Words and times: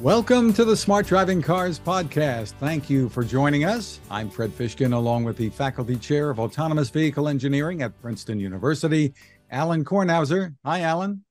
Welcome 0.00 0.54
to 0.54 0.64
the 0.64 0.78
Smart 0.78 1.06
Driving 1.06 1.42
Cars 1.42 1.78
podcast. 1.78 2.52
Thank 2.52 2.88
you 2.88 3.10
for 3.10 3.22
joining 3.22 3.66
us. 3.66 4.00
I'm 4.10 4.30
Fred 4.30 4.50
Fishkin, 4.50 4.94
along 4.94 5.24
with 5.24 5.36
the 5.36 5.50
Faculty 5.50 5.96
Chair 5.96 6.30
of 6.30 6.40
Autonomous 6.40 6.88
Vehicle 6.88 7.28
Engineering 7.28 7.82
at 7.82 8.00
Princeton 8.00 8.40
University, 8.40 9.12
Alain 9.50 9.84
Kornhauser. 9.84 10.54
Hi, 10.64 10.78
Alain. 10.78 11.22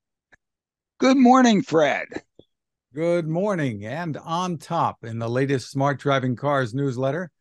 Good 1.00 1.18
morning, 1.18 1.64
Fred. 1.64 2.10
Good 2.94 3.28
morning. 3.28 3.88
And 3.88 4.18
on 4.18 4.60
top 4.60 5.04
in 5.04 5.18
the 5.18 5.28
latest 5.28 5.72
Smart 5.72 5.98
Driving 5.98 6.36
Cars 6.36 6.72
newsletter, 6.76 7.32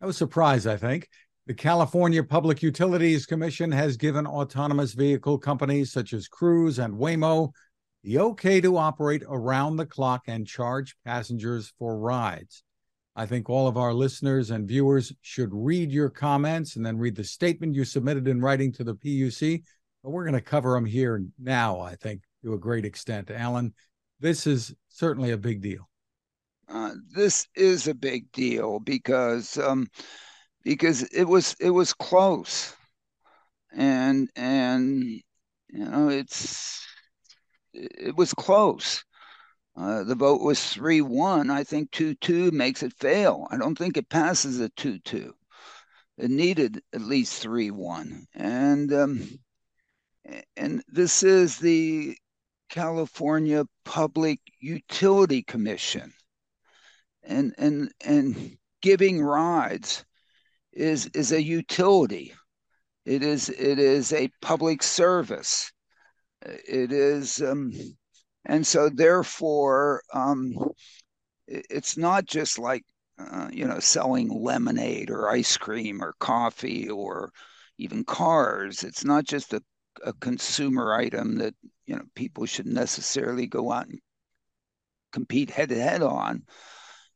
no 0.00 0.12
surprise, 0.12 0.68
I 0.68 0.76
think, 0.76 1.08
the 1.48 1.54
California 1.54 2.22
Public 2.22 2.62
Utilities 2.62 3.26
Commission 3.26 3.72
has 3.72 3.96
given 3.96 4.24
autonomous 4.24 4.92
vehicle 4.92 5.38
companies 5.38 5.90
such 5.90 6.12
as 6.12 6.28
Cruise 6.28 6.78
and 6.78 6.94
Waymo 6.94 7.50
the 8.06 8.20
okay 8.20 8.60
to 8.60 8.76
operate 8.76 9.24
around 9.28 9.74
the 9.74 9.84
clock 9.84 10.22
and 10.28 10.46
charge 10.46 10.94
passengers 11.04 11.72
for 11.76 11.98
rides. 11.98 12.62
I 13.16 13.26
think 13.26 13.50
all 13.50 13.66
of 13.66 13.76
our 13.76 13.92
listeners 13.92 14.52
and 14.52 14.68
viewers 14.68 15.12
should 15.22 15.50
read 15.52 15.90
your 15.90 16.08
comments 16.08 16.76
and 16.76 16.86
then 16.86 16.98
read 16.98 17.16
the 17.16 17.24
statement 17.24 17.74
you 17.74 17.84
submitted 17.84 18.28
in 18.28 18.40
writing 18.40 18.72
to 18.74 18.84
the 18.84 18.94
PUC. 18.94 19.64
But 20.04 20.10
we're 20.10 20.22
going 20.22 20.34
to 20.34 20.40
cover 20.40 20.74
them 20.74 20.84
here 20.84 21.20
now, 21.36 21.80
I 21.80 21.96
think, 21.96 22.22
to 22.44 22.54
a 22.54 22.58
great 22.58 22.84
extent. 22.84 23.28
Alain, 23.30 23.74
this 24.20 24.46
is 24.46 24.72
certainly 24.88 25.32
a 25.32 25.36
big 25.36 25.60
deal. 25.60 25.88
Uh, 26.68 26.92
this 27.12 27.48
is 27.56 27.88
a 27.88 27.94
big 27.94 28.30
deal 28.30 28.78
because 28.78 29.58
um, 29.58 29.88
because 30.62 31.02
it 31.12 31.24
was 31.24 31.56
it 31.58 31.70
was 31.70 31.92
close, 31.92 32.72
and 33.72 34.30
and 34.36 35.02
you 35.02 35.84
know 35.84 36.08
it's 36.08 36.86
it 37.76 38.16
was 38.16 38.32
close. 38.34 39.04
Uh, 39.76 40.04
the 40.04 40.14
vote 40.14 40.40
was 40.40 40.72
3 40.72 41.02
1. 41.02 41.50
I 41.50 41.62
think 41.62 41.90
2 41.90 42.14
2 42.14 42.50
makes 42.50 42.82
it 42.82 42.94
fail. 42.94 43.46
I 43.50 43.58
don't 43.58 43.76
think 43.76 43.96
it 43.96 44.08
passes 44.08 44.58
a 44.60 44.70
2 44.70 44.98
2. 45.00 45.34
It 46.18 46.30
needed 46.30 46.82
at 46.94 47.02
least 47.02 47.42
3 47.42 47.70
1. 47.70 48.26
And, 48.34 48.92
um, 48.92 49.38
and 50.56 50.82
this 50.88 51.22
is 51.22 51.58
the 51.58 52.16
California 52.70 53.64
Public 53.84 54.40
Utility 54.60 55.42
Commission. 55.42 56.12
And, 57.22 57.54
and, 57.58 57.92
and 58.04 58.56
giving 58.80 59.20
rides 59.20 60.04
is, 60.72 61.06
is 61.08 61.32
a 61.32 61.42
utility. 61.42 62.32
It 63.04 63.22
is, 63.22 63.50
it 63.50 63.78
is 63.78 64.12
a 64.12 64.30
public 64.40 64.82
service 64.82 65.70
it 66.46 66.92
is, 66.92 67.42
um, 67.42 67.72
and 68.44 68.66
so 68.66 68.88
therefore, 68.88 70.02
um, 70.12 70.54
it's 71.46 71.96
not 71.96 72.26
just 72.26 72.58
like 72.58 72.84
uh, 73.18 73.48
you 73.52 73.66
know 73.66 73.78
selling 73.80 74.28
lemonade 74.28 75.10
or 75.10 75.28
ice 75.28 75.56
cream 75.56 76.02
or 76.02 76.14
coffee 76.20 76.88
or 76.88 77.30
even 77.78 78.04
cars. 78.04 78.84
It's 78.84 79.04
not 79.04 79.24
just 79.24 79.52
a, 79.52 79.62
a 80.04 80.12
consumer 80.14 80.94
item 80.94 81.38
that 81.38 81.54
you 81.86 81.96
know 81.96 82.04
people 82.14 82.46
should 82.46 82.66
necessarily 82.66 83.46
go 83.46 83.72
out 83.72 83.88
and 83.88 84.00
compete 85.12 85.50
head 85.50 85.70
to 85.70 85.80
head 85.80 86.02
on. 86.02 86.42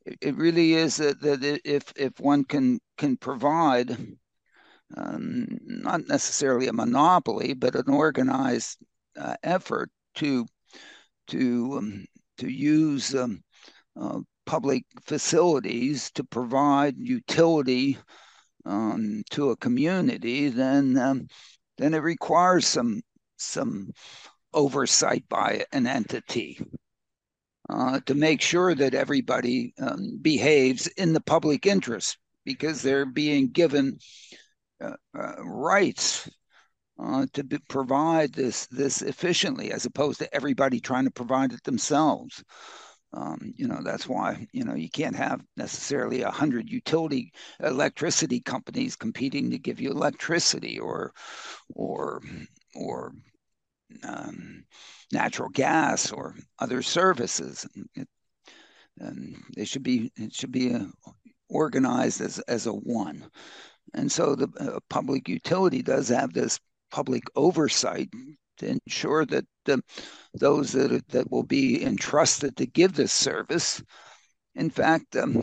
It, 0.06 0.18
it 0.20 0.36
really 0.36 0.74
is 0.74 0.96
that, 0.96 1.20
that 1.22 1.60
if 1.64 1.92
if 1.96 2.18
one 2.18 2.44
can 2.44 2.80
can 2.96 3.16
provide 3.16 3.96
um, 4.96 5.46
not 5.62 6.08
necessarily 6.08 6.66
a 6.66 6.72
monopoly, 6.72 7.54
but 7.54 7.74
an 7.74 7.88
organized 7.88 8.78
uh, 9.20 9.36
effort 9.42 9.90
to 10.16 10.46
to 11.28 11.78
um, 11.78 12.04
to 12.38 12.48
use 12.48 13.14
um, 13.14 13.42
uh, 14.00 14.20
public 14.46 14.84
facilities 15.04 16.10
to 16.12 16.24
provide 16.24 16.96
utility 16.98 17.98
um, 18.64 19.22
to 19.30 19.50
a 19.50 19.56
community, 19.56 20.48
then 20.48 20.96
um, 20.98 21.26
then 21.78 21.94
it 21.94 21.98
requires 21.98 22.66
some 22.66 23.00
some 23.36 23.92
oversight 24.52 25.24
by 25.28 25.64
an 25.72 25.86
entity 25.86 26.60
uh, 27.68 28.00
to 28.06 28.14
make 28.14 28.40
sure 28.40 28.74
that 28.74 28.94
everybody 28.94 29.72
um, 29.80 30.18
behaves 30.20 30.86
in 30.88 31.12
the 31.12 31.20
public 31.20 31.66
interest 31.66 32.18
because 32.44 32.82
they're 32.82 33.06
being 33.06 33.48
given 33.48 33.96
uh, 34.82 34.94
uh, 35.16 35.42
rights 35.44 36.28
uh, 37.02 37.26
to 37.32 37.44
be, 37.44 37.58
provide 37.68 38.32
this 38.32 38.66
this 38.66 39.02
efficiently, 39.02 39.72
as 39.72 39.86
opposed 39.86 40.18
to 40.18 40.34
everybody 40.34 40.80
trying 40.80 41.04
to 41.04 41.10
provide 41.10 41.52
it 41.52 41.62
themselves. 41.64 42.44
Um, 43.12 43.52
you 43.56 43.66
know 43.66 43.80
that's 43.82 44.06
why 44.06 44.46
you 44.52 44.64
know 44.64 44.74
you 44.74 44.90
can't 44.90 45.16
have 45.16 45.40
necessarily 45.56 46.22
a 46.22 46.30
hundred 46.30 46.70
utility 46.70 47.32
electricity 47.60 48.40
companies 48.40 48.96
competing 48.96 49.50
to 49.50 49.58
give 49.58 49.80
you 49.80 49.90
electricity 49.90 50.78
or 50.78 51.12
or 51.74 52.22
or 52.74 53.12
um, 54.04 54.64
natural 55.12 55.48
gas 55.48 56.12
or 56.12 56.36
other 56.58 56.82
services. 56.82 57.66
It, 57.94 58.08
and 58.98 59.42
they 59.56 59.64
should 59.64 59.82
be 59.82 60.12
it 60.16 60.34
should 60.34 60.52
be 60.52 60.72
a, 60.72 60.86
uh, 61.06 61.12
organized 61.48 62.20
as 62.20 62.38
as 62.40 62.66
a 62.66 62.72
one. 62.72 63.28
And 63.94 64.12
so 64.12 64.36
the 64.36 64.48
uh, 64.60 64.78
public 64.88 65.28
utility 65.28 65.82
does 65.82 66.08
have 66.10 66.32
this 66.32 66.60
public 66.90 67.24
oversight 67.36 68.08
to 68.58 68.68
ensure 68.68 69.24
that 69.26 69.44
the, 69.64 69.82
those 70.34 70.72
that, 70.72 71.06
that 71.08 71.30
will 71.30 71.42
be 71.42 71.82
entrusted 71.82 72.56
to 72.56 72.66
give 72.66 72.94
this 72.94 73.12
service, 73.12 73.82
in 74.54 74.70
fact, 74.70 75.16
um, 75.16 75.42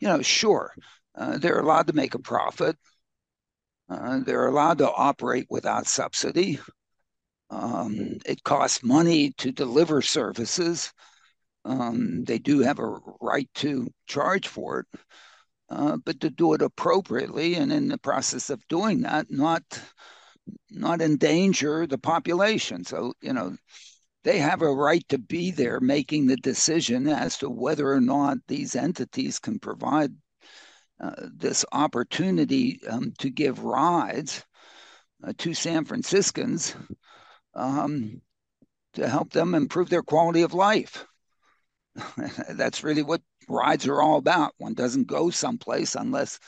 you 0.00 0.08
know, 0.08 0.22
sure, 0.22 0.72
uh, 1.14 1.38
they're 1.38 1.60
allowed 1.60 1.86
to 1.88 1.92
make 1.92 2.14
a 2.14 2.20
profit. 2.20 2.76
Uh, 3.88 4.20
they're 4.24 4.46
allowed 4.46 4.78
to 4.78 4.90
operate 4.90 5.46
without 5.48 5.86
subsidy. 5.86 6.58
Um, 7.50 8.18
it 8.26 8.44
costs 8.44 8.84
money 8.84 9.32
to 9.38 9.50
deliver 9.50 10.02
services. 10.02 10.92
Um, 11.64 12.24
they 12.24 12.38
do 12.38 12.60
have 12.60 12.78
a 12.78 12.98
right 13.20 13.48
to 13.56 13.88
charge 14.06 14.48
for 14.48 14.80
it, 14.80 15.00
uh, 15.70 15.96
but 16.04 16.20
to 16.20 16.30
do 16.30 16.52
it 16.52 16.62
appropriately 16.62 17.54
and 17.54 17.72
in 17.72 17.88
the 17.88 17.98
process 17.98 18.50
of 18.50 18.66
doing 18.68 19.02
that, 19.02 19.30
not 19.30 19.62
not 20.70 21.00
endanger 21.00 21.86
the 21.86 21.98
population. 21.98 22.84
So, 22.84 23.14
you 23.20 23.32
know, 23.32 23.56
they 24.24 24.38
have 24.38 24.62
a 24.62 24.72
right 24.72 25.06
to 25.08 25.18
be 25.18 25.50
there 25.50 25.80
making 25.80 26.26
the 26.26 26.36
decision 26.36 27.08
as 27.08 27.38
to 27.38 27.48
whether 27.48 27.90
or 27.90 28.00
not 28.00 28.38
these 28.46 28.76
entities 28.76 29.38
can 29.38 29.58
provide 29.58 30.12
uh, 31.00 31.12
this 31.32 31.64
opportunity 31.72 32.80
um, 32.88 33.12
to 33.18 33.30
give 33.30 33.62
rides 33.62 34.44
uh, 35.24 35.32
to 35.38 35.54
San 35.54 35.84
Franciscans 35.84 36.74
um, 37.54 38.20
to 38.94 39.08
help 39.08 39.30
them 39.30 39.54
improve 39.54 39.88
their 39.88 40.02
quality 40.02 40.42
of 40.42 40.54
life. 40.54 41.06
That's 42.50 42.82
really 42.84 43.02
what 43.02 43.22
rides 43.48 43.86
are 43.86 44.02
all 44.02 44.18
about. 44.18 44.54
One 44.58 44.74
doesn't 44.74 45.06
go 45.06 45.30
someplace 45.30 45.94
unless 45.94 46.38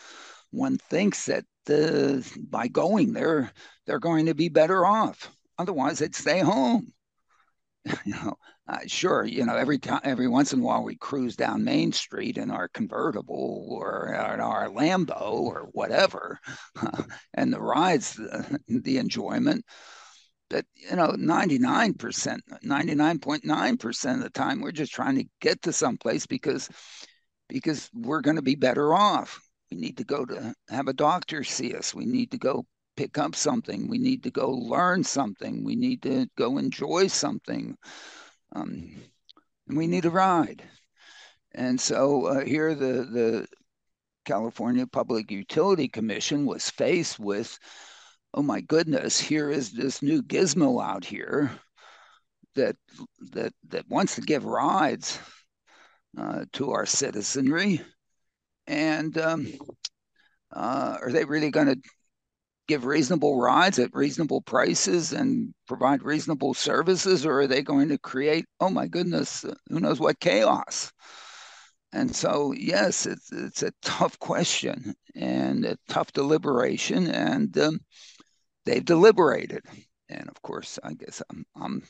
one 0.51 0.79
thinks 0.79 1.27
that 1.27 1.45
the, 1.67 2.29
by 2.49 2.69
going 2.69 3.13
there, 3.13 3.53
they're 3.91 3.99
going 3.99 4.27
to 4.27 4.35
be 4.35 4.49
better 4.49 4.87
off. 4.87 5.33
Otherwise, 5.59 5.99
they'd 5.99 6.15
stay 6.15 6.39
home. 6.39 6.93
you 8.05 8.15
know, 8.15 8.37
uh, 8.69 8.79
sure, 8.87 9.25
you 9.25 9.45
know, 9.45 9.57
every 9.57 9.81
time, 9.81 10.01
every 10.05 10.29
once 10.29 10.53
in 10.53 10.61
a 10.61 10.63
while, 10.63 10.85
we 10.85 10.95
cruise 10.95 11.35
down 11.35 11.65
Main 11.65 11.91
Street 11.91 12.39
in 12.39 12.53
our 12.53 12.69
convertible 12.69 13.67
or 13.69 14.07
in 14.15 14.41
our 14.41 14.69
Lambo 14.69 15.21
or 15.21 15.71
whatever, 15.73 16.39
uh, 16.81 17.03
and 17.35 17.53
the 17.53 17.61
rides, 17.61 18.15
the, 18.15 18.61
the 18.69 18.99
enjoyment. 18.99 19.65
But 20.49 20.67
you 20.75 20.95
know, 20.95 21.17
ninety 21.19 21.59
nine 21.59 21.95
percent, 21.95 22.43
ninety 22.63 22.95
nine 22.95 23.19
point 23.19 23.45
nine 23.45 23.77
percent 23.77 24.19
of 24.19 24.23
the 24.23 24.31
time, 24.31 24.61
we're 24.61 24.71
just 24.71 24.93
trying 24.93 25.17
to 25.17 25.25
get 25.41 25.63
to 25.63 25.73
someplace 25.73 26.27
because 26.27 26.69
because 27.49 27.91
we're 27.93 28.21
going 28.21 28.37
to 28.37 28.43
be 28.43 28.55
better 28.55 28.95
off. 28.95 29.41
We 29.73 29.79
need 29.79 29.97
to 29.97 30.05
go 30.05 30.25
to 30.27 30.55
have 30.69 30.87
a 30.87 30.93
doctor 30.93 31.43
see 31.43 31.75
us. 31.75 31.93
We 31.93 32.07
need 32.07 32.31
to 32.31 32.39
go 32.39 32.67
pick 33.01 33.17
up 33.17 33.35
something. 33.35 33.89
We 33.89 33.97
need 33.97 34.23
to 34.25 34.31
go 34.31 34.51
learn 34.51 35.03
something. 35.03 35.65
We 35.65 35.75
need 35.75 36.03
to 36.03 36.29
go 36.37 36.59
enjoy 36.59 37.07
something. 37.07 37.75
Um, 38.55 38.95
and 39.67 39.79
we 39.79 39.87
need 39.87 40.05
a 40.05 40.11
ride. 40.11 40.63
And 41.53 41.81
so 41.81 42.27
uh, 42.27 42.45
here, 42.45 42.75
the 42.75 42.93
the 43.11 43.47
California 44.27 44.87
Public 44.87 45.31
Utility 45.31 45.89
Commission 45.89 46.45
was 46.45 46.69
faced 46.69 47.19
with, 47.19 47.59
oh 48.35 48.43
my 48.43 48.61
goodness, 48.61 49.19
here 49.19 49.51
is 49.51 49.73
this 49.73 50.03
new 50.03 50.23
gizmo 50.23 50.85
out 50.85 51.07
here 51.07 51.51
that 52.55 52.77
that 53.33 53.55
that 53.69 53.89
wants 53.89 54.17
to 54.17 54.21
give 54.21 54.45
rides 54.45 55.19
uh, 56.19 56.45
to 56.53 56.73
our 56.73 56.85
citizenry 56.85 57.81
and 58.67 59.17
um, 59.17 59.47
uh, 60.53 60.99
are 61.01 61.13
they 61.13 61.25
really 61.25 61.51
going 61.51 61.67
to 61.67 61.81
give 62.71 62.85
reasonable 62.85 63.41
rides 63.41 63.81
at 63.81 63.93
reasonable 63.93 64.41
prices 64.43 65.13
and 65.13 65.53
provide 65.67 66.05
reasonable 66.05 66.55
services, 66.55 67.27
or 67.27 67.41
are 67.41 67.47
they 67.49 67.63
going 67.63 67.89
to 67.89 67.99
create, 67.99 68.47
oh 68.61 68.71
my 68.71 68.87
goodness, 68.87 69.45
who 69.69 69.81
knows 69.81 69.99
what 69.99 70.21
chaos? 70.21 70.93
And 71.93 72.15
so, 72.15 72.53
yes, 72.53 73.07
it's 73.07 73.33
it's 73.33 73.65
a 73.65 73.73
tough 73.83 74.17
question 74.21 74.95
and 75.17 75.65
a 75.65 75.77
tough 75.89 76.13
deliberation, 76.13 77.09
and 77.09 77.57
um, 77.59 77.81
they've 78.67 78.85
deliberated. 78.85 79.65
And 80.09 80.29
of 80.29 80.41
course, 80.43 80.79
I 80.85 80.95
guess 80.95 81.23
I'm 81.31 81.45
I'm 81.57 81.83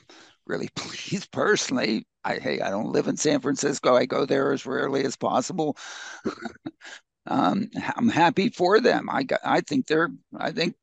really 0.47 0.69
pleased 0.77 1.31
personally. 1.31 2.07
I 2.25 2.39
hey, 2.39 2.61
I 2.61 2.71
don't 2.71 2.93
live 2.93 3.09
in 3.09 3.19
San 3.19 3.41
Francisco. 3.41 3.95
I 3.97 4.07
go 4.07 4.25
there 4.25 4.53
as 4.55 4.65
rarely 4.65 5.05
as 5.05 5.17
possible. 5.17 5.77
um, 7.27 7.69
I'm 7.97 8.09
happy 8.09 8.51
for 8.51 8.81
them. 8.81 9.09
I 9.11 9.23
got, 9.23 9.41
I 9.45 9.61
think 9.61 9.87
they're 9.87 10.11
I 10.37 10.53
think 10.53 10.75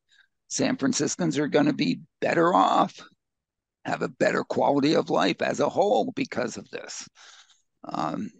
San 0.48 0.76
Franciscans 0.76 1.38
are 1.38 1.48
going 1.48 1.66
to 1.66 1.72
be 1.72 2.00
better 2.20 2.54
off, 2.54 3.00
have 3.84 4.02
a 4.02 4.08
better 4.08 4.44
quality 4.44 4.94
of 4.94 5.10
life 5.10 5.42
as 5.42 5.60
a 5.60 5.68
whole 5.68 6.12
because 6.14 6.56
of 6.56 6.70
this. 6.70 7.08
Um, 7.84 8.30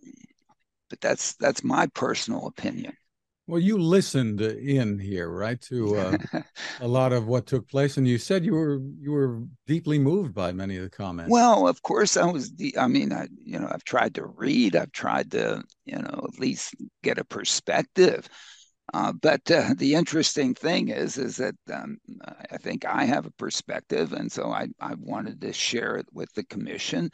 but 0.90 1.00
that's 1.00 1.34
that's 1.36 1.64
my 1.64 1.86
personal 1.88 2.46
opinion. 2.46 2.94
Well, 3.48 3.58
you 3.58 3.78
listened 3.78 4.42
in 4.42 4.98
here, 4.98 5.30
right, 5.30 5.58
to 5.62 5.96
uh, 5.96 6.18
a 6.82 6.86
lot 6.86 7.14
of 7.14 7.26
what 7.26 7.46
took 7.46 7.66
place, 7.66 7.96
and 7.96 8.06
you 8.06 8.18
said 8.18 8.44
you 8.44 8.52
were 8.52 8.78
you 9.00 9.10
were 9.10 9.40
deeply 9.66 9.98
moved 9.98 10.34
by 10.34 10.52
many 10.52 10.76
of 10.76 10.82
the 10.82 10.90
comments. 10.90 11.32
Well, 11.32 11.66
of 11.66 11.82
course, 11.82 12.18
I 12.18 12.26
was. 12.26 12.52
The, 12.52 12.76
I 12.76 12.88
mean, 12.88 13.10
I 13.10 13.26
you 13.42 13.58
know, 13.58 13.68
I've 13.70 13.84
tried 13.84 14.14
to 14.16 14.26
read, 14.26 14.76
I've 14.76 14.92
tried 14.92 15.30
to 15.30 15.62
you 15.86 15.96
know 15.98 16.26
at 16.30 16.38
least 16.38 16.74
get 17.02 17.16
a 17.16 17.24
perspective. 17.24 18.28
Uh, 18.92 19.12
but 19.12 19.50
uh, 19.50 19.74
the 19.76 19.94
interesting 19.94 20.54
thing 20.54 20.88
is, 20.88 21.16
is 21.16 21.36
that 21.36 21.54
um, 21.72 21.98
I 22.50 22.58
think 22.58 22.84
I 22.84 23.04
have 23.04 23.24
a 23.24 23.32
perspective, 23.32 24.12
and 24.12 24.30
so 24.30 24.50
I 24.50 24.68
I 24.78 24.92
wanted 24.98 25.40
to 25.40 25.54
share 25.54 25.96
it 25.96 26.06
with 26.12 26.30
the 26.34 26.44
commission. 26.44 27.10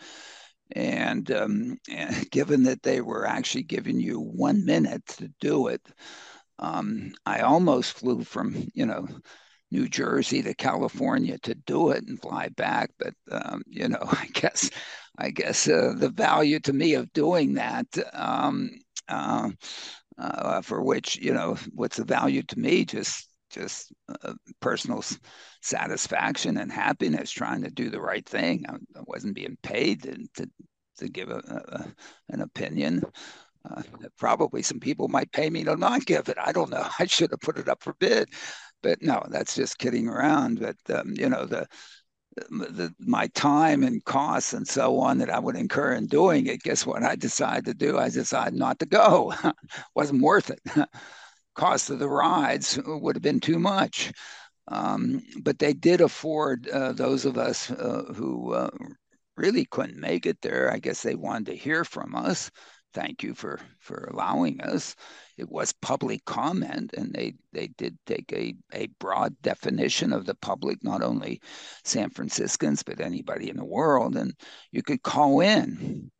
And, 0.74 1.30
um, 1.30 1.78
and 1.90 2.30
given 2.30 2.64
that 2.64 2.82
they 2.82 3.00
were 3.00 3.26
actually 3.26 3.64
giving 3.64 4.00
you 4.00 4.20
one 4.20 4.64
minute 4.64 5.06
to 5.18 5.30
do 5.40 5.68
it, 5.68 5.82
um, 6.58 7.12
I 7.26 7.40
almost 7.40 7.94
flew 7.98 8.24
from, 8.24 8.68
you 8.74 8.86
know, 8.86 9.08
New 9.70 9.88
Jersey 9.88 10.42
to 10.42 10.54
California 10.54 11.38
to 11.38 11.54
do 11.54 11.90
it 11.90 12.04
and 12.06 12.20
fly 12.20 12.48
back. 12.48 12.90
But 12.98 13.14
um, 13.30 13.62
you 13.66 13.88
know, 13.88 14.02
I 14.10 14.28
guess 14.32 14.70
I 15.18 15.30
guess 15.30 15.68
uh, 15.68 15.94
the 15.96 16.10
value 16.10 16.60
to 16.60 16.72
me 16.72 16.94
of 16.94 17.12
doing 17.12 17.54
that, 17.54 17.86
um, 18.12 18.70
uh, 19.08 19.50
uh, 20.18 20.60
for 20.62 20.82
which 20.82 21.16
you 21.16 21.32
know, 21.32 21.56
what's 21.74 21.96
the 21.96 22.04
value 22.04 22.42
to 22.44 22.58
me? 22.58 22.84
Just 22.84 23.28
just 23.50 23.92
uh, 24.22 24.34
personal 24.60 25.02
satisfaction 25.64 26.58
and 26.58 26.70
happiness, 26.70 27.30
trying 27.30 27.62
to 27.62 27.70
do 27.70 27.88
the 27.90 28.00
right 28.00 28.26
thing. 28.28 28.64
I, 28.68 28.74
I 28.74 29.02
wasn't 29.06 29.34
being 29.34 29.56
paid 29.62 30.02
to 30.02 30.16
to, 30.36 30.50
to 30.98 31.08
give 31.08 31.30
a, 31.30 31.38
a, 31.38 31.86
an 32.28 32.42
opinion. 32.42 33.02
Uh, 33.68 33.82
probably 34.18 34.62
some 34.62 34.78
people 34.78 35.08
might 35.08 35.32
pay 35.32 35.48
me 35.48 35.64
to 35.64 35.74
not 35.76 36.04
give 36.04 36.28
it. 36.28 36.36
I 36.38 36.52
don't 36.52 36.70
know. 36.70 36.86
I 36.98 37.06
should 37.06 37.30
have 37.30 37.40
put 37.40 37.58
it 37.58 37.68
up 37.68 37.82
for 37.82 37.94
bid, 37.94 38.28
but 38.82 39.02
no, 39.02 39.24
that's 39.30 39.54
just 39.54 39.78
kidding 39.78 40.06
around. 40.08 40.60
But 40.60 40.76
um, 40.94 41.14
you 41.16 41.28
know 41.28 41.46
the, 41.46 41.66
the 42.36 42.94
my 42.98 43.28
time 43.28 43.82
and 43.82 44.04
costs 44.04 44.52
and 44.52 44.66
so 44.68 44.98
on 44.98 45.18
that 45.18 45.30
I 45.30 45.38
would 45.38 45.56
incur 45.56 45.94
in 45.94 46.06
doing 46.06 46.46
it. 46.46 46.62
Guess 46.62 46.84
what? 46.84 47.02
I 47.02 47.16
decided 47.16 47.64
to 47.66 47.74
do. 47.74 47.98
I 47.98 48.10
decided 48.10 48.54
not 48.54 48.78
to 48.80 48.86
go. 48.86 49.32
wasn't 49.94 50.22
worth 50.22 50.50
it. 50.50 50.60
Cost 51.54 51.90
of 51.90 52.00
the 52.00 52.08
rides 52.08 52.78
would 52.84 53.14
have 53.14 53.22
been 53.22 53.38
too 53.38 53.60
much. 53.60 54.12
Um, 54.68 55.22
but 55.42 55.58
they 55.58 55.72
did 55.72 56.00
afford 56.00 56.68
uh, 56.68 56.92
those 56.92 57.24
of 57.24 57.36
us 57.38 57.70
uh, 57.70 58.04
who 58.14 58.52
uh, 58.54 58.70
really 59.36 59.66
couldn't 59.66 60.00
make 60.00 60.26
it 60.26 60.40
there. 60.42 60.72
I 60.72 60.78
guess 60.78 61.02
they 61.02 61.14
wanted 61.14 61.46
to 61.46 61.56
hear 61.56 61.84
from 61.84 62.14
us 62.14 62.50
thank 62.94 63.22
you 63.22 63.34
for 63.34 63.60
for 63.80 64.08
allowing 64.12 64.60
us. 64.62 64.94
It 65.36 65.50
was 65.50 65.72
public 65.72 66.24
comment, 66.24 66.94
and 66.96 67.12
they 67.12 67.34
they 67.52 67.66
did 67.66 67.98
take 68.06 68.32
a 68.32 68.54
a 68.72 68.86
broad 68.98 69.34
definition 69.42 70.12
of 70.12 70.24
the 70.24 70.36
public, 70.36 70.82
not 70.82 71.02
only 71.02 71.42
San 71.84 72.08
Franciscans 72.10 72.82
but 72.82 73.00
anybody 73.00 73.50
in 73.50 73.56
the 73.56 73.64
world, 73.64 74.16
and 74.16 74.32
you 74.72 74.82
could 74.82 75.02
call 75.02 75.40
in. 75.40 76.10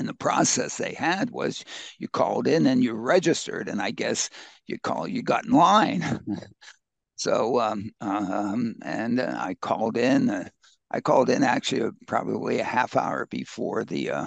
And 0.00 0.08
the 0.08 0.14
process 0.14 0.76
they 0.76 0.92
had 0.92 1.30
was 1.30 1.64
you 1.98 2.08
called 2.08 2.48
in 2.48 2.66
and 2.66 2.82
you 2.82 2.94
registered, 2.94 3.68
and 3.68 3.80
I 3.80 3.90
guess 3.92 4.28
you 4.66 4.78
call 4.78 5.06
you 5.06 5.22
got 5.22 5.44
in 5.44 5.52
line. 5.52 6.02
so 7.24 7.58
um, 7.58 7.90
um, 8.02 8.74
and 8.82 9.18
uh, 9.18 9.34
I 9.36 9.54
called 9.54 9.96
in. 9.96 10.28
Uh, 10.28 10.48
I 10.90 11.00
called 11.00 11.30
in 11.30 11.42
actually 11.42 11.90
probably 12.06 12.60
a 12.60 12.64
half 12.64 12.96
hour 12.96 13.26
before 13.26 13.84
the 13.84 14.10
uh, 14.10 14.26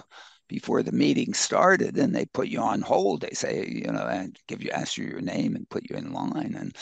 before 0.49 0.81
the 0.81 0.91
meeting 0.91 1.33
started 1.33 1.97
and 1.97 2.15
they 2.15 2.25
put 2.25 2.47
you 2.47 2.59
on 2.59 2.81
hold. 2.81 3.21
They 3.21 3.33
say, 3.33 3.67
you 3.67 3.91
know, 3.91 4.07
and 4.07 4.35
give 4.47 4.63
you, 4.63 4.71
ask 4.71 4.97
you 4.97 5.05
your 5.05 5.21
name 5.21 5.55
and 5.55 5.69
put 5.69 5.88
you 5.89 5.95
in 5.95 6.11
line. 6.11 6.55
And 6.57 6.75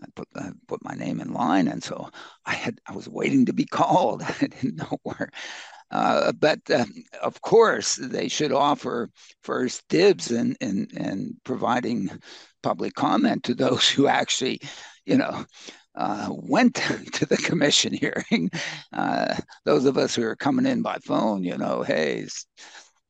I 0.00 0.06
put, 0.14 0.28
I 0.36 0.50
put 0.68 0.84
my 0.84 0.94
name 0.94 1.20
in 1.20 1.32
line. 1.32 1.68
And 1.68 1.82
so 1.82 2.08
I 2.46 2.54
had, 2.54 2.80
I 2.86 2.94
was 2.94 3.08
waiting 3.08 3.46
to 3.46 3.52
be 3.52 3.64
called. 3.70 4.22
I 4.22 4.32
didn't 4.38 4.76
know 4.76 4.98
where. 5.02 5.30
Uh, 5.90 6.32
but 6.32 6.60
uh, 6.70 6.84
of 7.22 7.40
course, 7.42 7.96
they 7.96 8.28
should 8.28 8.52
offer 8.52 9.10
first 9.42 9.82
dibs 9.88 10.30
in, 10.30 10.54
in, 10.60 10.86
in 10.96 11.36
providing 11.44 12.10
public 12.62 12.94
comment 12.94 13.44
to 13.44 13.54
those 13.54 13.88
who 13.90 14.06
actually, 14.06 14.60
you 15.08 15.16
know, 15.16 15.44
uh, 15.94 16.28
went 16.30 16.74
to 17.12 17.26
the 17.26 17.36
commission 17.36 17.92
hearing. 17.92 18.50
Uh, 18.92 19.34
those 19.64 19.84
of 19.84 19.96
us 19.96 20.14
who 20.14 20.22
are 20.22 20.36
coming 20.36 20.66
in 20.66 20.82
by 20.82 20.98
phone, 21.04 21.42
you 21.42 21.56
know, 21.56 21.82
hey, 21.82 22.26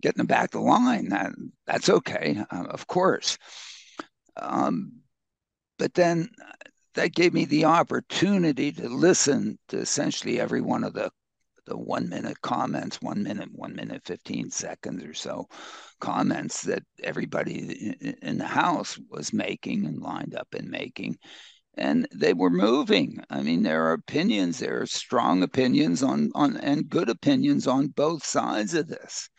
getting 0.00 0.19
them 0.19 0.27
back 0.27 0.50
the 0.50 0.61
line. 0.61 1.09
That, 1.09 1.33
that's 1.67 1.89
okay, 1.89 2.43
uh, 2.50 2.65
of 2.71 2.87
course. 2.87 3.37
Um, 4.37 4.93
but 5.79 5.95
then 5.95 6.31
that 6.95 7.15
gave 7.15 7.35
me 7.35 7.45
the 7.45 7.65
opportunity 7.65 8.73
to 8.73 8.89
listen 8.89 9.59
to 9.69 9.79
essentially 9.79 10.41
every 10.41 10.61
one 10.61 10.85
of 10.85 10.94
the 10.94 11.11
the 11.67 11.77
one 11.77 12.09
minute 12.09 12.41
comments, 12.41 13.03
one 13.03 13.23
minute, 13.23 13.51
one 13.53 13.77
minute, 13.77 14.01
15 14.06 14.51
seconds 14.51 15.05
or 15.05 15.12
so 15.12 15.47
comments 16.01 16.62
that 16.62 16.83
everybody 17.03 17.94
in 18.23 18.39
the 18.39 18.47
house 18.47 18.99
was 19.11 19.35
making 19.35 19.85
and 19.85 20.01
lined 20.01 20.35
up 20.35 20.49
and 20.55 20.71
making. 20.71 21.19
And 21.79 22.09
they 22.13 22.35
were 22.35 22.51
moving. 22.51 23.23
I 23.31 23.43
mean, 23.43 23.63
there 23.63 23.87
are 23.87 23.93
opinions, 23.93 24.59
there 24.59 24.83
are 24.83 24.87
strong 24.87 25.43
opinions 25.43 26.03
on, 26.03 26.31
on 26.35 26.57
and 26.57 26.89
good 26.89 27.09
opinions 27.09 27.67
on 27.67 27.89
both 27.89 28.25
sides 28.25 28.75
of 28.75 28.89
this. 28.89 29.31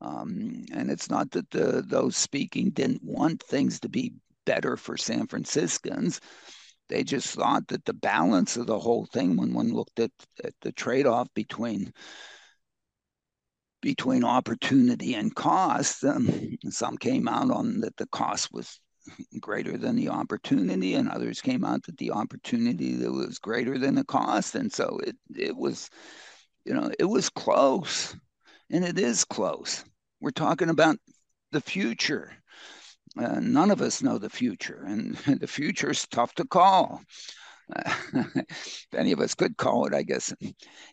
Um, 0.00 0.64
and 0.72 0.90
it's 0.90 1.10
not 1.10 1.32
that 1.32 1.50
the, 1.50 1.82
those 1.86 2.16
speaking 2.16 2.70
didn't 2.70 3.02
want 3.02 3.42
things 3.42 3.80
to 3.80 3.88
be 3.88 4.14
better 4.46 4.76
for 4.76 4.96
San 4.96 5.26
Franciscans. 5.26 6.20
They 6.88 7.04
just 7.04 7.34
thought 7.34 7.68
that 7.68 7.84
the 7.84 7.92
balance 7.92 8.56
of 8.56 8.66
the 8.66 8.78
whole 8.78 9.06
thing, 9.06 9.36
when 9.36 9.52
one 9.52 9.72
looked 9.72 10.00
at, 10.00 10.12
at 10.42 10.54
the 10.60 10.72
trade 10.72 11.06
off 11.06 11.28
between 11.34 11.92
between 13.82 14.24
opportunity 14.24 15.14
and 15.14 15.34
cost, 15.34 16.04
um, 16.04 16.28
some 16.68 16.98
came 16.98 17.26
out 17.26 17.50
on 17.50 17.80
that 17.80 17.96
the 17.96 18.06
cost 18.08 18.52
was 18.52 18.78
greater 19.40 19.76
than 19.76 19.96
the 19.96 20.08
opportunity, 20.08 20.94
and 20.94 21.08
others 21.08 21.40
came 21.40 21.64
out 21.64 21.84
that 21.84 21.98
the 21.98 22.10
opportunity 22.12 22.94
that 22.94 23.12
was 23.12 23.38
greater 23.38 23.78
than 23.78 23.94
the 23.94 24.04
cost, 24.04 24.54
and 24.54 24.72
so 24.72 24.98
it 25.06 25.16
it 25.36 25.56
was, 25.56 25.90
you 26.64 26.74
know, 26.74 26.90
it 26.98 27.04
was 27.04 27.30
close 27.30 28.16
and 28.70 28.84
it 28.84 28.98
is 28.98 29.24
close. 29.24 29.84
We're 30.20 30.30
talking 30.30 30.68
about 30.68 30.96
the 31.52 31.60
future. 31.60 32.32
Uh, 33.18 33.40
none 33.40 33.70
of 33.70 33.80
us 33.80 34.02
know 34.02 34.18
the 34.18 34.30
future, 34.30 34.84
and 34.86 35.16
the 35.40 35.46
future 35.46 35.90
is 35.90 36.06
tough 36.06 36.34
to 36.34 36.44
call. 36.44 37.02
If 38.12 38.94
any 38.94 39.12
of 39.12 39.20
us 39.20 39.34
could 39.34 39.56
call 39.56 39.86
it, 39.86 39.94
I 39.94 40.02
guess 40.02 40.34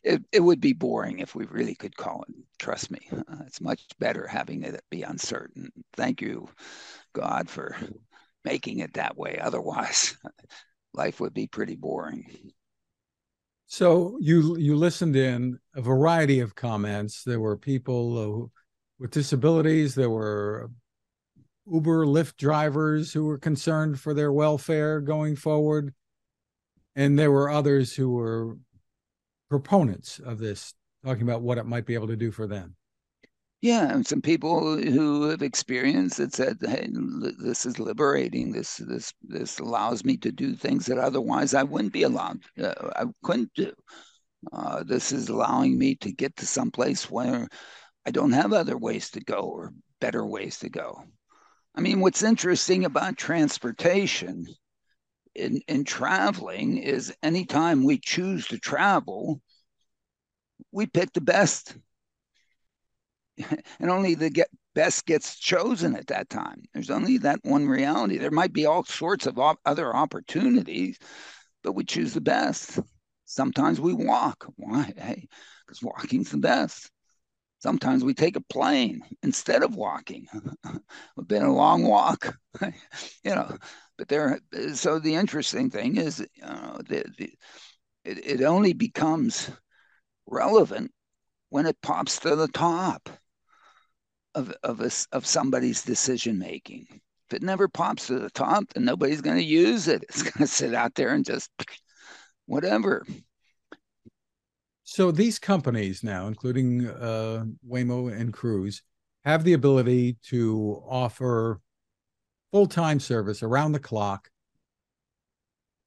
it, 0.04 0.24
it 0.32 0.40
would 0.40 0.62
be 0.62 0.74
boring 0.74 1.20
if 1.20 1.36
we 1.36 1.46
really 1.46 1.76
could 1.76 1.96
call 1.96 2.24
it. 2.28 2.36
Trust 2.60 2.92
me, 2.92 3.00
uh, 3.12 3.44
it's 3.46 3.62
much 3.62 3.82
better 4.00 4.28
having 4.28 4.64
it 4.64 4.82
be 4.90 5.04
uncertain. 5.04 5.72
Thank 5.96 6.22
you, 6.22 6.50
God, 7.14 7.50
for 7.50 7.76
making 8.44 8.80
it 8.80 8.94
that 8.94 9.18
way. 9.18 9.40
Otherwise, 9.42 10.18
life 10.94 11.20
would 11.20 11.34
be 11.34 11.48
pretty 11.48 11.76
boring. 11.76 12.52
So 13.68 14.18
you 14.22 14.58
you 14.58 14.76
listened 14.76 15.16
in 15.16 15.60
a 15.76 15.82
variety 15.82 16.40
of 16.40 16.56
comments. 16.56 17.24
There 17.24 17.42
were 17.42 17.58
people 17.58 18.52
with 18.98 19.12
disabilities. 19.12 19.94
There 19.94 20.10
were 20.10 20.72
Uber, 21.70 22.06
Lyft 22.06 22.38
drivers 22.38 23.12
who 23.12 23.26
were 23.26 23.38
concerned 23.38 24.00
for 24.00 24.14
their 24.14 24.32
welfare 24.32 25.02
going 25.02 25.36
forward, 25.36 25.94
and 26.98 27.18
there 27.18 27.32
were 27.32 27.50
others 27.50 27.96
who 27.96 28.10
were 28.10 28.58
proponents 29.50 30.20
of 30.20 30.40
this, 30.40 30.74
talking 31.06 31.22
about 31.22 31.44
what 31.44 31.60
it 31.60 31.66
might 31.66 31.86
be 31.86 31.94
able 31.94 32.08
to 32.08 32.18
do 32.18 32.32
for 32.32 32.48
them. 32.48 32.76
Yeah, 33.62 33.92
and 33.92 34.06
some 34.06 34.22
people 34.22 34.78
who 34.78 35.30
have 35.30 35.42
experienced 35.42 36.20
it 36.20 36.34
said, 36.34 36.58
"Hey, 36.60 36.90
this 37.40 37.66
is 37.66 37.80
liberating. 37.80 38.52
This 38.52 38.78
this 38.78 39.14
this 39.22 39.60
allows 39.60 40.04
me 40.04 40.18
to 40.18 40.32
do 40.32 40.56
things 40.56 40.88
that 40.88 40.98
otherwise 40.98 41.54
I 41.54 41.64
wouldn't 41.64 41.94
be 41.94 42.04
allowed. 42.04 42.42
Uh, 42.62 42.74
I 42.96 43.06
couldn't 43.24 43.52
do. 43.56 43.72
Uh, 44.52 44.84
this 44.84 45.12
is 45.12 45.30
allowing 45.30 45.78
me 45.78 45.96
to 45.96 46.12
get 46.12 46.36
to 46.38 46.46
some 46.46 46.72
place 46.72 47.10
where 47.10 47.48
I 48.06 48.12
don't 48.12 48.32
have 48.32 48.54
other 48.54 48.78
ways 48.78 49.10
to 49.12 49.22
go 49.22 49.42
or 49.42 49.74
better 50.02 50.26
ways 50.26 50.60
to 50.60 50.70
go." 50.70 51.04
I 51.76 51.82
mean, 51.82 52.00
what's 52.00 52.24
interesting 52.24 52.86
about 52.86 53.18
transportation 53.18 54.48
in 55.38 55.62
in 55.68 55.84
traveling 55.86 56.78
is 56.78 57.16
anytime 57.24 57.84
we 57.84 58.00
choose 58.00 58.48
to 58.48 58.60
travel, 58.60 59.42
we 60.72 60.86
pick 60.86 61.14
the 61.14 61.22
best 61.22 61.76
and 63.80 63.90
only 63.90 64.16
the 64.16 64.30
get 64.30 64.50
best 64.74 65.06
gets 65.06 65.38
chosen 65.38 65.96
at 65.96 66.08
that 66.08 66.30
time. 66.30 66.64
There's 66.74 66.90
only 66.92 67.18
that 67.20 67.40
one 67.44 67.68
reality. 67.68 68.18
There 68.18 68.32
might 68.32 68.54
be 68.54 68.66
all 68.66 68.84
sorts 68.84 69.26
of 69.26 69.40
op- 69.40 69.60
other 69.66 69.96
opportunities, 69.96 71.00
but 71.64 71.74
we 71.74 71.84
choose 71.84 72.14
the 72.14 72.22
best. 72.22 72.80
Sometimes 73.26 73.82
we 73.82 73.94
walk. 73.94 74.46
Why? 74.56 74.94
Hey, 74.98 75.28
because 75.66 75.82
walking's 75.82 76.32
the 76.32 76.38
best. 76.38 76.92
Sometimes 77.60 78.04
we 78.04 78.14
take 78.14 78.36
a 78.36 78.42
plane 78.42 79.02
instead 79.24 79.64
of 79.64 79.76
walking. 79.76 80.28
We've 81.16 81.28
been 81.28 81.44
a 81.44 81.54
long 81.54 81.84
walk, 81.84 82.38
you 82.62 82.72
know. 83.36 83.58
But 83.98 84.08
there, 84.08 84.40
so 84.74 85.00
the 85.00 85.16
interesting 85.16 85.70
thing 85.70 85.98
is, 85.98 86.26
uh, 86.44 86.78
the, 86.78 87.06
the, 87.18 87.34
it, 88.06 88.40
it 88.40 88.42
only 88.44 88.74
becomes 88.74 89.50
relevant 90.28 90.92
when 91.50 91.66
it 91.66 91.82
pops 91.82 92.20
to 92.20 92.36
the 92.36 92.48
top 92.50 93.10
of 94.36 94.54
of 94.64 94.82
a, 94.82 94.92
of 95.12 95.26
somebody's 95.26 95.84
decision 95.84 96.38
making. 96.38 96.86
If 97.30 97.36
it 97.36 97.42
never 97.44 97.68
pops 97.68 98.08
to 98.08 98.20
the 98.20 98.30
top, 98.30 98.66
then 98.74 98.86
nobody's 98.86 99.22
going 99.22 99.38
to 99.38 99.44
use 99.44 99.88
it. 99.88 100.04
It's 100.04 100.22
going 100.22 100.40
to 100.40 100.48
sit 100.48 100.74
out 100.74 100.96
there 100.96 101.14
and 101.14 101.26
just 101.26 101.50
whatever. 102.46 103.06
So 104.84 105.12
these 105.12 105.38
companies 105.38 106.04
now, 106.04 106.28
including 106.28 106.88
uh, 106.88 107.44
Waymo 107.70 108.18
and 108.18 108.32
Cruise, 108.32 108.82
have 109.26 109.44
the 109.44 109.54
ability 109.54 110.18
to 110.28 110.82
offer 110.88 111.60
full 112.52 112.68
time 112.68 113.00
service 113.00 113.44
around 113.44 113.72
the 113.72 113.80
clock, 113.80 114.30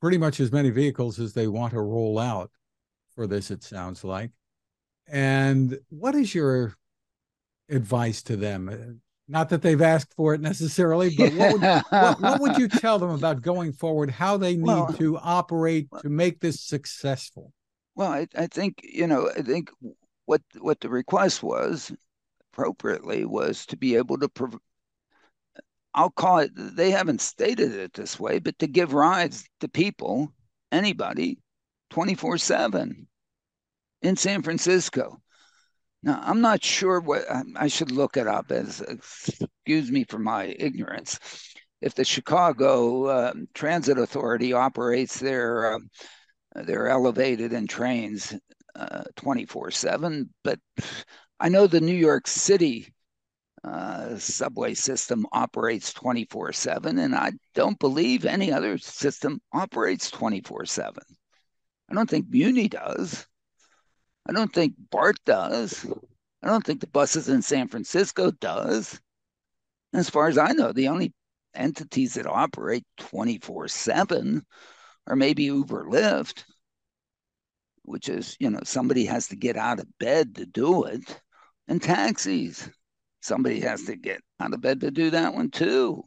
pretty 0.01 0.19
much 0.19 0.41
as 0.41 0.53
many 0.53 0.71
vehicles 0.71 1.19
as 1.19 1.33
they 1.33 1.47
want 1.47 1.73
to 1.73 1.81
roll 1.81 2.19
out 2.19 2.51
for 3.15 3.27
this, 3.27 3.51
it 3.51 3.63
sounds 3.63 4.05
like. 4.05 4.31
And 5.07 5.79
what 5.89 6.15
is 6.15 6.35
your 6.35 6.75
advice 7.69 8.23
to 8.23 8.37
them? 8.37 8.69
Uh, 8.69 8.95
not 9.29 9.49
that 9.51 9.63
they've 9.63 9.81
asked 9.81 10.13
for 10.15 10.35
it 10.35 10.41
necessarily, 10.41 11.11
but 11.17 11.33
what 11.35 11.53
would, 11.53 11.63
what, 11.63 12.21
what 12.21 12.41
would 12.41 12.59
you 12.59 12.69
tell 12.69 12.99
them 12.99 13.11
about 13.11 13.43
going 13.43 13.73
forward, 13.73 14.11
how 14.11 14.37
they 14.37 14.57
need 14.57 14.65
well, 14.65 14.93
to 14.95 15.19
operate 15.19 15.89
to 16.03 16.09
make 16.09 16.41
this 16.41 16.61
successful? 16.61 17.53
Well, 17.95 18.11
I, 18.11 18.27
I 18.37 18.47
think, 18.47 18.81
you 18.83 19.07
know, 19.07 19.31
I 19.37 19.43
think 19.43 19.71
what 20.25 20.43
what 20.61 20.81
the 20.81 20.89
request 20.89 21.43
was 21.43 21.93
appropriately 22.53 23.25
was 23.25 23.67
to 23.67 23.77
be 23.77 23.97
able 23.97 24.19
to 24.19 24.29
prov- 24.29 24.59
I'll 25.95 26.11
call 26.11 26.39
it 26.39 26.53
they 26.55 26.91
haven't 26.91 27.21
stated 27.21 27.73
it 27.73 27.93
this 27.93 28.19
way, 28.19 28.39
but 28.39 28.59
to 28.61 28.67
give 28.67 28.95
rides 28.95 29.45
to 29.61 29.69
people, 29.69 30.33
anybody, 30.71 31.39
24/7 31.91 33.07
in 34.03 34.17
San 34.17 34.43
Francisco. 34.43 35.21
Now, 36.03 36.21
I'm 36.23 36.41
not 36.41 36.65
sure 36.65 37.01
what 37.01 37.25
I 37.57 37.69
should 37.69 37.91
look 37.91 38.17
it 38.17 38.27
up 38.27 38.51
as, 38.51 38.81
excuse 38.81 39.91
me 39.91 40.05
for 40.05 40.19
my 40.19 40.55
ignorance. 40.59 41.19
If 41.83 41.95
the 41.95 42.05
Chicago 42.05 43.07
uh, 43.07 43.33
Transit 43.55 43.99
Authority 43.99 44.53
operates 44.53 45.19
their 45.19 45.75
uh, 45.75 45.79
their 46.55 46.89
elevated 46.89 47.53
and 47.53 47.69
trains 47.69 48.35
24 49.17 49.67
uh, 49.67 49.71
7, 49.71 50.31
but 50.43 50.59
I 51.39 51.49
know 51.49 51.67
the 51.67 51.81
New 51.81 51.95
York 51.95 52.27
City 52.27 52.95
uh, 53.63 54.17
subway 54.17 54.75
system 54.75 55.27
operates 55.33 55.93
24 55.93 56.53
7, 56.53 56.99
and 56.99 57.15
I 57.15 57.33
don't 57.55 57.79
believe 57.79 58.25
any 58.25 58.53
other 58.53 58.79
system 58.79 59.41
operates 59.53 60.11
24 60.11 60.67
7. 60.67 61.03
I 61.91 61.95
don't 61.95 62.09
think 62.09 62.27
Muni 62.31 62.69
does. 62.69 63.27
I 64.27 64.33
don't 64.33 64.53
think 64.53 64.75
BART 64.91 65.19
does. 65.25 65.87
I 66.43 66.49
don't 66.49 66.65
think 66.65 66.81
the 66.81 66.87
buses 66.87 67.29
in 67.29 67.43
San 67.43 67.69
Francisco 67.69 68.31
does. 68.31 69.01
As 69.93 70.09
far 70.09 70.29
as 70.29 70.39
I 70.39 70.53
know, 70.53 70.73
the 70.73 70.89
only 70.89 71.13
entities 71.55 72.15
that 72.15 72.27
operate 72.27 72.85
24 72.99 73.69
7 73.69 74.47
are 75.07 75.17
maybe 75.17 75.45
Uber 75.45 75.87
Lyft, 75.87 76.45
which 77.83 78.09
is, 78.09 78.37
you 78.39 78.51
know, 78.51 78.61
somebody 78.65 79.05
has 79.07 79.29
to 79.29 79.37
get 79.37 79.57
out 79.57 79.81
of 79.81 79.99
bed 79.99 80.37
to 80.37 80.47
do 80.47 80.85
it, 80.85 81.21
and 81.67 81.83
taxis. 81.83 82.71
Somebody 83.21 83.61
has 83.61 83.85
to 83.85 83.97
get 83.97 84.21
out 84.41 84.55
of 84.55 84.61
bed 84.61 84.81
to 84.81 84.91
do 84.91 85.11
that 85.11 85.35
one 85.35 85.51
too. 85.51 86.05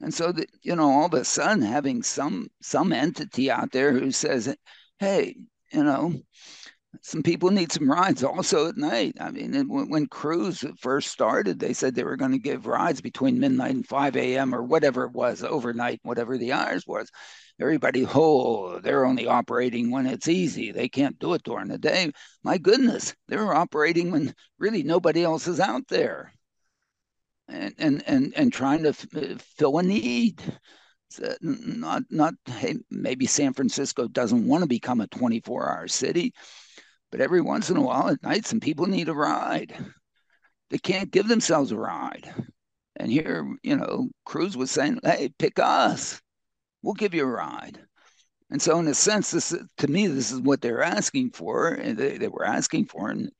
And 0.00 0.14
so 0.14 0.30
that, 0.32 0.48
you 0.62 0.76
know, 0.76 0.90
all 0.90 1.06
of 1.06 1.14
a 1.14 1.24
sudden 1.24 1.62
having 1.62 2.02
some 2.02 2.48
some 2.62 2.92
entity 2.92 3.50
out 3.50 3.72
there 3.72 3.92
who 3.92 4.12
says, 4.12 4.54
hey, 5.00 5.36
you 5.72 5.84
know, 5.84 6.14
some 7.02 7.22
people 7.22 7.50
need 7.50 7.72
some 7.72 7.90
rides 7.90 8.24
also 8.24 8.68
at 8.68 8.76
night. 8.76 9.16
I 9.20 9.30
mean, 9.30 9.68
when, 9.68 9.90
when 9.90 10.06
Cruise 10.06 10.64
first 10.80 11.08
started, 11.08 11.58
they 11.58 11.72
said 11.72 11.94
they 11.94 12.04
were 12.04 12.16
going 12.16 12.32
to 12.32 12.38
give 12.38 12.66
rides 12.66 13.00
between 13.00 13.40
midnight 13.40 13.74
and 13.74 13.86
5 13.86 14.16
a.m. 14.16 14.54
or 14.54 14.62
whatever 14.62 15.04
it 15.04 15.12
was, 15.12 15.42
overnight, 15.42 16.00
whatever 16.02 16.38
the 16.38 16.52
hours 16.52 16.86
was. 16.86 17.10
Everybody, 17.60 18.06
oh, 18.06 18.78
they're 18.80 19.04
only 19.04 19.26
operating 19.26 19.90
when 19.90 20.06
it's 20.06 20.28
easy. 20.28 20.70
They 20.70 20.88
can't 20.88 21.18
do 21.18 21.34
it 21.34 21.42
during 21.42 21.68
the 21.68 21.78
day. 21.78 22.12
My 22.44 22.58
goodness, 22.58 23.14
they're 23.26 23.52
operating 23.54 24.12
when 24.12 24.34
really 24.58 24.82
nobody 24.82 25.24
else 25.24 25.48
is 25.48 25.58
out 25.58 25.88
there 25.88 26.32
and, 27.48 27.74
and, 27.78 28.02
and, 28.06 28.32
and 28.36 28.52
trying 28.52 28.84
to 28.84 28.90
f- 28.90 29.06
uh, 29.16 29.34
fill 29.56 29.78
a 29.78 29.82
need 29.82 30.42
not 31.40 32.02
not 32.10 32.34
hey, 32.44 32.74
maybe 32.90 33.24
San 33.24 33.54
Francisco 33.54 34.06
doesn't 34.08 34.46
want 34.46 34.62
to 34.62 34.68
become 34.68 35.00
a 35.00 35.06
24 35.06 35.72
hour 35.72 35.88
city 35.88 36.34
but 37.10 37.20
every 37.20 37.40
once 37.40 37.70
in 37.70 37.76
a 37.76 37.82
while 37.82 38.08
at 38.08 38.22
night, 38.22 38.44
some 38.44 38.60
people 38.60 38.86
need 38.86 39.08
a 39.08 39.14
ride. 39.14 39.74
They 40.70 40.78
can't 40.78 41.10
give 41.10 41.28
themselves 41.28 41.72
a 41.72 41.78
ride. 41.78 42.32
And 42.96 43.10
here, 43.10 43.56
you 43.62 43.76
know, 43.76 44.10
Cruise 44.26 44.56
was 44.56 44.70
saying, 44.70 45.00
hey, 45.02 45.30
pick 45.38 45.58
us. 45.58 46.20
We'll 46.82 46.94
give 46.94 47.14
you 47.14 47.24
a 47.24 47.26
ride. 47.26 47.80
And 48.50 48.62
so, 48.62 48.78
in 48.78 48.86
a 48.88 48.94
sense, 48.94 49.30
this 49.30 49.54
to 49.78 49.88
me, 49.88 50.06
this 50.06 50.32
is 50.32 50.40
what 50.40 50.60
they're 50.60 50.82
asking 50.82 51.32
for. 51.32 51.68
And 51.68 51.98
they, 51.98 52.16
they 52.16 52.28
were 52.28 52.46
asking 52.46 52.86
for, 52.86 53.10
and, 53.10 53.30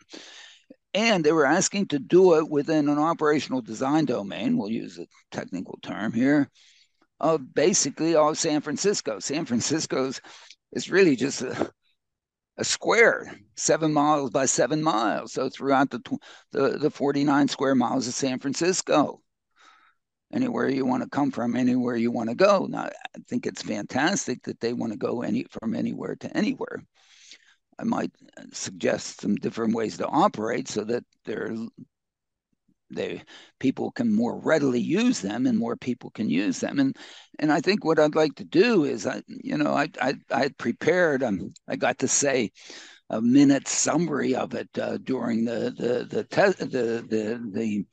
and 0.93 1.25
they 1.25 1.33
were 1.33 1.47
asking 1.47 1.89
to 1.89 1.99
do 1.99 2.39
it 2.39 2.49
within 2.49 2.89
an 2.89 2.99
operational 2.99 3.63
design 3.63 4.05
domain. 4.05 4.57
We'll 4.57 4.71
use 4.71 4.99
a 4.99 5.07
technical 5.31 5.79
term 5.83 6.13
here 6.13 6.51
of 7.21 7.55
basically 7.55 8.15
all 8.15 8.31
of 8.31 8.39
San 8.39 8.61
Francisco. 8.61 9.19
San 9.19 9.45
Francisco's 9.45 10.21
is 10.73 10.91
really 10.91 11.17
just 11.17 11.43
a, 11.43 11.73
a 12.59 12.65
square, 12.65 13.39
seven 13.57 13.93
miles 13.93 14.31
by 14.31 14.47
seven 14.47 14.83
miles. 14.83 15.33
So 15.33 15.49
throughout 15.49 15.91
the, 15.91 16.01
the, 16.53 16.79
the 16.79 16.91
49 16.91 17.49
square 17.49 17.75
miles 17.75 18.07
of 18.07 18.15
San 18.15 18.39
Francisco, 18.39 19.23
anywhere 20.33 20.69
you 20.69 20.85
want 20.85 21.03
to 21.03 21.09
come 21.09 21.31
from, 21.31 21.57
anywhere 21.57 21.97
you 21.97 22.11
want 22.11 22.29
to 22.29 22.35
go. 22.35 22.67
Now, 22.69 22.85
I 22.85 23.19
think 23.29 23.47
it's 23.47 23.63
fantastic 23.63 24.43
that 24.45 24.61
they 24.61 24.73
want 24.73 24.93
to 24.93 24.99
go 24.99 25.23
any 25.23 25.47
from 25.51 25.75
anywhere 25.75 26.17
to 26.17 26.37
anywhere. 26.37 26.83
I 27.79 27.85
might 27.85 28.11
suggest 28.53 29.21
some 29.21 29.37
different 29.37 29.75
ways 29.75 29.97
to 29.99 30.07
operate 30.07 30.69
so 30.69 30.85
that 30.85 31.05
they're 31.25 31.55
they 32.91 33.23
people 33.61 33.91
can 33.91 34.13
more 34.13 34.39
readily 34.39 34.81
use 34.81 35.21
them 35.21 35.47
and 35.47 35.59
more 35.59 35.77
people 35.77 36.11
can 36.11 36.31
use 36.31 36.61
them 36.61 36.79
and 36.79 36.97
and 37.39 37.53
i 37.53 37.61
think 37.61 37.85
what 37.85 37.99
i'd 37.99 38.15
like 38.15 38.35
to 38.35 38.45
do 38.45 38.85
is 38.85 39.07
i 39.07 39.23
you 39.29 39.59
know 39.59 39.73
i 39.75 39.89
i, 40.01 40.15
I 40.31 40.49
prepared 40.57 41.23
um, 41.23 41.53
i 41.69 41.77
got 41.77 41.99
to 41.99 42.09
say 42.09 42.51
a 43.11 43.21
minute 43.21 43.69
summary 43.69 44.35
of 44.35 44.55
it 44.55 44.69
uh, 44.79 44.99
during 44.99 45.45
the 45.45 45.73
the 45.77 46.07
the 46.09 46.25
te- 46.25 46.65
the 46.65 47.05
the, 47.09 47.51
the 47.53 47.85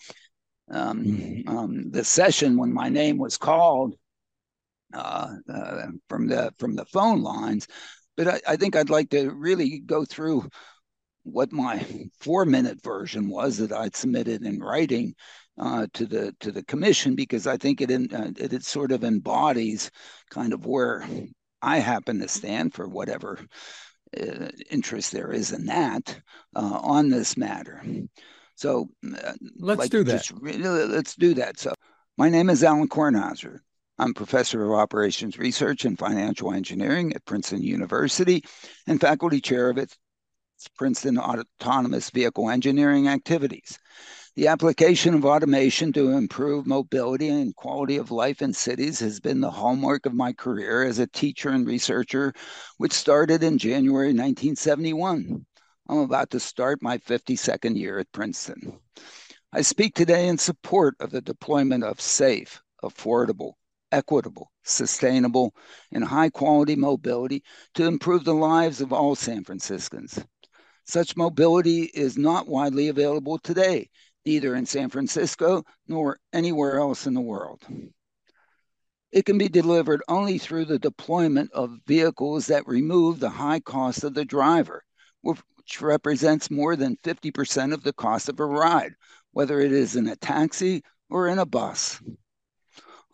um, 0.71 1.43
um, 1.47 1.91
the 1.91 2.03
session 2.03 2.57
when 2.57 2.73
my 2.73 2.89
name 2.89 3.17
was 3.17 3.37
called 3.37 3.95
uh, 4.93 5.35
uh, 5.49 5.87
from 6.09 6.27
the 6.27 6.53
from 6.57 6.75
the 6.75 6.85
phone 6.85 7.21
lines, 7.21 7.67
but 8.17 8.27
I, 8.27 8.41
I 8.47 8.55
think 8.55 8.75
I'd 8.75 8.89
like 8.89 9.09
to 9.11 9.31
really 9.31 9.79
go 9.79 10.05
through 10.05 10.49
what 11.23 11.51
my 11.51 11.83
four 12.19 12.45
minute 12.45 12.81
version 12.83 13.29
was 13.29 13.57
that 13.57 13.71
I'd 13.71 13.95
submitted 13.95 14.43
in 14.43 14.59
writing 14.59 15.15
uh, 15.59 15.87
to 15.93 16.05
the 16.05 16.35
to 16.39 16.51
the 16.51 16.63
commission 16.63 17.15
because 17.15 17.47
I 17.47 17.57
think 17.57 17.81
it, 17.81 17.91
in, 17.91 18.13
uh, 18.13 18.31
it, 18.37 18.53
it 18.53 18.63
sort 18.63 18.91
of 18.91 19.03
embodies 19.03 19.89
kind 20.29 20.53
of 20.53 20.65
where 20.65 21.07
I 21.61 21.79
happen 21.79 22.19
to 22.19 22.27
stand 22.27 22.73
for 22.73 22.87
whatever 22.87 23.39
uh, 24.19 24.49
interest 24.69 25.11
there 25.11 25.31
is 25.31 25.51
in 25.51 25.65
that 25.65 26.19
uh, 26.55 26.79
on 26.83 27.09
this 27.09 27.37
matter. 27.37 27.83
So 28.55 28.89
uh, 29.05 29.33
let's 29.57 29.79
like 29.79 29.91
do 29.91 30.03
that. 30.05 30.31
Let's 30.41 31.15
do 31.15 31.33
that. 31.35 31.59
So 31.59 31.73
my 32.17 32.29
name 32.29 32.49
is 32.49 32.63
Alain 32.63 32.87
Kornhauser. 32.87 33.59
I'm 33.97 34.13
professor 34.13 34.63
of 34.65 34.71
operations 34.71 35.37
research 35.37 35.85
and 35.85 35.97
financial 35.97 36.53
engineering 36.53 37.13
at 37.13 37.25
Princeton 37.25 37.61
University 37.61 38.43
and 38.87 38.99
faculty 38.99 39.39
chair 39.39 39.69
of 39.69 39.77
its 39.77 39.97
Princeton 40.77 41.17
Autonomous 41.17 42.09
Vehicle 42.09 42.49
Engineering 42.49 43.07
activities. 43.07 43.77
The 44.35 44.47
application 44.47 45.13
of 45.13 45.23
automation 45.23 45.93
to 45.93 46.11
improve 46.11 46.67
mobility 46.67 47.29
and 47.29 47.55
quality 47.55 47.95
of 47.95 48.11
life 48.11 48.41
in 48.41 48.51
cities 48.51 48.99
has 48.99 49.21
been 49.21 49.39
the 49.39 49.51
hallmark 49.51 50.05
of 50.05 50.13
my 50.13 50.33
career 50.33 50.83
as 50.83 50.99
a 50.99 51.07
teacher 51.07 51.49
and 51.49 51.65
researcher, 51.65 52.33
which 52.77 52.91
started 52.91 53.43
in 53.43 53.57
January 53.57 54.07
1971. 54.07 55.45
I'm 55.87 55.99
about 55.99 56.31
to 56.31 56.39
start 56.39 56.81
my 56.81 56.97
52nd 56.97 57.77
year 57.77 57.99
at 57.99 58.11
Princeton. 58.11 58.79
I 59.53 59.61
speak 59.61 59.93
today 59.93 60.27
in 60.27 60.39
support 60.39 60.95
of 60.99 61.11
the 61.11 61.21
deployment 61.21 61.83
of 61.83 62.01
safe, 62.01 62.59
affordable, 62.83 63.53
equitable, 63.91 64.51
sustainable, 64.63 65.53
and 65.91 66.03
high 66.03 66.31
quality 66.31 66.75
mobility 66.75 67.43
to 67.75 67.85
improve 67.85 68.23
the 68.23 68.33
lives 68.33 68.81
of 68.81 68.91
all 68.91 69.13
San 69.13 69.43
Franciscans. 69.43 70.19
Such 70.87 71.15
mobility 71.15 71.83
is 71.83 72.17
not 72.17 72.47
widely 72.47 72.87
available 72.87 73.37
today, 73.37 73.91
neither 74.25 74.55
in 74.55 74.65
San 74.65 74.89
Francisco 74.89 75.63
nor 75.87 76.17
anywhere 76.33 76.79
else 76.79 77.05
in 77.05 77.13
the 77.13 77.21
world. 77.21 77.61
It 79.11 79.25
can 79.25 79.37
be 79.37 79.49
delivered 79.49 80.01
only 80.07 80.39
through 80.39 80.65
the 80.65 80.79
deployment 80.79 81.51
of 81.51 81.77
vehicles 81.85 82.47
that 82.47 82.67
remove 82.67 83.19
the 83.19 83.29
high 83.29 83.59
cost 83.59 84.03
of 84.03 84.15
the 84.15 84.25
driver, 84.25 84.83
which 85.65 85.81
represents 85.81 86.51
more 86.51 86.75
than 86.75 86.95
50% 86.97 87.73
of 87.73 87.81
the 87.81 87.93
cost 87.93 88.29
of 88.29 88.39
a 88.39 88.45
ride, 88.45 88.93
whether 89.31 89.59
it 89.59 89.71
is 89.71 89.95
in 89.95 90.07
a 90.07 90.15
taxi 90.15 90.83
or 91.09 91.27
in 91.27 91.39
a 91.39 91.45
bus. 91.45 91.99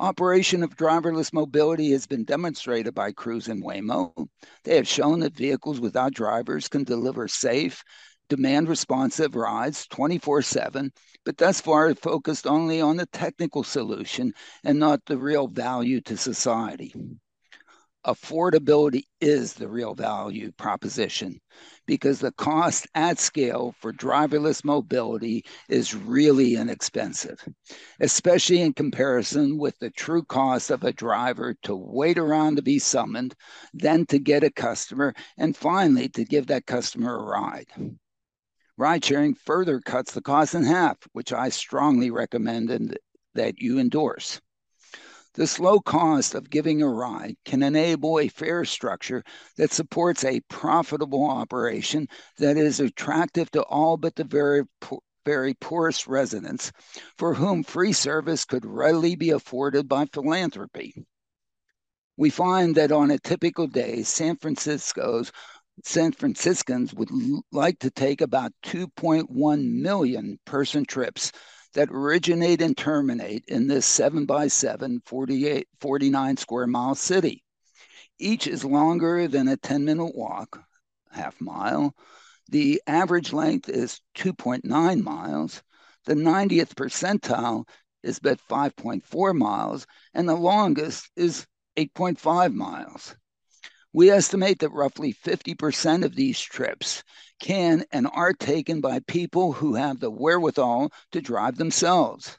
Operation 0.01 0.61
of 0.61 0.75
driverless 0.75 1.31
mobility 1.31 1.91
has 1.91 2.05
been 2.05 2.25
demonstrated 2.25 2.93
by 2.93 3.13
Cruise 3.13 3.47
and 3.47 3.63
Waymo. 3.63 4.27
They 4.65 4.75
have 4.75 4.87
shown 4.87 5.21
that 5.21 5.33
vehicles 5.33 5.79
without 5.79 6.13
drivers 6.13 6.67
can 6.67 6.83
deliver 6.83 7.29
safe, 7.29 7.85
demand 8.27 8.67
responsive 8.67 9.33
rides 9.37 9.87
24 9.87 10.41
7, 10.41 10.91
but 11.23 11.37
thus 11.37 11.61
far 11.61 11.95
focused 11.95 12.45
only 12.45 12.81
on 12.81 12.97
the 12.97 13.05
technical 13.05 13.63
solution 13.63 14.33
and 14.65 14.77
not 14.77 15.05
the 15.05 15.17
real 15.17 15.47
value 15.47 16.01
to 16.01 16.17
society. 16.17 16.93
Affordability 18.05 19.03
is 19.19 19.53
the 19.53 19.67
real 19.67 19.93
value 19.93 20.51
proposition 20.53 21.39
because 21.85 22.19
the 22.19 22.31
cost 22.31 22.87
at 22.95 23.19
scale 23.19 23.75
for 23.79 23.93
driverless 23.93 24.63
mobility 24.63 25.43
is 25.69 25.93
really 25.93 26.55
inexpensive, 26.55 27.37
especially 27.99 28.61
in 28.61 28.73
comparison 28.73 29.57
with 29.57 29.77
the 29.77 29.91
true 29.91 30.23
cost 30.23 30.71
of 30.71 30.83
a 30.83 30.91
driver 30.91 31.53
to 31.61 31.75
wait 31.75 32.17
around 32.17 32.55
to 32.55 32.63
be 32.63 32.79
summoned, 32.79 33.35
then 33.73 34.07
to 34.07 34.17
get 34.17 34.43
a 34.43 34.49
customer, 34.49 35.13
and 35.37 35.55
finally 35.55 36.09
to 36.09 36.25
give 36.25 36.47
that 36.47 36.65
customer 36.65 37.19
a 37.19 37.23
ride. 37.23 37.67
Ride 38.77 39.05
sharing 39.05 39.35
further 39.35 39.79
cuts 39.79 40.13
the 40.13 40.21
cost 40.21 40.55
in 40.55 40.63
half, 40.63 40.97
which 41.11 41.31
I 41.31 41.49
strongly 41.49 42.09
recommend 42.09 42.71
and 42.71 42.97
that 43.35 43.59
you 43.59 43.77
endorse. 43.77 44.41
This 45.33 45.59
low 45.59 45.79
cost 45.79 46.35
of 46.35 46.49
giving 46.49 46.81
a 46.81 46.89
ride 46.89 47.37
can 47.45 47.63
enable 47.63 48.19
a 48.19 48.27
fare 48.27 48.65
structure 48.65 49.23
that 49.55 49.71
supports 49.71 50.25
a 50.25 50.41
profitable 50.49 51.25
operation 51.25 52.07
that 52.37 52.57
is 52.57 52.81
attractive 52.81 53.49
to 53.51 53.63
all 53.63 53.95
but 53.95 54.15
the 54.15 54.25
very 54.25 54.63
very 55.25 55.53
poorest 55.53 56.07
residents 56.07 56.71
for 57.17 57.35
whom 57.35 57.63
free 57.63 57.93
service 57.93 58.43
could 58.43 58.65
readily 58.65 59.15
be 59.15 59.29
afforded 59.29 59.87
by 59.87 60.05
philanthropy. 60.05 61.05
We 62.17 62.29
find 62.29 62.75
that 62.75 62.91
on 62.91 63.09
a 63.11 63.19
typical 63.19 63.67
day, 63.67 64.03
San 64.03 64.35
Francisco's 64.35 65.31
San 65.85 66.11
Franciscans 66.11 66.93
would 66.93 67.09
like 67.51 67.79
to 67.79 67.89
take 67.89 68.19
about 68.19 68.51
2.1 68.63 69.81
million 69.81 70.39
person 70.45 70.85
trips 70.85 71.31
that 71.73 71.89
originate 71.91 72.61
and 72.61 72.77
terminate 72.77 73.45
in 73.47 73.67
this 73.67 73.85
7 73.85 74.25
by 74.25 74.47
7 74.47 75.01
48, 75.05 75.67
49 75.79 76.37
square 76.37 76.67
mile 76.67 76.95
city. 76.95 77.43
Each 78.19 78.47
is 78.47 78.63
longer 78.63 79.27
than 79.27 79.47
a 79.47 79.57
10 79.57 79.85
minute 79.85 80.15
walk, 80.15 80.63
half 81.11 81.39
mile. 81.41 81.95
The 82.49 82.81
average 82.85 83.33
length 83.33 83.69
is 83.69 84.01
2.9 84.15 85.01
miles. 85.01 85.63
The 86.05 86.15
90th 86.15 86.75
percentile 86.75 87.67
is 88.03 88.19
but 88.19 88.39
5.4 88.49 89.35
miles, 89.37 89.85
and 90.13 90.27
the 90.27 90.35
longest 90.35 91.09
is 91.15 91.45
8.5 91.77 92.53
miles. 92.53 93.15
We 93.93 94.09
estimate 94.09 94.59
that 94.59 94.69
roughly 94.69 95.13
50% 95.13 96.05
of 96.05 96.15
these 96.15 96.39
trips 96.39 97.03
can 97.39 97.83
and 97.91 98.07
are 98.13 98.31
taken 98.31 98.79
by 98.79 98.99
people 98.99 99.51
who 99.51 99.75
have 99.75 99.99
the 99.99 100.09
wherewithal 100.09 100.93
to 101.11 101.21
drive 101.21 101.57
themselves. 101.57 102.37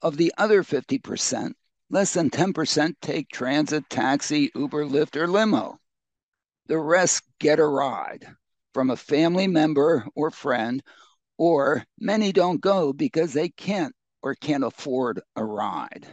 Of 0.00 0.16
the 0.16 0.32
other 0.38 0.62
50%, 0.62 1.54
less 1.90 2.12
than 2.12 2.30
10% 2.30 2.94
take 3.00 3.28
transit, 3.30 3.88
taxi, 3.90 4.52
Uber, 4.54 4.84
Lyft, 4.84 5.16
or 5.16 5.26
limo. 5.26 5.78
The 6.66 6.78
rest 6.78 7.24
get 7.40 7.58
a 7.58 7.66
ride 7.66 8.26
from 8.72 8.90
a 8.90 8.96
family 8.96 9.48
member 9.48 10.06
or 10.14 10.30
friend, 10.30 10.82
or 11.36 11.84
many 11.98 12.32
don't 12.32 12.60
go 12.60 12.92
because 12.92 13.32
they 13.32 13.48
can't 13.48 13.94
or 14.22 14.34
can't 14.34 14.64
afford 14.64 15.20
a 15.36 15.44
ride. 15.44 16.06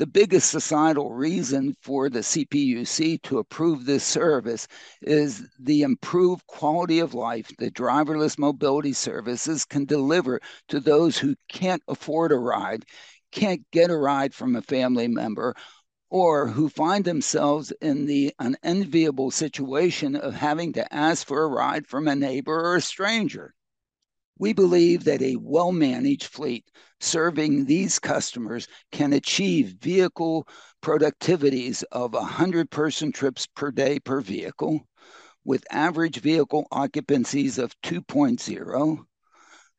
The 0.00 0.06
biggest 0.06 0.48
societal 0.48 1.12
reason 1.12 1.76
for 1.82 2.08
the 2.08 2.20
CPUC 2.20 3.20
to 3.24 3.38
approve 3.38 3.84
this 3.84 4.02
service 4.02 4.66
is 5.02 5.46
the 5.58 5.82
improved 5.82 6.46
quality 6.46 7.00
of 7.00 7.12
life 7.12 7.50
that 7.58 7.74
driverless 7.74 8.38
mobility 8.38 8.94
services 8.94 9.66
can 9.66 9.84
deliver 9.84 10.40
to 10.68 10.80
those 10.80 11.18
who 11.18 11.34
can't 11.50 11.82
afford 11.86 12.32
a 12.32 12.38
ride, 12.38 12.86
can't 13.30 13.60
get 13.72 13.90
a 13.90 13.96
ride 13.98 14.32
from 14.32 14.56
a 14.56 14.62
family 14.62 15.06
member, 15.06 15.54
or 16.08 16.48
who 16.48 16.70
find 16.70 17.04
themselves 17.04 17.70
in 17.82 18.06
the 18.06 18.32
unenviable 18.38 19.30
situation 19.30 20.16
of 20.16 20.32
having 20.32 20.72
to 20.72 20.94
ask 20.94 21.26
for 21.26 21.42
a 21.42 21.48
ride 21.48 21.86
from 21.86 22.08
a 22.08 22.16
neighbor 22.16 22.58
or 22.58 22.76
a 22.76 22.80
stranger. 22.80 23.52
We 24.42 24.54
believe 24.54 25.04
that 25.04 25.20
a 25.20 25.36
well 25.36 25.70
managed 25.70 26.24
fleet 26.24 26.70
serving 26.98 27.66
these 27.66 27.98
customers 27.98 28.66
can 28.90 29.12
achieve 29.12 29.76
vehicle 29.78 30.48
productivities 30.80 31.84
of 31.92 32.14
100 32.14 32.70
person 32.70 33.12
trips 33.12 33.46
per 33.46 33.70
day 33.70 33.98
per 34.00 34.22
vehicle 34.22 34.88
with 35.44 35.66
average 35.70 36.20
vehicle 36.20 36.66
occupancies 36.72 37.58
of 37.58 37.78
2.0, 37.82 39.04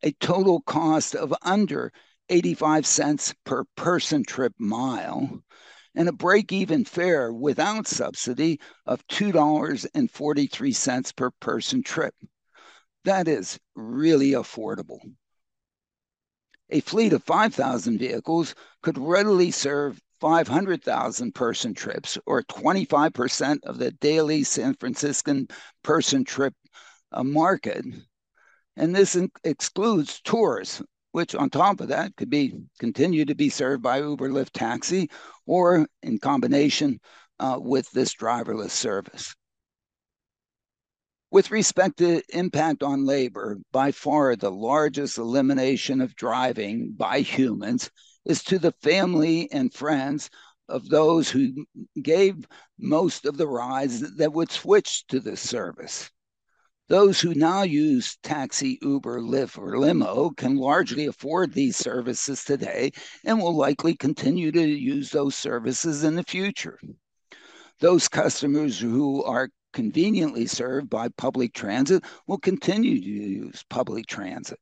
a 0.04 0.12
total 0.20 0.62
cost 0.62 1.16
of 1.16 1.34
under 1.42 1.92
85 2.30 2.86
cents 2.86 3.34
per 3.44 3.64
person 3.76 4.24
trip 4.24 4.54
mile, 4.60 5.42
and 5.96 6.08
a 6.08 6.14
break 6.14 6.52
even 6.52 6.86
fare 6.86 7.34
without 7.34 7.88
subsidy 7.88 8.60
of 8.86 9.08
$2.43 9.08 11.16
per 11.16 11.32
person 11.32 11.82
trip. 11.82 12.14
That 13.04 13.28
is 13.28 13.60
really 13.76 14.32
affordable. 14.32 15.00
A 16.70 16.82
fleet 16.82 17.14
of 17.14 17.24
5,000 17.24 17.98
vehicles 17.98 18.56
could 18.82 18.98
readily 18.98 19.52
serve 19.52 20.00
500,000 20.22 21.34
person 21.34 21.74
trips, 21.74 22.18
or 22.28 22.44
25% 22.44 23.64
of 23.64 23.80
the 23.80 23.92
daily 23.92 24.44
San 24.44 24.76
Franciscan 24.76 25.48
person 25.84 26.24
trip 26.24 26.54
uh, 27.12 27.24
market. 27.24 27.84
And 28.78 28.96
this 28.96 29.18
excludes 29.44 30.22
tours, 30.22 30.82
which 31.12 31.34
on 31.34 31.50
top 31.50 31.82
of 31.82 31.88
that 31.88 32.16
could 32.16 32.30
be 32.30 32.54
continue 32.80 33.26
to 33.26 33.36
be 33.36 33.50
served 33.50 33.82
by 33.82 34.00
Uber, 34.00 34.30
Lyft, 34.30 34.52
taxi, 34.52 35.10
or 35.46 35.88
in 36.04 36.20
combination 36.20 37.00
uh, 37.40 37.58
with 37.60 37.90
this 37.92 38.14
driverless 38.14 38.70
service. 38.70 39.36
With 41.32 41.50
respect 41.50 42.00
to 42.00 42.22
impact 42.38 42.84
on 42.84 43.06
labor, 43.06 43.58
by 43.72 43.94
far 43.94 44.36
the 44.36 44.52
largest 44.52 45.18
elimination 45.18 46.02
of 46.02 46.14
driving 46.14 46.92
by 46.92 47.22
humans 47.22 47.90
is 48.26 48.44
to 48.44 48.60
the 48.60 48.74
family 48.82 49.50
and 49.50 49.74
friends 49.74 50.30
of 50.68 50.90
those 50.90 51.30
who 51.30 51.66
gave 52.02 52.46
most 52.78 53.26
of 53.26 53.38
the 53.38 53.48
rides 53.48 54.18
that 54.18 54.34
would 54.34 54.52
switch 54.52 55.08
to 55.08 55.22
this 55.22 55.40
service. 55.40 56.12
Those 56.90 57.22
who 57.22 57.34
now 57.34 57.62
use 57.62 58.18
taxi, 58.22 58.78
Uber, 58.82 59.22
Lyft, 59.22 59.58
or 59.58 59.80
limo 59.80 60.32
can 60.32 60.58
largely 60.58 61.06
afford 61.06 61.54
these 61.54 61.78
services 61.78 62.44
today 62.44 62.92
and 63.24 63.40
will 63.40 63.56
likely 63.56 63.96
continue 63.96 64.52
to 64.52 64.62
use 64.62 65.12
those 65.12 65.36
services 65.36 66.04
in 66.04 66.16
the 66.16 66.24
future. 66.24 66.78
Those 67.80 68.10
customers 68.10 68.78
who 68.78 69.24
are 69.24 69.50
conveniently 69.74 70.46
served 70.46 70.90
by 70.90 71.08
public 71.10 71.54
transit 71.54 72.04
will 72.28 72.38
continue 72.38 73.00
to 73.00 73.08
use 73.08 73.64
public 73.70 74.06
transit. 74.06 74.60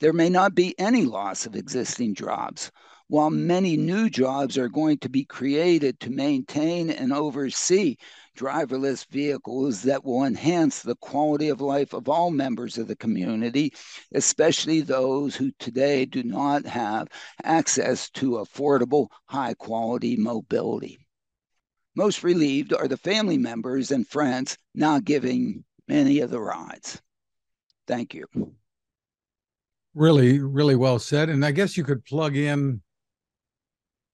there 0.00 0.12
may 0.12 0.28
not 0.28 0.54
be 0.54 0.74
any 0.78 1.04
loss 1.04 1.46
of 1.46 1.54
existing 1.54 2.14
jobs, 2.14 2.70
while 3.08 3.30
many 3.30 3.76
new 3.76 4.08
jobs 4.08 4.56
are 4.56 4.70
going 4.70 4.96
to 4.96 5.08
be 5.08 5.24
created 5.24 6.00
to 6.00 6.10
maintain 6.10 6.88
and 6.88 7.12
oversee 7.12 7.94
driverless 8.36 9.06
vehicles 9.08 9.82
that 9.82 10.02
will 10.02 10.24
enhance 10.24 10.80
the 10.80 10.96
quality 10.96 11.50
of 11.50 11.60
life 11.60 11.92
of 11.92 12.08
all 12.08 12.30
members 12.30 12.78
of 12.78 12.88
the 12.88 12.96
community, 12.96 13.72
especially 14.14 14.80
those 14.80 15.36
who 15.36 15.52
today 15.58 16.06
do 16.06 16.22
not 16.22 16.64
have 16.64 17.06
access 17.44 18.08
to 18.08 18.32
affordable, 18.32 19.08
high 19.26 19.54
quality 19.54 20.16
mobility. 20.16 21.01
Most 21.94 22.22
relieved 22.22 22.72
are 22.72 22.88
the 22.88 22.96
family 22.96 23.38
members 23.38 23.90
and 23.90 24.06
friends 24.08 24.56
not 24.74 25.04
giving 25.04 25.64
many 25.88 26.20
of 26.20 26.30
the 26.30 26.40
rides. 26.40 27.00
Thank 27.86 28.14
you. 28.14 28.26
Really, 29.94 30.40
really 30.40 30.76
well 30.76 30.98
said. 30.98 31.28
And 31.28 31.44
I 31.44 31.50
guess 31.50 31.76
you 31.76 31.84
could 31.84 32.04
plug 32.04 32.36
in 32.36 32.80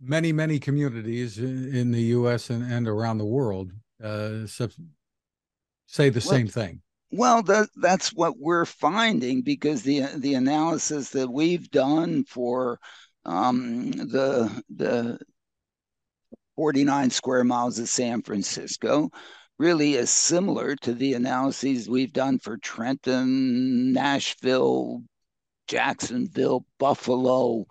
many, 0.01 0.33
many 0.33 0.59
communities 0.59 1.39
in 1.39 1.93
the 1.93 2.03
US 2.03 2.51
and, 2.51 2.71
and 2.71 2.89
around 2.89 3.19
the 3.19 3.25
world 3.25 3.73
uh, 4.03 4.47
say 4.47 6.09
the 6.11 6.25
well, 6.27 6.37
same 6.37 6.49
thing. 6.49 6.81
Well, 7.11 7.43
that, 7.45 7.69
that's 7.77 8.13
what 8.13 8.39
we're 8.39 8.67
finding 8.67 9.43
because 9.43 9.83
the 9.83 10.03
the 10.17 10.35
analysis 10.35 11.11
that 11.11 11.31
we've 11.31 11.71
done 11.71 12.25
for 12.25 12.79
um, 13.25 13.91
the 13.93 14.63
the 14.69 15.19
49 16.59 17.11
square 17.11 17.45
miles 17.45 17.79
of 17.79 17.89
San 17.89 18.21
Francisco 18.21 19.13
really 19.61 19.95
is 19.95 20.11
similar 20.11 20.75
to 20.75 20.93
the 20.93 21.15
analyses 21.15 21.89
we've 21.89 22.13
done 22.13 22.41
for 22.41 22.57
Trenton, 22.57 23.93
Nashville, 23.93 25.05
Jacksonville, 25.69 26.65
Buffalo, 26.81 27.65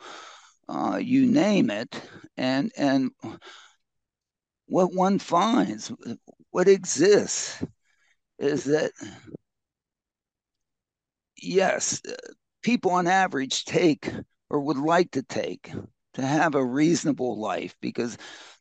uh, 0.69 1.01
you 1.03 1.25
name 1.25 1.69
it, 1.69 2.01
and 2.37 2.71
and 2.77 3.11
what 4.67 4.93
one 4.93 5.19
finds, 5.19 5.91
what 6.51 6.69
exists, 6.69 7.61
is 8.39 8.63
that 8.63 8.93
yes, 11.35 12.01
people 12.63 12.91
on 12.91 13.05
average 13.05 13.65
take 13.65 14.09
or 14.49 14.61
would 14.61 14.77
like 14.77 15.11
to 15.11 15.23
take 15.23 15.73
to 16.13 16.25
have 16.25 16.55
a 16.55 16.65
reasonable 16.65 17.37
life 17.37 17.75
because 17.81 18.17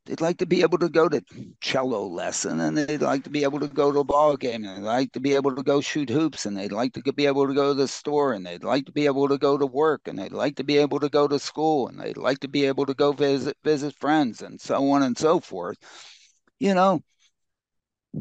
they'd 0.07 0.21
like 0.21 0.39
to 0.39 0.47
be 0.47 0.63
able 0.63 0.79
to 0.79 0.89
go 0.89 1.09
to 1.09 1.23
cello 1.61 2.07
lesson 2.07 2.61
and 2.61 2.79
they'd 2.79 3.03
like 3.03 3.25
to 3.25 3.31
be 3.31 3.43
able 3.43 3.59
to 3.59 3.69
go 3.69 3.93
to 3.93 3.99
a 3.99 4.05
ball 4.05 4.37
game 4.37 4.65
and 4.65 4.79
they'd 4.79 4.87
like 4.87 5.13
to 5.13 5.21
be 5.21 5.35
able 5.35 5.55
to 5.55 5.63
go 5.63 5.81
shoot 5.81 6.09
hoops 6.09 6.47
and 6.47 6.57
they'd 6.57 6.73
like 6.73 6.93
to 6.93 7.13
be 7.13 7.27
able 7.27 7.47
to 7.47 7.55
go 7.55 7.69
to 7.69 7.75
the 7.75 7.89
store 7.89 8.33
and 8.33 8.47
they'd 8.47 8.65
like 8.65 8.87
to 8.87 8.93
be 8.93 9.07
able 9.07 9.29
to 9.29 9.37
go 9.37 9.59
to 9.59 9.67
work 9.67 10.07
and 10.07 10.19
they'd 10.19 10.33
like 10.33 10.57
to 10.57 10.65
be 10.65 10.79
able 10.79 11.01
to 11.01 11.09
go 11.09 11.27
to 11.27 11.39
school 11.39 11.89
and 11.89 12.01
they'd 12.01 12.17
like 12.17 12.39
to 12.39 12.49
be 12.49 12.65
able 12.65 12.87
to 12.87 12.95
go 12.95 13.13
visit 13.13 13.57
visit 13.65 13.95
friends 13.97 14.43
and 14.43 14.61
so 14.61 14.91
on 14.91 15.03
and 15.03 15.19
so 15.19 15.41
forth. 15.41 15.77
You 16.59 16.75
know 16.75 17.03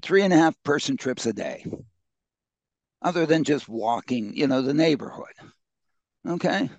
three 0.01 0.23
and 0.23 0.33
a 0.33 0.37
half 0.37 0.55
person 0.63 0.97
trips 0.97 1.25
a 1.25 1.31
day 1.31 1.65
other 3.01 3.25
than 3.25 3.43
just 3.43 3.69
walking 3.69 4.35
you 4.35 4.47
know 4.47 4.61
the 4.61 4.73
neighborhood. 4.73 5.33
Okay? 6.27 6.69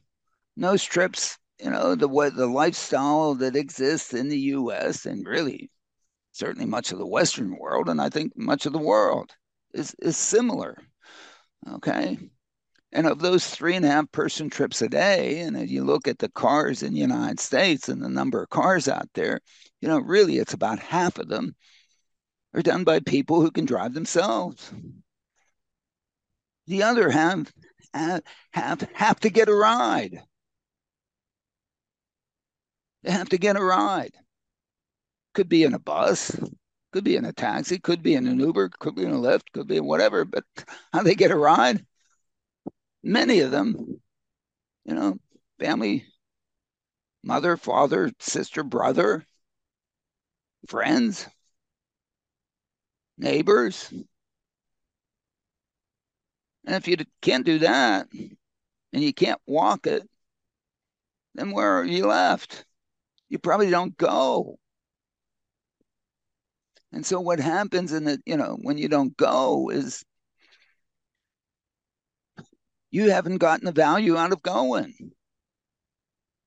Those 0.57 0.83
trips 0.83 1.39
you 1.61 1.71
know 1.71 1.95
the 1.95 2.09
what 2.09 2.37
the 2.37 2.47
lifestyle 2.47 3.35
that 3.37 3.57
exists 3.57 4.15
in 4.15 4.29
the 4.29 4.39
U.S. 4.39 5.07
and 5.07 5.27
really 5.27 5.71
certainly 6.33 6.67
much 6.67 6.93
of 6.93 6.99
the 6.99 7.07
Western 7.07 7.57
world, 7.59 7.89
and 7.89 8.01
I 8.01 8.11
think 8.11 8.37
much 8.37 8.67
of 8.67 8.73
the 8.73 8.79
world 8.79 9.33
is 9.75 9.95
is 10.01 10.17
similar. 10.17 10.79
Okay, 11.69 12.19
and 12.93 13.07
of 13.07 13.21
those 13.21 13.49
three 13.49 13.77
and 13.77 13.85
a 13.85 13.89
half 13.89 14.11
person 14.13 14.51
trips 14.51 14.83
a 14.83 14.89
day, 14.89 15.41
and 15.41 15.57
if 15.57 15.71
you 15.71 15.85
look 15.85 16.09
at 16.09 16.19
the 16.19 16.29
cars 16.31 16.83
in 16.83 16.93
the 16.95 17.01
United 17.01 17.41
States 17.41 17.89
and 17.89 18.03
the 18.03 18.09
number 18.09 18.43
of 18.43 18.51
cars 18.51 18.89
out 18.89 19.09
there, 19.15 19.41
you 19.81 19.89
know 19.89 19.99
really 19.99 20.39
it's 20.39 20.55
about 20.55 20.79
half 20.79 21.19
of 21.19 21.29
them 21.29 21.55
are 22.55 22.63
done 22.63 22.85
by 22.85 23.01
people 23.01 23.41
who 23.41 23.51
can 23.51 23.67
drive 23.67 23.95
themselves. 23.95 24.73
The 26.67 26.83
other 26.83 27.11
half 27.11 27.53
have, 28.53 28.89
have 28.95 29.21
to 29.21 29.31
get 29.31 29.49
a 29.49 29.55
ride. 29.55 30.23
They 33.03 33.11
have 33.11 33.31
to 33.31 33.39
get 33.39 33.57
a 33.57 33.65
ride. 33.65 34.15
Could 35.35 35.49
be 35.49 35.63
in 35.65 35.73
a 35.75 35.79
bus, 35.79 36.37
could 36.93 37.05
be 37.05 37.17
in 37.17 37.25
a 37.25 37.33
taxi, 37.33 37.79
could 37.79 38.03
be 38.03 38.15
in 38.15 38.27
an 38.27 38.41
Uber, 38.41 38.71
could 38.71 38.95
be 38.97 39.05
in 39.05 39.13
a 39.13 39.17
Lyft, 39.17 39.53
could 39.53 39.69
be 39.69 39.81
whatever. 39.81 40.25
But 40.25 40.45
how 40.93 41.03
they 41.03 41.15
get 41.15 41.31
a 41.31 41.37
ride? 41.37 41.87
Many 43.03 43.41
of 43.41 43.51
them, 43.51 44.03
you 44.85 44.95
know, 44.95 45.19
family, 45.59 46.07
mother, 47.23 47.59
father, 47.59 48.11
sister, 48.21 48.63
brother, 48.63 49.27
friends, 50.69 51.27
neighbors. 53.19 53.93
And 56.67 56.75
if 56.77 56.87
you 56.87 56.99
can't 57.23 57.47
do 57.47 57.61
that 57.61 58.09
and 58.13 59.03
you 59.03 59.15
can't 59.15 59.41
walk 59.47 59.87
it, 59.87 60.07
then 61.35 61.51
where 61.53 61.79
are 61.79 61.85
you 61.85 62.07
left? 62.09 62.66
You 63.29 63.39
probably 63.39 63.71
don't 63.71 63.97
go. 63.97 64.59
And 66.93 67.05
so 67.05 67.21
what 67.21 67.41
happens 67.41 67.93
in 67.93 68.05
the, 68.05 68.21
you 68.25 68.37
know, 68.37 68.57
when 68.61 68.79
you 68.79 68.89
don't 68.89 69.17
go 69.17 69.71
is 69.71 70.05
you 72.91 73.11
haven't 73.11 73.39
gotten 73.39 73.67
the 73.67 73.73
value 73.73 74.17
out 74.17 74.33
of 74.33 74.43
going. 74.43 74.95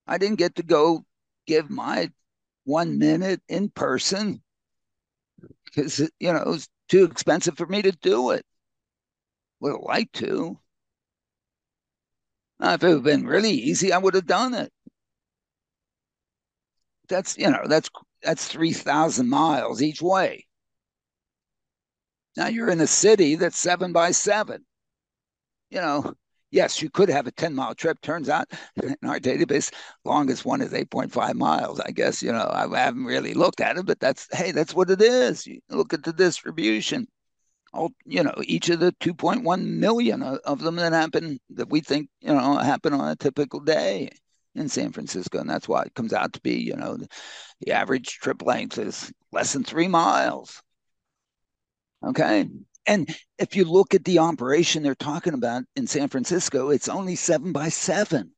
I 0.08 0.18
didn't 0.18 0.40
get 0.40 0.56
to 0.56 0.64
go 0.64 1.06
give 1.46 1.70
my 1.70 2.12
one 2.64 2.98
minute 2.98 3.42
in 3.48 3.70
person 3.70 4.42
because, 5.66 6.00
you 6.00 6.34
know, 6.34 6.40
it 6.40 6.48
was 6.48 6.68
too 6.88 7.04
expensive 7.04 7.58
for 7.58 7.68
me 7.68 7.82
to 7.84 7.92
do 7.92 8.32
it. 8.32 8.44
Would 9.60 9.74
have 9.74 9.82
liked 9.82 10.14
to. 10.16 10.58
Now, 12.60 12.74
if 12.74 12.84
it 12.84 12.90
had 12.90 13.04
been 13.04 13.26
really 13.26 13.52
easy, 13.52 13.94
I 13.94 13.98
would 13.98 14.16
have 14.16 14.26
done 14.26 14.54
it 14.54 14.72
that's 17.10 17.38
you 17.38 17.50
know 17.50 17.64
that's 17.68 17.90
that's 18.24 18.48
3000 18.48 19.28
miles 19.28 19.82
each 19.82 20.02
way. 20.02 20.46
Now 22.38 22.48
you're 22.48 22.70
in 22.70 22.82
a 22.82 22.88
city 22.88 23.36
that's 23.36 23.58
seven 23.58 23.92
by 23.92 24.12
seven. 24.12 24.66
You 25.70 25.82
know 25.82 26.14
yes 26.52 26.82
you 26.82 26.90
could 26.90 27.10
have 27.10 27.28
a 27.28 27.32
10 27.32 27.56
mile 27.56 27.76
trip. 27.76 28.00
Turns 28.02 28.30
out 28.30 28.48
in 28.84 28.96
our 29.04 29.20
database 29.20 29.74
longest 30.06 30.46
one 30.46 30.62
is 30.62 30.72
8.5 30.72 31.36
miles 31.36 31.80
i 31.82 31.92
guess 31.92 32.24
you 32.24 32.32
know. 32.32 32.50
I 32.52 32.68
haven't 32.78 33.06
really 33.06 33.34
looked 33.34 33.62
at 33.62 33.78
it 33.78 33.86
but 33.86 34.00
that's 34.00 34.28
hey 34.32 34.52
that's 34.52 34.76
what 34.76 34.90
it 34.90 35.02
is. 35.02 35.46
You 35.46 35.60
look 35.70 35.94
at 35.94 36.04
the 36.04 36.14
distribution. 36.14 37.08
All 37.74 37.92
you 38.06 38.24
know 38.24 38.36
each 38.44 38.70
of 38.70 38.80
the 38.80 38.94
2.1 38.94 39.66
million 39.66 40.24
of 40.24 40.62
them 40.62 40.78
that 40.78 40.94
happen 40.94 41.40
that 41.52 41.70
we 41.70 41.82
think 41.82 42.10
you 42.22 42.34
know 42.34 42.58
happen 42.58 42.94
on 42.94 43.10
a 43.10 43.16
typical 43.16 43.60
day 43.60 44.10
in 44.56 44.70
San 44.70 44.92
Francisco, 44.92 45.40
and 45.40 45.50
that's 45.50 45.68
why 45.68 45.84
it 45.84 45.94
comes 45.94 46.14
out 46.14 46.34
to 46.34 46.42
be, 46.42 46.56
you 46.56 46.76
know, 46.76 46.98
the, 46.98 47.08
the 47.62 47.72
average 47.72 48.20
trip 48.20 48.42
length 48.42 48.78
is 48.78 49.12
less 49.32 49.54
than 49.54 49.64
three 49.64 49.88
miles. 49.88 50.62
Okay. 52.06 52.48
And 52.86 53.16
if 53.38 53.56
you 53.56 53.66
look 53.66 53.94
at 53.94 54.06
the 54.06 54.20
operation 54.20 54.82
they're 54.82 54.96
talking 54.96 55.34
about 55.34 55.64
in 55.76 55.86
San 55.86 56.08
Francisco, 56.08 56.70
it's 56.70 56.90
only 56.90 57.16
seven 57.16 57.52
by 57.52 57.70
seven. 57.70 58.32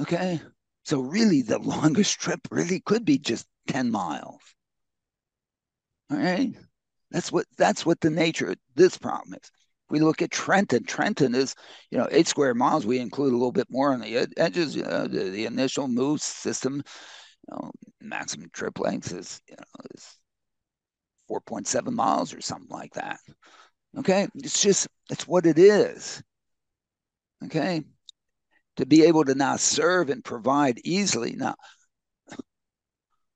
Okay. 0.00 0.40
So 0.84 1.00
really 1.00 1.42
the 1.42 1.58
longest 1.58 2.20
trip 2.20 2.40
really 2.50 2.80
could 2.80 3.04
be 3.04 3.18
just 3.18 3.46
10 3.68 3.90
miles. 3.90 4.40
All 6.10 6.18
right. 6.18 6.54
That's 7.10 7.30
what 7.30 7.46
that's 7.56 7.86
what 7.86 8.00
the 8.00 8.10
nature 8.10 8.50
of 8.50 8.58
this 8.74 8.98
problem 8.98 9.34
is 9.34 9.50
we 9.88 10.00
look 10.00 10.22
at 10.22 10.30
Trenton, 10.30 10.84
Trenton 10.84 11.34
is, 11.34 11.54
you 11.90 11.98
know, 11.98 12.08
eight 12.10 12.26
square 12.26 12.54
miles. 12.54 12.84
We 12.84 12.98
include 12.98 13.32
a 13.32 13.36
little 13.36 13.52
bit 13.52 13.68
more 13.70 13.92
on 13.92 14.00
the 14.00 14.28
edges. 14.36 14.74
You 14.74 14.82
know, 14.82 15.06
the, 15.06 15.30
the 15.30 15.46
initial 15.46 15.86
move 15.86 16.20
system, 16.20 16.76
you 16.76 17.54
know, 17.54 17.70
maximum 18.00 18.50
trip 18.52 18.80
length 18.80 19.12
is, 19.12 19.40
you 19.48 19.54
know, 19.56 19.84
is 19.94 20.18
4.7 21.30 21.92
miles 21.92 22.34
or 22.34 22.40
something 22.40 22.70
like 22.70 22.94
that. 22.94 23.18
Okay. 23.98 24.28
It's 24.34 24.60
just, 24.60 24.88
it's 25.10 25.26
what 25.26 25.46
it 25.46 25.58
is. 25.58 26.22
Okay. 27.44 27.84
To 28.76 28.86
be 28.86 29.04
able 29.04 29.24
to 29.24 29.34
now 29.34 29.56
serve 29.56 30.10
and 30.10 30.24
provide 30.24 30.80
easily. 30.84 31.34
Now, 31.36 31.54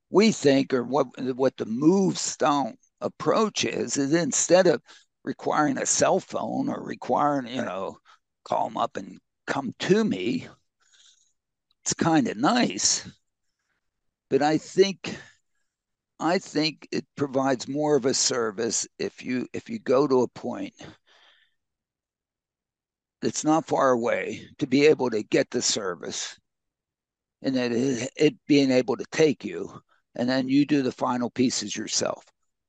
we 0.09 0.31
think, 0.33 0.73
or 0.73 0.83
what, 0.83 1.07
what 1.35 1.55
the 1.55 1.65
move 1.65 2.17
stone 2.17 2.75
approach 2.99 3.63
is, 3.63 3.97
is 3.97 4.13
instead 4.13 4.67
of 4.67 4.81
requiring 5.23 5.77
a 5.77 5.85
cell 5.85 6.19
phone 6.19 6.69
or 6.69 6.83
requiring, 6.83 7.47
you 7.47 7.63
know, 7.63 7.97
call 8.43 8.67
them 8.67 8.77
up 8.77 8.97
and 8.97 9.19
come 9.47 9.73
to 9.79 10.03
me. 10.03 10.47
It's 11.83 11.93
kind 11.93 12.27
of 12.27 12.37
nice. 12.37 13.07
But 14.29 14.41
I 14.41 14.57
think 14.57 15.15
I 16.19 16.37
think 16.37 16.87
it 16.91 17.05
provides 17.15 17.67
more 17.67 17.95
of 17.95 18.05
a 18.05 18.13
service 18.13 18.87
if 18.99 19.23
you 19.23 19.47
if 19.53 19.69
you 19.69 19.79
go 19.79 20.07
to 20.07 20.21
a 20.21 20.27
point 20.27 20.73
that's 23.21 23.43
not 23.43 23.67
far 23.67 23.91
away 23.91 24.47
to 24.59 24.67
be 24.67 24.85
able 24.87 25.09
to 25.09 25.23
get 25.23 25.49
the 25.49 25.61
service 25.61 26.39
and 27.41 27.55
then 27.55 27.71
it, 27.71 28.09
it 28.15 28.35
being 28.47 28.71
able 28.71 28.97
to 28.97 29.05
take 29.11 29.43
you 29.43 29.81
and 30.15 30.29
then 30.29 30.47
you 30.47 30.65
do 30.65 30.81
the 30.81 30.91
final 30.91 31.29
pieces 31.29 31.75
yourself. 31.75 32.23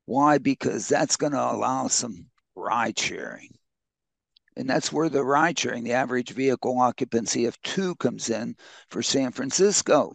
Why? 0.07 0.39
Because 0.39 0.89
that's 0.89 1.17
going 1.17 1.33
to 1.33 1.41
allow 1.41 1.89
some 1.89 2.27
ride 2.63 2.99
sharing. 2.99 3.51
And 4.57 4.69
that's 4.69 4.93
where 4.93 5.09
the 5.09 5.25
ride 5.25 5.59
sharing, 5.59 5.85
the 5.85 5.93
average 5.93 6.31
vehicle 6.31 6.79
occupancy 6.79 7.47
of 7.47 7.61
two 7.63 7.95
comes 7.97 8.31
in 8.31 8.57
for 8.91 9.03
San 9.03 9.33
Francisco. 9.33 10.13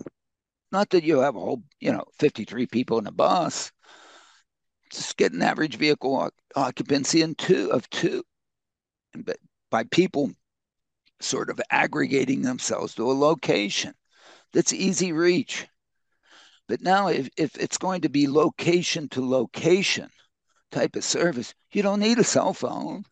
Not 0.71 0.89
that 0.91 1.03
you 1.03 1.19
have 1.19 1.35
a 1.35 1.39
whole, 1.39 1.63
you 1.79 1.91
know, 1.91 2.05
53 2.19 2.67
people 2.67 2.99
in 2.99 3.07
a 3.07 3.11
bus. 3.11 3.71
Just 4.91 5.17
get 5.17 5.33
an 5.33 5.41
average 5.41 5.77
vehicle 5.77 6.29
occupancy 6.55 7.21
in 7.21 7.35
two 7.35 7.71
of 7.71 7.89
two. 7.89 8.23
But 9.13 9.37
by 9.69 9.83
people 9.85 10.31
sort 11.19 11.49
of 11.49 11.59
aggregating 11.71 12.41
themselves 12.43 12.93
to 12.95 13.09
a 13.09 13.13
location 13.13 13.93
that's 14.53 14.73
easy 14.73 15.11
reach. 15.11 15.67
But 16.67 16.81
now, 16.81 17.07
if, 17.07 17.29
if 17.37 17.55
it's 17.57 17.77
going 17.77 18.01
to 18.01 18.09
be 18.09 18.27
location 18.27 19.09
to 19.09 19.25
location 19.25 20.09
type 20.71 20.95
of 20.95 21.03
service, 21.03 21.53
you 21.71 21.81
don't 21.81 21.99
need 21.99 22.19
a 22.19 22.23
cell 22.23 22.53
phone. 22.53 23.03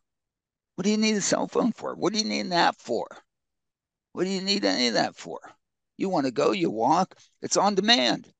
What 0.75 0.83
do 0.83 0.91
you 0.91 0.97
need 0.97 1.15
a 1.15 1.21
cell 1.21 1.47
phone 1.47 1.71
for? 1.71 1.95
What 1.95 2.13
do 2.13 2.19
you 2.19 2.25
need 2.25 2.51
that 2.51 2.75
for? 2.75 3.07
What 4.11 4.25
do 4.25 4.29
you 4.29 4.41
need 4.41 4.65
any 4.65 4.87
of 4.87 4.93
that 4.95 5.15
for? 5.15 5.39
You 5.97 6.09
want 6.09 6.25
to 6.25 6.31
go, 6.31 6.51
you 6.51 6.69
walk, 6.69 7.15
it's 7.41 7.57
on 7.57 7.75
demand. 7.75 8.31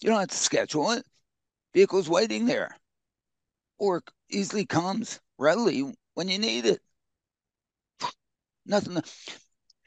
You 0.00 0.10
don't 0.10 0.20
have 0.20 0.28
to 0.28 0.36
schedule 0.36 0.92
it. 0.92 1.04
Vehicle's 1.74 2.08
waiting 2.08 2.46
there. 2.46 2.76
Or 3.78 4.02
easily 4.30 4.64
comes 4.66 5.20
readily 5.38 5.92
when 6.14 6.28
you 6.28 6.38
need 6.38 6.66
it. 6.66 6.80
Nothing. 8.66 9.02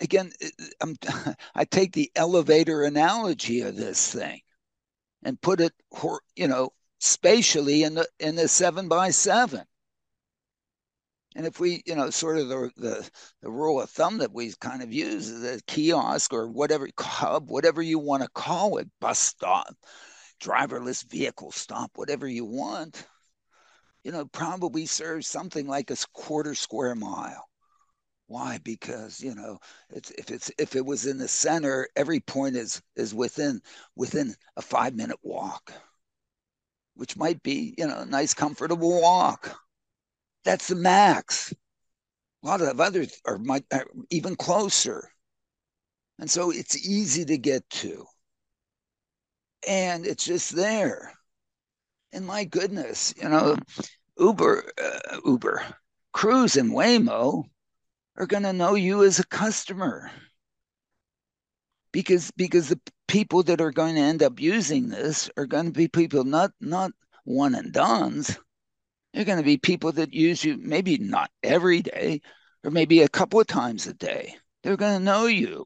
Again, 0.01 0.31
uh, 0.43 0.65
I'm, 0.81 0.95
I 1.55 1.65
take 1.65 1.93
the 1.93 2.11
elevator 2.15 2.83
analogy 2.83 3.61
of 3.61 3.75
this 3.75 4.13
thing 4.13 4.41
and 5.23 5.41
put 5.41 5.61
it, 5.61 5.73
you 6.35 6.47
know, 6.47 6.71
spatially 6.99 7.83
in 7.83 7.95
the 7.95 8.07
in 8.19 8.35
the 8.35 8.47
seven 8.47 8.87
by 8.87 9.09
seven. 9.11 9.63
And 11.35 11.45
if 11.45 11.59
we, 11.59 11.83
you 11.85 11.95
know, 11.95 12.09
sort 12.09 12.37
of 12.37 12.49
the, 12.49 12.71
the, 12.75 13.09
the 13.41 13.51
rule 13.51 13.79
of 13.79 13.89
thumb 13.89 14.17
that 14.17 14.33
we 14.33 14.51
kind 14.59 14.81
of 14.81 14.91
use 14.91 15.29
is 15.29 15.43
a 15.43 15.63
kiosk 15.63 16.33
or 16.33 16.47
whatever 16.47 16.89
hub, 16.99 17.49
whatever 17.49 17.81
you 17.81 17.99
want 17.99 18.23
to 18.23 18.29
call 18.29 18.77
it, 18.77 18.89
bus 18.99 19.19
stop, 19.19 19.73
driverless 20.41 21.07
vehicle 21.09 21.51
stop, 21.51 21.91
whatever 21.95 22.27
you 22.27 22.45
want, 22.45 23.05
you 24.03 24.11
know, 24.11 24.25
probably 24.25 24.85
serves 24.85 25.27
something 25.27 25.67
like 25.67 25.91
a 25.91 25.97
quarter 26.13 26.55
square 26.55 26.95
mile. 26.95 27.47
Why? 28.27 28.59
Because 28.63 29.21
you 29.21 29.35
know, 29.35 29.59
it's, 29.89 30.11
if 30.11 30.31
it's 30.31 30.51
if 30.57 30.75
it 30.75 30.85
was 30.85 31.05
in 31.05 31.17
the 31.17 31.27
center, 31.27 31.87
every 31.95 32.19
point 32.19 32.55
is 32.55 32.81
is 32.95 33.13
within 33.13 33.61
within 33.95 34.35
a 34.55 34.61
five 34.61 34.95
minute 34.95 35.17
walk, 35.23 35.73
which 36.99 37.15
might 37.15 37.41
be 37.43 37.73
you 37.77 37.87
know 37.87 37.99
a 37.99 38.05
nice 38.05 38.33
comfortable 38.33 39.01
walk. 39.01 39.57
That's 40.43 40.67
the 40.67 40.75
max. 40.75 41.53
A 42.43 42.47
lot 42.47 42.61
of 42.61 42.81
others 42.81 43.21
are, 43.25 43.37
might, 43.37 43.63
are 43.73 43.85
even 44.09 44.35
closer, 44.35 45.09
and 46.19 46.29
so 46.29 46.51
it's 46.51 46.85
easy 46.85 47.23
to 47.23 47.37
get 47.37 47.69
to, 47.69 48.05
and 49.65 50.05
it's 50.05 50.25
just 50.25 50.53
there. 50.53 51.13
And 52.11 52.25
my 52.27 52.43
goodness, 52.43 53.13
you 53.21 53.29
know, 53.29 53.55
Uber, 54.17 54.71
uh, 54.83 55.19
Uber, 55.25 55.63
Cruise, 56.11 56.57
and 56.57 56.71
Waymo 56.71 57.45
are 58.17 58.25
going 58.25 58.43
to 58.43 58.51
know 58.51 58.75
you 58.75 59.05
as 59.05 59.19
a 59.19 59.27
customer 59.27 60.11
because 61.91 62.31
because 62.31 62.69
the 62.69 62.79
people 63.07 63.43
that 63.43 63.61
are 63.61 63.71
going 63.71 63.95
to 63.95 64.01
end 64.01 64.23
up 64.23 64.39
using 64.39 64.89
this 64.89 65.29
are 65.37 65.45
going 65.45 65.65
to 65.65 65.71
be 65.71 65.87
people 65.87 66.23
not 66.23 66.51
not 66.61 66.91
one 67.25 67.55
and 67.55 67.73
done's. 67.73 68.37
They're 69.13 69.25
going 69.25 69.39
to 69.39 69.43
be 69.43 69.57
people 69.57 69.91
that 69.93 70.13
use 70.13 70.43
you 70.43 70.57
maybe 70.57 70.97
not 70.97 71.31
every 71.43 71.81
day 71.81 72.21
or 72.63 72.71
maybe 72.71 73.01
a 73.01 73.09
couple 73.09 73.39
of 73.39 73.47
times 73.47 73.87
a 73.87 73.93
day. 73.93 74.35
They're 74.63 74.77
going 74.77 74.99
to 74.99 75.03
know 75.03 75.25
you. 75.25 75.65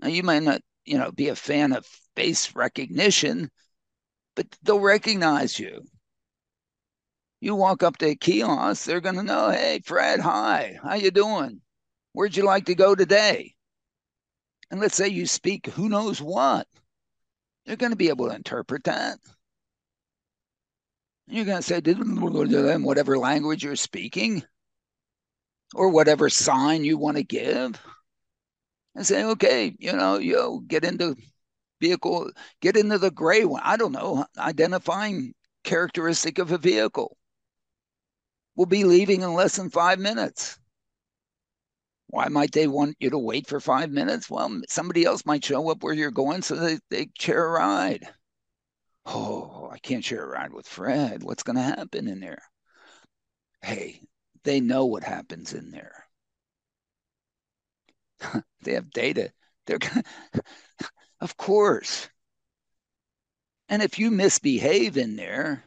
Now 0.00 0.08
you 0.08 0.22
might 0.22 0.42
not 0.42 0.60
you 0.84 0.98
know 0.98 1.12
be 1.12 1.28
a 1.28 1.36
fan 1.36 1.72
of 1.72 1.86
face 2.14 2.54
recognition 2.54 3.50
but 4.38 4.46
they'll 4.62 4.78
recognize 4.78 5.58
you. 5.58 5.82
You 7.40 7.56
walk 7.56 7.82
up 7.82 7.96
to 7.96 8.06
a 8.06 8.14
kiosk, 8.14 8.84
they're 8.86 9.00
going 9.00 9.16
to 9.16 9.24
know, 9.24 9.50
hey, 9.50 9.80
Fred, 9.84 10.20
hi, 10.20 10.78
how 10.80 10.94
you 10.94 11.10
doing? 11.10 11.60
Where'd 12.12 12.36
you 12.36 12.44
like 12.44 12.66
to 12.66 12.76
go 12.76 12.94
today? 12.94 13.56
And 14.70 14.80
let's 14.80 14.96
say 14.96 15.08
you 15.08 15.26
speak 15.26 15.66
who 15.66 15.88
knows 15.88 16.20
what. 16.20 16.66
They're 17.64 17.76
going 17.76 17.92
to 17.92 17.96
be 17.96 18.08
able 18.08 18.28
to 18.28 18.34
interpret 18.34 18.84
that. 18.84 19.18
You're 21.26 21.44
going 21.44 21.58
to 21.58 21.62
say, 21.62 21.80
in 21.84 22.82
whatever 22.82 23.18
language 23.18 23.62
you're 23.62 23.76
speaking 23.76 24.42
or 25.74 25.90
whatever 25.90 26.30
sign 26.30 26.84
you 26.84 26.96
want 26.96 27.18
to 27.18 27.22
give. 27.22 27.80
And 28.94 29.06
say, 29.06 29.24
okay, 29.24 29.74
you 29.78 29.92
know, 29.92 30.18
you 30.18 30.64
get 30.66 30.84
into 30.84 31.14
vehicle, 31.80 32.30
get 32.60 32.76
into 32.76 32.98
the 32.98 33.10
gray 33.10 33.44
one. 33.44 33.62
I 33.64 33.76
don't 33.76 33.92
know, 33.92 34.24
identifying 34.38 35.34
characteristic 35.64 36.38
of 36.38 36.50
a 36.50 36.58
vehicle 36.58 37.18
We'll 38.58 38.66
be 38.66 38.82
leaving 38.82 39.22
in 39.22 39.34
less 39.34 39.54
than 39.54 39.70
five 39.70 40.00
minutes. 40.00 40.58
Why 42.08 42.28
might 42.28 42.52
they 42.52 42.66
want 42.66 42.96
you 43.00 43.10
to 43.10 43.18
wait 43.18 43.46
for 43.46 43.60
five 43.60 43.90
minutes? 43.90 44.30
Well, 44.30 44.62
somebody 44.68 45.04
else 45.04 45.26
might 45.26 45.44
show 45.44 45.70
up 45.70 45.82
where 45.82 45.92
you're 45.94 46.10
going 46.10 46.42
so 46.42 46.56
they, 46.56 46.78
they 46.90 47.10
share 47.18 47.46
a 47.46 47.50
ride. 47.50 48.08
Oh, 49.04 49.68
I 49.70 49.78
can't 49.78 50.04
share 50.04 50.24
a 50.24 50.28
ride 50.28 50.52
with 50.52 50.66
Fred. 50.66 51.22
What's 51.22 51.42
going 51.42 51.56
to 51.56 51.62
happen 51.62 52.08
in 52.08 52.20
there? 52.20 52.42
Hey, 53.62 54.00
they 54.44 54.60
know 54.60 54.86
what 54.86 55.04
happens 55.04 55.52
in 55.52 55.70
there. 55.70 56.06
they 58.62 58.72
have 58.72 58.90
data. 58.90 59.30
They're 59.66 59.78
gonna, 59.78 60.02
of 61.20 61.36
course. 61.36 62.08
And 63.68 63.82
if 63.82 63.98
you 63.98 64.10
misbehave 64.10 64.96
in 64.96 65.16
there, 65.16 65.62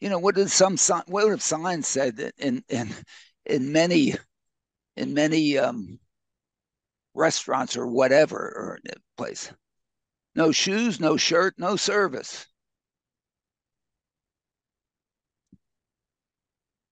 you 0.00 0.10
know, 0.10 0.18
what 0.18 0.34
did 0.34 0.50
some 0.50 0.76
what 1.06 1.30
have 1.30 1.42
signs 1.42 1.86
said 1.86 2.16
that 2.16 2.34
in 2.36 2.62
in 2.68 2.94
in 3.46 3.72
many 3.72 4.14
in 4.96 5.14
many 5.14 5.58
um, 5.58 5.98
restaurants 7.14 7.76
or 7.76 7.86
whatever 7.86 8.36
or 8.36 8.78
place? 9.16 9.52
No 10.34 10.52
shoes, 10.52 11.00
no 11.00 11.16
shirt, 11.16 11.54
no 11.58 11.76
service. 11.76 12.46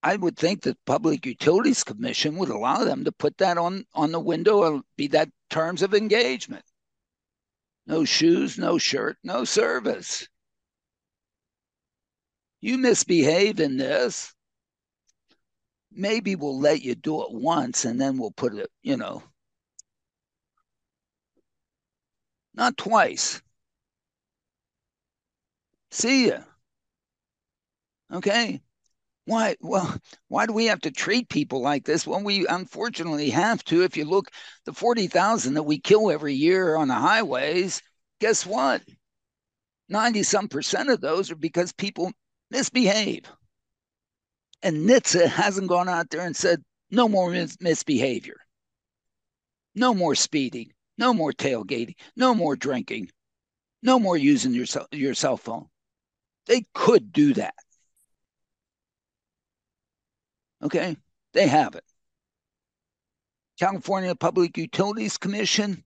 I 0.03 0.17
would 0.17 0.37
think 0.37 0.63
that 0.63 0.85
Public 0.85 1.25
Utilities 1.25 1.83
Commission 1.83 2.37
would 2.37 2.51
allow 2.51 2.85
them 2.85 3.05
to 3.05 3.13
put 3.13 3.39
that 3.39 3.57
on 3.59 3.85
on 3.95 4.13
the 4.13 4.21
window 4.21 4.59
or 4.59 4.83
be 4.97 5.09
that 5.09 5.31
terms 5.51 5.83
of 5.83 5.95
engagement. 5.95 6.65
No 7.87 8.05
shoes, 8.05 8.59
no 8.59 8.79
shirt, 8.79 9.17
no 9.23 9.45
service 9.45 10.29
you 12.65 12.79
misbehave 12.79 13.61
in 13.61 13.77
this. 13.77 14.34
Maybe 15.95 16.37
we'll 16.37 16.59
let 16.59 16.83
you 16.83 16.95
do 16.95 17.23
it 17.23 17.33
once 17.33 17.85
and 17.85 18.01
then 18.01 18.19
we'll 18.19 18.33
put 18.33 18.55
it, 18.55 18.71
you 18.83 18.97
know, 18.97 19.23
not 22.55 22.77
twice. 22.77 23.41
See 25.91 26.29
ya. 26.29 26.41
Okay. 28.13 28.61
Why? 29.27 29.57
Well, 29.61 29.97
why 30.29 30.47
do 30.47 30.53
we 30.53 30.67
have 30.67 30.81
to 30.83 30.91
treat 30.91 31.29
people 31.29 31.61
like 31.63 31.85
this? 31.85 32.07
Well, 32.07 32.23
we 32.23 32.47
unfortunately 32.47 33.31
have 33.31 33.65
to. 33.65 33.83
If 33.83 33.97
you 33.97 34.05
look, 34.05 34.31
the 34.67 34.73
40,000 34.73 35.55
that 35.55 35.63
we 35.63 35.81
kill 35.81 36.11
every 36.11 36.35
year 36.35 36.77
on 36.77 36.89
the 36.89 36.95
highways, 36.95 37.81
guess 38.21 38.45
what? 38.45 38.83
90 39.89 40.23
some 40.23 40.49
percent 40.49 40.91
of 40.91 41.01
those 41.01 41.31
are 41.31 41.37
because 41.37 41.73
people 41.73 42.13
misbehave. 42.51 43.25
And 44.65 44.89
NHTSA 44.89 45.29
hasn't 45.29 45.69
gone 45.69 45.89
out 45.89 46.11
there 46.11 46.23
and 46.23 46.35
said, 46.35 46.65
no 46.91 47.07
more 47.07 47.31
mis- 47.31 47.61
misbehavior, 47.61 48.39
no 49.75 49.95
more 49.95 50.15
speeding, 50.15 50.73
no 50.97 51.13
more 51.13 51.33
tailgating, 51.33 51.97
no 52.17 52.35
more 52.35 52.57
drinking, 52.57 53.11
no 53.83 53.99
more 53.99 54.17
using 54.17 54.55
your, 54.55 54.67
your 54.91 55.15
cell 55.15 55.37
phone. 55.37 55.67
They 56.47 56.65
could 56.75 57.13
do 57.13 57.35
that. 57.35 57.55
Okay, 60.63 60.97
they 61.35 61.47
have 61.47 61.75
it. 61.75 61.85
California 63.59 64.15
Public 64.15 64.57
Utilities 64.57 65.19
Commission, 65.19 65.85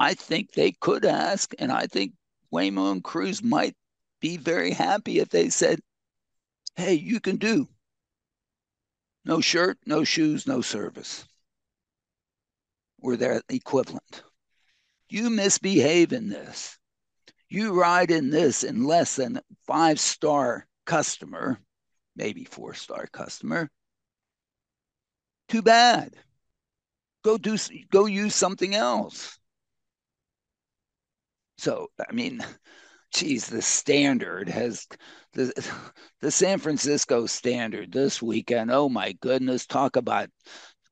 I 0.00 0.14
think 0.14 0.52
they 0.52 0.72
could 0.72 1.04
ask, 1.04 1.54
and 1.58 1.70
I 1.70 1.86
think 1.86 2.14
Waymo 2.52 2.90
and 2.90 3.04
Cruise 3.04 3.42
might 3.42 3.76
be 4.20 4.36
very 4.36 4.72
happy 4.72 5.20
if 5.20 5.28
they 5.28 5.50
said, 5.50 5.80
hey, 6.76 6.94
you 6.94 7.20
can 7.20 7.36
do 7.36 7.68
No 9.24 9.40
shirt, 9.40 9.78
no 9.86 10.04
shoes, 10.04 10.46
no 10.46 10.60
service. 10.60 11.26
Or 12.98 13.16
their 13.16 13.42
equivalent. 13.48 14.22
You 15.08 15.30
misbehave 15.30 16.12
in 16.12 16.28
this. 16.28 16.78
You 17.48 17.72
ride 17.72 18.10
in 18.10 18.30
this 18.30 18.62
in 18.64 18.84
less 18.84 19.16
than 19.16 19.40
five 19.66 19.98
star 20.00 20.66
customer, 20.86 21.60
maybe 22.16 22.44
four 22.44 22.74
star 22.74 23.06
customer. 23.08 23.70
Too 25.48 25.62
bad. 25.62 26.14
Go 27.24 27.38
do 27.38 27.56
go 27.90 28.06
use 28.06 28.34
something 28.34 28.74
else. 28.74 29.38
So 31.58 31.88
I 32.08 32.12
mean, 32.12 32.44
geez, 33.12 33.46
the 33.46 33.62
standard 33.62 34.48
has 34.48 34.86
the 35.32 35.52
the 36.20 36.30
San 36.30 36.58
Francisco 36.58 37.26
standard 37.26 37.92
this 37.92 38.22
weekend. 38.22 38.70
Oh 38.70 38.88
my 38.88 39.12
goodness, 39.20 39.66
talk 39.66 39.96
about 39.96 40.28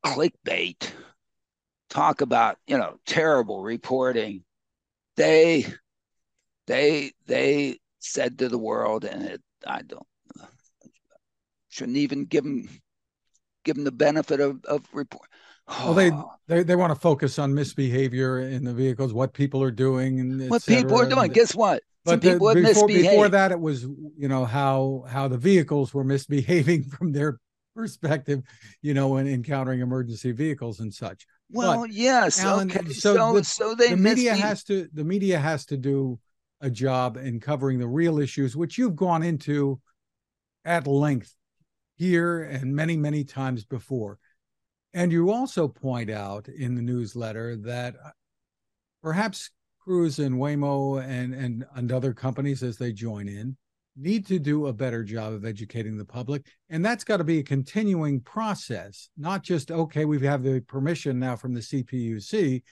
clickbait. 0.04 0.90
Talk 1.90 2.20
about, 2.20 2.58
you 2.66 2.76
know, 2.76 2.98
terrible 3.06 3.62
reporting. 3.62 4.44
They 5.16 5.66
they 6.66 7.12
they 7.26 7.78
said 7.98 8.38
to 8.38 8.48
the 8.48 8.58
world, 8.58 9.04
and 9.04 9.22
it, 9.22 9.42
I 9.66 9.82
don't 9.82 10.06
shouldn't 11.68 11.96
even 11.96 12.24
give 12.24 12.44
them 12.44 12.68
give 13.64 13.76
them 13.76 13.84
the 13.84 13.92
benefit 13.92 14.40
of, 14.40 14.64
of 14.64 14.84
report. 14.92 15.28
Well, 15.68 15.94
they, 15.94 16.10
oh. 16.10 16.32
they 16.46 16.62
they 16.62 16.76
want 16.76 16.92
to 16.92 16.98
focus 16.98 17.38
on 17.38 17.54
misbehavior 17.54 18.40
in 18.40 18.64
the 18.64 18.72
vehicles, 18.72 19.12
what 19.12 19.34
people 19.34 19.62
are 19.62 19.70
doing, 19.70 20.18
and 20.20 20.50
what 20.50 20.64
people 20.64 20.98
are 20.98 21.08
doing. 21.08 21.30
Guess 21.30 21.54
what? 21.54 21.82
But 22.08 22.22
the, 22.22 22.32
before, 22.32 22.86
before 22.86 23.28
that, 23.28 23.52
it 23.52 23.60
was 23.60 23.82
you 23.82 24.28
know 24.28 24.44
how 24.44 25.04
how 25.08 25.28
the 25.28 25.38
vehicles 25.38 25.92
were 25.92 26.04
misbehaving 26.04 26.84
from 26.90 27.12
their 27.12 27.38
perspective, 27.74 28.42
you 28.82 28.92
know, 28.92 29.18
in 29.18 29.28
encountering 29.28 29.80
emergency 29.80 30.32
vehicles 30.32 30.80
and 30.80 30.92
such. 30.92 31.26
Well, 31.50 31.82
but, 31.82 31.92
yes, 31.92 32.42
Alain, 32.42 32.70
okay. 32.70 32.92
So, 32.92 33.14
so, 33.14 33.32
the, 33.34 33.44
so 33.44 33.74
they 33.74 33.90
the 33.90 33.96
media 33.96 34.34
has 34.34 34.64
to 34.64 34.88
the 34.92 35.04
media 35.04 35.38
has 35.38 35.64
to 35.66 35.76
do 35.76 36.18
a 36.60 36.70
job 36.70 37.16
in 37.16 37.40
covering 37.40 37.78
the 37.78 37.86
real 37.86 38.18
issues, 38.18 38.56
which 38.56 38.78
you've 38.78 38.96
gone 38.96 39.22
into 39.22 39.80
at 40.64 40.86
length 40.86 41.34
here 41.96 42.42
and 42.42 42.74
many 42.74 42.96
many 42.96 43.24
times 43.24 43.64
before. 43.64 44.18
And 44.92 45.12
you 45.12 45.30
also 45.30 45.68
point 45.68 46.10
out 46.10 46.48
in 46.48 46.74
the 46.74 46.82
newsletter 46.82 47.56
that 47.56 47.94
uh, 48.04 48.10
perhaps 49.02 49.50
Cruise 49.88 50.18
and 50.18 50.34
Waymo 50.34 51.02
and, 51.02 51.32
and, 51.32 51.64
and 51.74 51.92
other 51.92 52.12
companies 52.12 52.62
as 52.62 52.76
they 52.76 52.92
join 52.92 53.26
in 53.26 53.56
need 53.96 54.26
to 54.26 54.38
do 54.38 54.66
a 54.66 54.72
better 54.72 55.02
job 55.02 55.32
of 55.32 55.46
educating 55.46 55.96
the 55.96 56.04
public. 56.04 56.44
And 56.68 56.84
that's 56.84 57.04
got 57.04 57.16
to 57.16 57.24
be 57.24 57.38
a 57.38 57.42
continuing 57.42 58.20
process, 58.20 59.08
not 59.16 59.42
just, 59.42 59.70
okay, 59.70 60.04
we 60.04 60.20
have 60.26 60.42
the 60.42 60.60
permission 60.60 61.18
now 61.18 61.36
from 61.36 61.54
the 61.54 61.60
CPUC, 61.60 62.62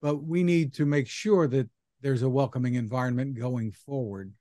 but 0.00 0.22
we 0.22 0.44
need 0.44 0.72
to 0.74 0.86
make 0.86 1.08
sure 1.08 1.48
that 1.48 1.68
there's 2.00 2.22
a 2.22 2.30
welcoming 2.30 2.74
environment 2.74 3.36
going 3.36 3.72
forward. 3.72 4.32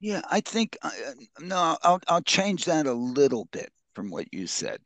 Yeah, 0.00 0.20
I 0.30 0.40
think, 0.40 0.76
uh, 0.82 0.90
no, 1.40 1.78
I'll, 1.82 2.00
I'll 2.06 2.20
change 2.20 2.66
that 2.66 2.86
a 2.86 2.92
little 2.92 3.46
bit 3.46 3.72
from 3.94 4.10
what 4.10 4.26
you 4.30 4.46
said. 4.46 4.78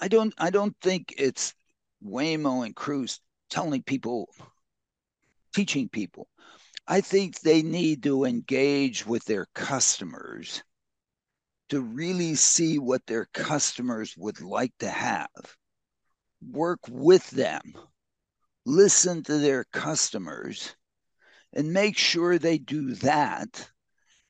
I 0.00 0.08
don't 0.08 0.32
I 0.38 0.48
don't 0.48 0.74
think 0.80 1.14
it's 1.18 1.54
Waymo 2.02 2.64
and 2.64 2.74
Cruise 2.74 3.20
telling 3.54 3.84
people, 3.84 4.28
teaching 5.54 5.88
people. 5.88 6.26
I 6.88 7.00
think 7.00 7.38
they 7.38 7.62
need 7.62 8.02
to 8.02 8.24
engage 8.24 9.06
with 9.06 9.24
their 9.26 9.46
customers 9.54 10.64
to 11.68 11.80
really 11.80 12.34
see 12.34 12.80
what 12.80 13.06
their 13.06 13.26
customers 13.32 14.16
would 14.18 14.40
like 14.40 14.72
to 14.80 14.88
have. 14.90 15.28
Work 16.50 16.80
with 16.88 17.30
them, 17.30 17.60
listen 18.66 19.22
to 19.22 19.38
their 19.38 19.62
customers, 19.72 20.74
and 21.52 21.72
make 21.72 21.96
sure 21.96 22.40
they 22.40 22.58
do 22.58 22.94
that. 22.96 23.70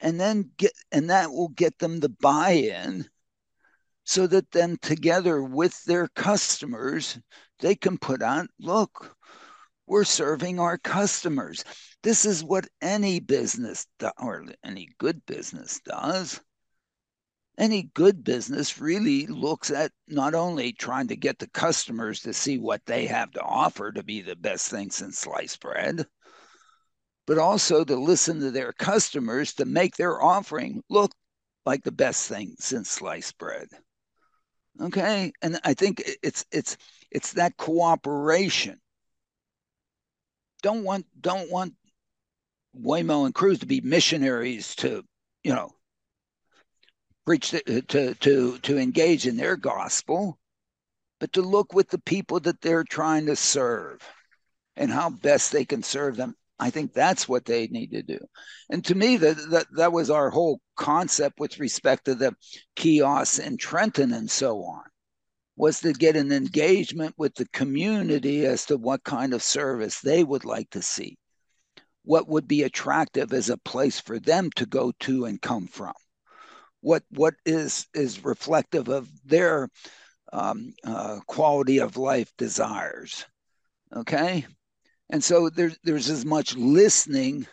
And 0.00 0.20
then 0.20 0.50
get, 0.58 0.72
and 0.92 1.08
that 1.08 1.30
will 1.30 1.48
get 1.48 1.78
them 1.78 1.98
the 1.98 2.10
buy 2.10 2.50
in 2.50 3.08
so 4.04 4.26
that 4.26 4.50
then 4.50 4.76
together 4.82 5.42
with 5.42 5.82
their 5.84 6.08
customers, 6.08 7.18
they 7.60 7.74
can 7.74 7.98
put 7.98 8.22
on, 8.22 8.48
look, 8.60 9.16
we're 9.86 10.04
serving 10.04 10.58
our 10.60 10.78
customers. 10.78 11.64
This 12.02 12.24
is 12.24 12.44
what 12.44 12.68
any 12.80 13.20
business 13.20 13.86
do, 13.98 14.10
or 14.18 14.44
any 14.64 14.88
good 14.98 15.24
business 15.26 15.80
does. 15.84 16.40
Any 17.56 17.84
good 17.94 18.24
business 18.24 18.80
really 18.80 19.26
looks 19.26 19.70
at 19.70 19.92
not 20.08 20.34
only 20.34 20.72
trying 20.72 21.08
to 21.08 21.16
get 21.16 21.38
the 21.38 21.48
customers 21.48 22.20
to 22.20 22.32
see 22.32 22.58
what 22.58 22.84
they 22.84 23.06
have 23.06 23.30
to 23.32 23.42
offer 23.42 23.92
to 23.92 24.02
be 24.02 24.22
the 24.22 24.36
best 24.36 24.70
thing 24.70 24.90
since 24.90 25.18
sliced 25.18 25.60
bread, 25.60 26.04
but 27.26 27.38
also 27.38 27.84
to 27.84 27.96
listen 27.96 28.40
to 28.40 28.50
their 28.50 28.72
customers 28.72 29.54
to 29.54 29.64
make 29.64 29.96
their 29.96 30.20
offering 30.20 30.82
look 30.90 31.12
like 31.64 31.84
the 31.84 31.92
best 31.92 32.28
thing 32.28 32.54
since 32.58 32.90
sliced 32.90 33.38
bread. 33.38 33.68
Okay, 34.80 35.32
and 35.40 35.60
I 35.64 35.74
think 35.74 36.02
it's 36.22 36.44
it's 36.50 36.76
it's 37.10 37.34
that 37.34 37.56
cooperation. 37.56 38.80
Don't 40.62 40.82
want 40.82 41.06
don't 41.20 41.50
want 41.50 41.74
Waymo 42.76 43.24
and 43.24 43.34
Cruise 43.34 43.60
to 43.60 43.66
be 43.66 43.80
missionaries 43.80 44.74
to 44.76 45.04
you 45.44 45.54
know 45.54 45.70
preach 47.24 47.50
to 47.50 47.82
to 47.82 48.14
to, 48.14 48.58
to 48.58 48.78
engage 48.78 49.26
in 49.26 49.36
their 49.36 49.56
gospel, 49.56 50.38
but 51.20 51.32
to 51.34 51.42
look 51.42 51.72
with 51.72 51.88
the 51.90 52.00
people 52.00 52.40
that 52.40 52.60
they're 52.60 52.84
trying 52.84 53.26
to 53.26 53.36
serve 53.36 54.00
and 54.76 54.90
how 54.90 55.10
best 55.10 55.52
they 55.52 55.64
can 55.64 55.82
serve 55.82 56.16
them 56.16 56.34
I 56.58 56.70
think 56.70 56.92
that's 56.92 57.28
what 57.28 57.44
they 57.44 57.66
need 57.66 57.90
to 57.92 58.02
do. 58.02 58.18
And 58.70 58.84
to 58.84 58.94
me, 58.94 59.16
that, 59.16 59.36
that, 59.50 59.66
that 59.76 59.92
was 59.92 60.10
our 60.10 60.30
whole 60.30 60.60
concept 60.76 61.40
with 61.40 61.58
respect 61.58 62.04
to 62.04 62.14
the 62.14 62.34
kiosks 62.76 63.38
in 63.38 63.56
Trenton 63.56 64.12
and 64.12 64.30
so 64.30 64.62
on, 64.62 64.84
was 65.56 65.80
to 65.80 65.92
get 65.92 66.16
an 66.16 66.32
engagement 66.32 67.14
with 67.18 67.34
the 67.34 67.46
community 67.52 68.46
as 68.46 68.66
to 68.66 68.76
what 68.76 69.04
kind 69.04 69.34
of 69.34 69.42
service 69.42 70.00
they 70.00 70.22
would 70.22 70.44
like 70.44 70.70
to 70.70 70.82
see. 70.82 71.16
What 72.04 72.28
would 72.28 72.46
be 72.46 72.62
attractive 72.62 73.32
as 73.32 73.50
a 73.50 73.58
place 73.58 73.98
for 73.98 74.18
them 74.18 74.50
to 74.56 74.66
go 74.66 74.92
to 75.00 75.24
and 75.24 75.40
come 75.40 75.66
from? 75.66 75.94
What 76.80 77.02
what 77.08 77.34
is 77.46 77.86
is 77.94 78.24
reflective 78.24 78.88
of 78.88 79.08
their 79.24 79.70
um, 80.32 80.74
uh, 80.84 81.20
quality 81.26 81.78
of 81.78 81.96
life 81.96 82.30
desires? 82.36 83.24
Okay, 83.96 84.44
and 85.10 85.22
so 85.22 85.50
there's 85.50 85.76
there's 85.84 86.10
as 86.10 86.24
much 86.24 86.56
listening 86.56 87.46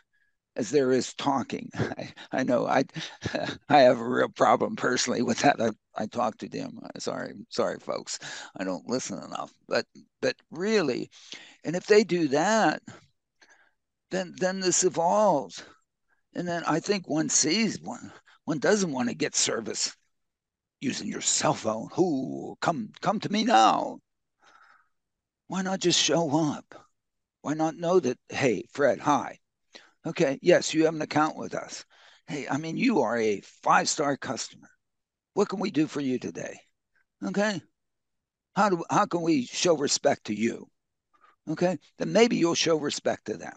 as 0.56 0.70
there 0.72 0.92
is 0.92 1.14
talking. 1.14 1.70
I, 1.76 2.14
I 2.32 2.44
know 2.44 2.68
I 2.68 2.86
I 3.70 3.82
have 3.82 4.00
a 4.00 4.10
real 4.10 4.30
problem 4.30 4.76
personally 4.76 5.22
with 5.22 5.40
that. 5.40 5.62
I, 5.62 5.70
I 5.96 6.08
talk 6.08 6.38
to 6.40 6.50
them. 6.50 6.80
Uh, 6.84 7.00
sorry, 7.00 7.34
sorry, 7.50 7.80
folks. 7.80 8.20
I 8.58 8.64
don't 8.64 8.88
listen 8.90 9.22
enough. 9.24 9.54
But 9.68 9.86
but 10.22 10.36
really, 10.52 11.10
and 11.64 11.76
if 11.76 11.88
they 11.88 12.04
do 12.04 12.30
that, 12.30 12.82
then 14.12 14.36
then 14.38 14.60
this 14.60 14.84
evolves. 14.84 15.64
And 16.36 16.48
then 16.48 16.64
I 16.66 16.80
think 16.80 17.08
one 17.08 17.30
sees 17.30 17.80
one 17.82 18.12
one 18.46 18.60
doesn't 18.60 18.92
want 18.92 19.10
to 19.10 19.16
get 19.16 19.36
service 19.36 19.96
using 20.82 21.08
your 21.08 21.22
cell 21.22 21.54
phone. 21.54 21.90
Who 21.94 22.58
come 22.62 22.92
come 23.02 23.20
to 23.22 23.32
me 23.32 23.44
now? 23.46 24.00
Why 25.48 25.62
not 25.62 25.82
just 25.82 26.00
show 26.00 26.36
up? 26.36 26.81
Why 27.42 27.54
not 27.54 27.76
know 27.76 28.00
that, 28.00 28.18
hey, 28.30 28.64
Fred, 28.72 29.00
hi. 29.00 29.40
Okay, 30.06 30.40
yes, 30.42 30.74
you 30.74 30.86
have 30.86 30.96
an 30.96 31.02
account 31.02 31.38
with 31.38 31.54
us. 31.54 31.86
Hey, 32.28 32.48
I 32.48 32.58
mean, 32.58 32.78
you 32.78 33.02
are 33.02 33.18
a 33.18 33.42
five 33.42 33.90
star 33.90 34.18
customer. 34.18 34.70
What 35.34 35.50
can 35.50 35.60
we 35.60 35.72
do 35.72 35.88
for 35.88 36.02
you 36.02 36.20
today? 36.20 36.60
Okay. 37.24 37.62
How 38.56 38.70
do 38.70 38.84
how 38.90 39.06
can 39.06 39.22
we 39.22 39.46
show 39.46 39.76
respect 39.76 40.26
to 40.26 40.36
you? 40.36 40.70
Okay, 41.50 41.80
then 41.98 42.12
maybe 42.14 42.38
you'll 42.38 42.56
show 42.56 42.78
respect 42.78 43.26
to 43.26 43.38
them. 43.38 43.56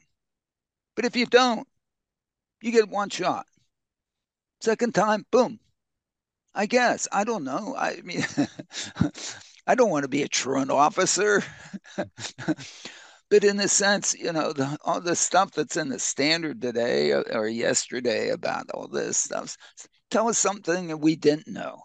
But 0.97 1.05
if 1.05 1.17
you 1.17 1.27
don't, 1.27 1.67
you 2.63 2.73
get 2.73 2.89
one 2.89 3.11
shot. 3.11 3.47
Second 4.61 4.95
time, 4.95 5.27
boom. 5.31 5.59
I 6.55 6.67
guess. 6.67 7.09
I 7.13 7.25
don't 7.25 7.45
know. 7.45 7.75
I 7.77 8.01
mean, 8.03 8.25
I 9.67 9.75
don't 9.75 9.91
want 9.91 10.05
to 10.05 10.09
be 10.09 10.23
a 10.23 10.29
truant 10.29 10.71
officer. 10.71 11.43
but 13.35 13.43
in 13.43 13.59
a 13.59 13.67
sense, 13.67 14.15
you 14.15 14.33
know, 14.33 14.53
the, 14.53 14.79
all 14.85 15.01
the 15.01 15.17
stuff 15.17 15.51
that's 15.51 15.77
in 15.77 15.89
the 15.89 15.99
standard 15.99 16.63
today 16.63 17.11
or, 17.11 17.25
or 17.33 17.49
yesterday 17.49 18.29
about 18.29 18.71
all 18.73 18.87
this 18.87 19.17
stuff, 19.17 19.57
tell 20.09 20.29
us 20.29 20.39
something 20.39 20.87
that 20.87 20.99
we 20.99 21.17
didn't 21.17 21.49
know. 21.49 21.83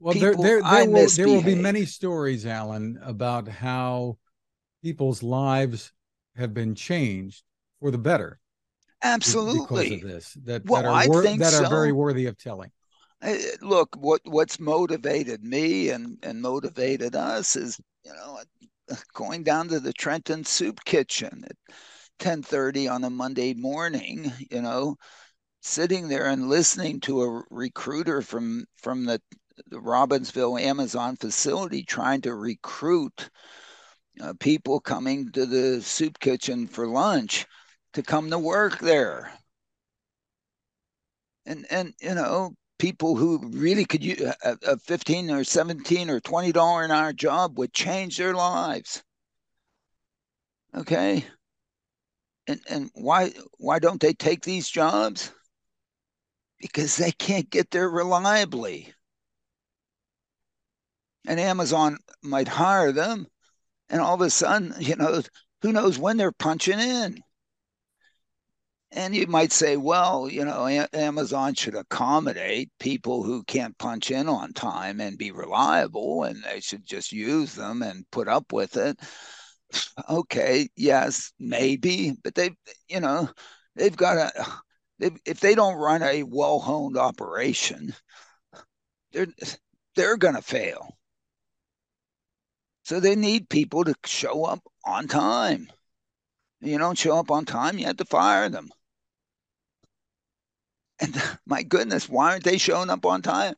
Well, 0.00 0.14
people, 0.14 0.42
there, 0.42 0.62
there, 0.62 0.86
there, 0.86 0.90
will, 0.90 1.08
there 1.10 1.28
will 1.28 1.42
be 1.42 1.54
many 1.54 1.84
stories, 1.84 2.46
Alain, 2.46 2.98
about 3.02 3.46
how 3.46 4.16
people's 4.82 5.22
lives 5.22 5.92
have 6.34 6.54
been 6.54 6.74
changed 6.74 7.42
for 7.78 7.90
the 7.90 7.98
better. 7.98 8.40
Absolutely. 9.02 9.90
Because 9.90 10.02
of 10.02 10.08
this, 10.08 10.32
that, 10.44 10.64
well, 10.64 10.82
that, 10.82 10.88
are, 10.88 11.08
wor- 11.10 11.22
that 11.24 11.52
are 11.52 11.64
so. 11.64 11.68
very 11.68 11.92
worthy 11.92 12.24
of 12.24 12.38
telling. 12.38 12.70
Eh, 13.20 13.50
look, 13.60 13.94
what 13.98 14.22
what's 14.24 14.58
motivated 14.58 15.42
me 15.42 15.90
and 15.90 16.18
and 16.22 16.40
motivated 16.40 17.16
us 17.16 17.56
is 17.56 17.78
you 18.04 18.12
know 18.12 18.38
going 19.14 19.42
down 19.42 19.68
to 19.68 19.80
the 19.80 19.92
Trenton 19.92 20.44
Soup 20.44 20.78
Kitchen 20.84 21.44
at 21.48 21.56
10:30 22.18 22.88
on 22.88 23.04
a 23.04 23.10
Monday 23.10 23.54
morning. 23.54 24.32
You 24.50 24.62
know, 24.62 24.96
sitting 25.62 26.08
there 26.08 26.26
and 26.26 26.48
listening 26.48 27.00
to 27.00 27.22
a 27.22 27.42
recruiter 27.50 28.22
from 28.22 28.66
from 28.76 29.04
the, 29.04 29.20
the 29.68 29.78
Robbinsville 29.78 30.60
Amazon 30.60 31.16
facility 31.16 31.82
trying 31.84 32.22
to 32.22 32.34
recruit 32.34 33.30
uh, 34.20 34.34
people 34.40 34.80
coming 34.80 35.30
to 35.32 35.46
the 35.46 35.82
soup 35.82 36.18
kitchen 36.18 36.66
for 36.66 36.86
lunch 36.86 37.46
to 37.94 38.02
come 38.02 38.30
to 38.30 38.38
work 38.38 38.78
there. 38.78 39.32
And 41.44 41.66
and 41.70 41.94
you 42.00 42.14
know, 42.14 42.54
people 42.78 43.16
who 43.16 43.38
really 43.48 43.84
could 43.84 44.04
use 44.04 44.20
a, 44.20 44.58
a 44.66 44.76
15 44.78 45.30
or 45.30 45.44
17 45.44 46.10
or 46.10 46.20
20 46.20 46.52
dollar 46.52 46.84
an 46.84 46.90
hour 46.90 47.12
job 47.12 47.58
would 47.58 47.72
change 47.72 48.16
their 48.16 48.34
lives. 48.34 49.02
Okay? 50.74 51.24
And 52.46 52.60
and 52.68 52.90
why 52.94 53.32
why 53.58 53.78
don't 53.78 54.00
they 54.00 54.12
take 54.12 54.42
these 54.42 54.68
jobs? 54.68 55.32
Because 56.60 56.96
they 56.96 57.12
can't 57.12 57.50
get 57.50 57.70
there 57.70 57.88
reliably. 57.88 58.92
And 61.26 61.40
Amazon 61.40 61.98
might 62.22 62.48
hire 62.48 62.92
them 62.92 63.26
and 63.88 64.00
all 64.00 64.14
of 64.14 64.20
a 64.20 64.30
sudden, 64.30 64.74
you 64.78 64.96
know, 64.96 65.22
who 65.62 65.72
knows 65.72 65.98
when 65.98 66.16
they're 66.16 66.32
punching 66.32 66.78
in. 66.78 67.22
And 68.92 69.14
you 69.14 69.26
might 69.26 69.52
say, 69.52 69.76
well, 69.76 70.28
you 70.28 70.44
know, 70.44 70.66
Amazon 70.92 71.54
should 71.54 71.74
accommodate 71.74 72.70
people 72.78 73.22
who 73.22 73.42
can't 73.44 73.76
punch 73.78 74.10
in 74.10 74.28
on 74.28 74.52
time 74.52 75.00
and 75.00 75.18
be 75.18 75.32
reliable, 75.32 76.24
and 76.24 76.42
they 76.42 76.60
should 76.60 76.86
just 76.86 77.12
use 77.12 77.54
them 77.54 77.82
and 77.82 78.08
put 78.10 78.28
up 78.28 78.52
with 78.52 78.76
it. 78.76 78.98
Okay, 80.08 80.68
yes, 80.76 81.32
maybe, 81.38 82.14
but 82.22 82.34
they, 82.36 82.50
you 82.88 83.00
know, 83.00 83.28
they've 83.74 83.96
got 83.96 84.16
a, 84.16 84.46
if 85.24 85.40
they 85.40 85.54
don't 85.54 85.74
run 85.74 86.02
a 86.02 86.22
well-honed 86.22 86.96
operation, 86.96 87.92
they're 89.12 89.26
they're 89.96 90.16
going 90.16 90.34
to 90.34 90.42
fail. 90.42 90.96
So 92.84 93.00
they 93.00 93.16
need 93.16 93.48
people 93.48 93.84
to 93.84 93.94
show 94.04 94.44
up 94.44 94.60
on 94.84 95.08
time. 95.08 95.68
You 96.66 96.78
don't 96.78 96.98
show 96.98 97.18
up 97.18 97.30
on 97.30 97.46
time, 97.46 97.78
you 97.78 97.86
have 97.86 97.96
to 97.96 98.04
fire 98.04 98.48
them. 98.50 98.70
And 101.00 101.14
my 101.46 101.62
goodness, 101.62 102.08
why 102.08 102.32
aren't 102.32 102.44
they 102.44 102.58
showing 102.58 102.90
up 102.90 103.04
on 103.06 103.22
time? 103.22 103.54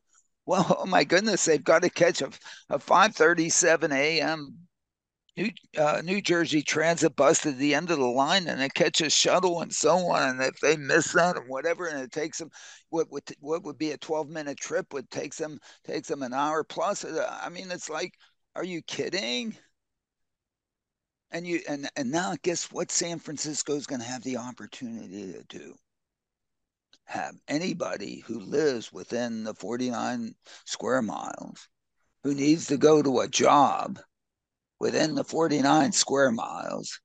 Well, 0.46 0.66
oh 0.80 0.86
my 0.86 1.04
goodness, 1.04 1.44
they've 1.44 1.62
got 1.62 1.82
to 1.82 1.90
catch 1.90 2.22
a, 2.22 2.30
a 2.70 2.78
5:37 2.78 3.92
a.m. 3.92 4.59
New 5.36 5.50
uh, 5.78 6.02
New 6.04 6.20
Jersey 6.20 6.62
Transit 6.62 7.16
bus 7.16 7.40
to 7.42 7.52
the 7.52 7.74
end 7.74 7.90
of 7.90 7.98
the 7.98 8.06
line, 8.06 8.48
and 8.48 8.61
they 8.61 8.68
catch 8.70 9.00
a 9.00 9.11
shuttle 9.11 9.61
and 9.62 9.72
so 9.74 9.98
on. 10.12 10.30
And 10.30 10.42
if 10.42 10.61
they 10.61 10.76
miss 10.76 11.12
that 11.12 11.36
or 11.36 11.44
whatever, 11.46 11.86
and 11.86 12.00
it 12.02 12.12
takes 12.12 12.38
them 12.38 12.50
what 12.90 13.11
would 13.12 13.24
what 13.40 13.62
would 13.64 13.78
be 13.78 13.92
a 13.92 13.98
12 13.98 14.28
minute 14.28 14.59
trip 14.59 14.92
would 14.92 15.11
takes 15.11 15.38
them 15.38 15.59
takes 15.84 16.09
them 16.09 16.22
an 16.22 16.34
hour 16.34 16.64
plus. 16.64 17.04
Uh, 17.04 17.38
I 17.42 17.48
mean, 17.50 17.70
it's 17.70 17.88
like, 17.90 18.14
are 18.56 18.64
you 18.64 18.82
kidding? 18.82 19.56
And 21.31 21.47
you 21.47 21.61
and 21.68 21.89
and 21.97 22.11
now 22.11 22.35
guess 22.43 22.72
what? 22.72 22.91
San 22.91 23.18
Francisco 23.18 23.74
is 23.74 23.87
going 23.87 24.01
to 24.01 24.07
have 24.07 24.22
the 24.22 24.39
opportunity 24.39 25.33
to 25.33 25.45
do 25.49 25.74
have 27.05 27.35
anybody 27.49 28.22
who 28.26 28.39
lives 28.39 28.93
within 28.93 29.43
the 29.43 29.55
49 29.55 30.35
square 30.66 31.01
miles 31.01 31.68
who 32.22 32.35
needs 32.35 32.66
to 32.66 32.76
go 32.76 33.03
to 33.03 33.20
a 33.20 33.29
job 33.29 33.99
within 34.79 35.14
the 35.14 35.24
49 35.24 35.93
square 35.93 36.31
miles 36.31 37.01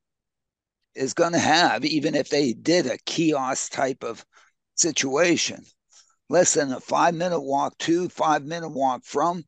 is 0.94 1.14
going 1.14 1.32
to 1.32 1.40
have, 1.40 1.86
even 1.86 2.16
if 2.16 2.30
they 2.30 2.54
did 2.54 2.86
a 2.86 2.98
kiosk 3.06 3.72
type 3.72 4.04
of 4.04 4.26
situation, 4.76 5.64
less 6.30 6.54
than 6.54 6.74
a 6.74 6.80
five 6.80 7.16
minute 7.16 7.40
walk 7.40 7.78
to, 7.80 8.10
five 8.10 8.44
minute 8.44 8.70
walk 8.70 9.04
from, 9.06 9.44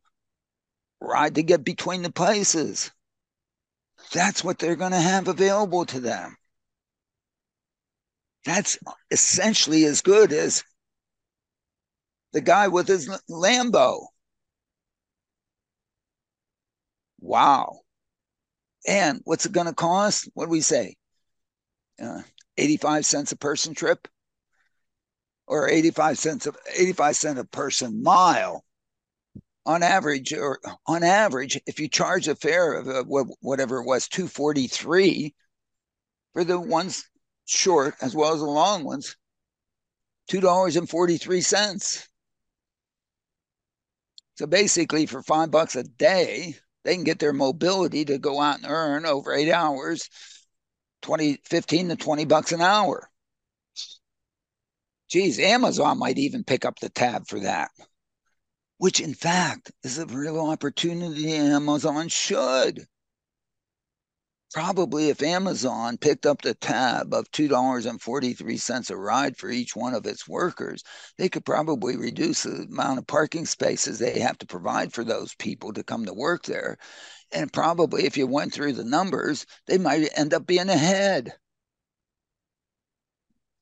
ride 1.02 1.36
to 1.36 1.44
get 1.44 1.64
between 1.64 2.02
the 2.02 2.12
places. 2.12 2.92
That's 4.14 4.44
what 4.44 4.60
they're 4.60 4.76
going 4.76 4.92
to 4.92 5.00
have 5.00 5.28
available 5.28 5.86
to 5.88 6.00
them. 6.00 6.36
That's 8.46 8.78
essentially 9.10 9.86
as 9.86 10.02
good 10.02 10.32
as 10.32 10.64
the 12.34 12.42
guy 12.42 12.68
with 12.68 12.88
his 12.88 13.10
Lambo. 13.30 14.08
Wow. 17.20 17.80
And 18.86 19.22
what's 19.24 19.46
it 19.46 19.52
going 19.52 19.68
to 19.68 19.74
cost? 19.74 20.30
What 20.34 20.46
do 20.46 20.52
we 20.52 20.62
say? 20.62 20.96
Uh, 22.02 22.22
85 22.58 23.06
cents 23.06 23.32
a 23.32 23.38
person 23.38 23.74
trip 23.74 24.08
or 25.48 25.70
85 25.70 26.18
cents 26.18 26.46
of 26.46 26.58
85 26.78 27.16
cent 27.16 27.40
a 27.40 27.46
person 27.46 28.04
mile 28.04 28.65
on 29.66 29.84
average 29.84 30.34
or 30.34 30.60
on 30.88 31.04
average 31.04 31.60
if 31.66 31.80
you 31.80 31.88
charge 31.88 32.28
a 32.28 32.36
fare 32.36 32.74
of 32.74 32.88
uh, 32.88 33.04
whatever 33.42 33.80
it 33.80 33.86
was 33.86 34.08
243 34.08 35.34
for 36.34 36.44
the 36.44 36.60
ones 36.60 37.06
short 37.46 37.96
as 38.02 38.16
well 38.16 38.34
as 38.34 38.40
the 38.40 38.46
long 38.46 38.84
ones, 38.84 39.16
$2.43. 40.30 42.08
So 44.38 44.46
basically, 44.48 45.06
for 45.06 45.24
five 45.24 45.50
bucks 45.50 45.76
a 45.76 45.84
day, 45.84 46.56
they 46.84 46.96
can 46.96 47.04
get 47.04 47.20
their 47.20 47.34
mobility 47.34 48.06
to 48.06 48.18
go 48.18 48.42
out 48.42 48.58
and 48.58 48.66
earn 48.70 49.06
over 49.06 49.34
eight 49.34 49.52
hours 49.52 50.10
20, 51.02 51.40
15 51.46 51.90
to 51.90 51.96
20 51.96 52.26
bucks 52.26 52.52
an 52.52 52.62
hour. 52.62 53.10
Geez, 55.10 55.40
Amazon 55.40 56.00
might 56.00 56.18
even 56.18 56.44
pick 56.44 56.66
up 56.66 56.80
the 56.80 56.90
tab 56.90 57.28
for 57.28 57.40
that, 57.40 57.72
which 58.78 59.00
in 59.00 59.14
fact 59.14 59.72
is 59.84 59.98
a 59.98 60.06
real 60.06 60.40
opportunity 60.40 61.34
Amazon 61.34 62.08
should 62.10 62.88
probably 64.56 65.10
if 65.10 65.22
Amazon 65.22 65.98
picked 65.98 66.26
up 66.26 66.42
the 66.42 66.54
tab 66.54 67.14
of 67.14 67.30
$2.43 67.32 68.90
a 68.90 68.96
ride 68.96 69.36
for 69.36 69.50
each 69.50 69.76
one 69.76 69.94
of 69.94 70.06
its 70.06 70.30
workers, 70.30 70.82
they 71.18 71.28
could 71.28 71.44
probably 71.44 71.98
reduce 71.98 72.44
the 72.44 72.66
amount 72.70 72.98
of 72.98 73.06
parking 73.06 73.46
spaces 73.46 74.00
they 74.00 74.18
have 74.22 74.38
to 74.38 74.46
provide 74.46 74.94
for 74.94 75.04
those 75.04 75.36
people 75.36 75.74
to 75.74 75.84
come 75.84 76.06
to 76.06 76.14
work 76.14 76.46
there. 76.46 76.78
And 77.34 77.52
probably 77.52 78.06
if 78.06 78.16
you 78.16 78.28
went 78.28 78.54
through 78.54 78.74
the 78.74 78.86
numbers, 78.86 79.46
they 79.68 79.78
might 79.78 80.08
end 80.16 80.34
up 80.34 80.48
being 80.48 80.70
ahead. 80.70 81.34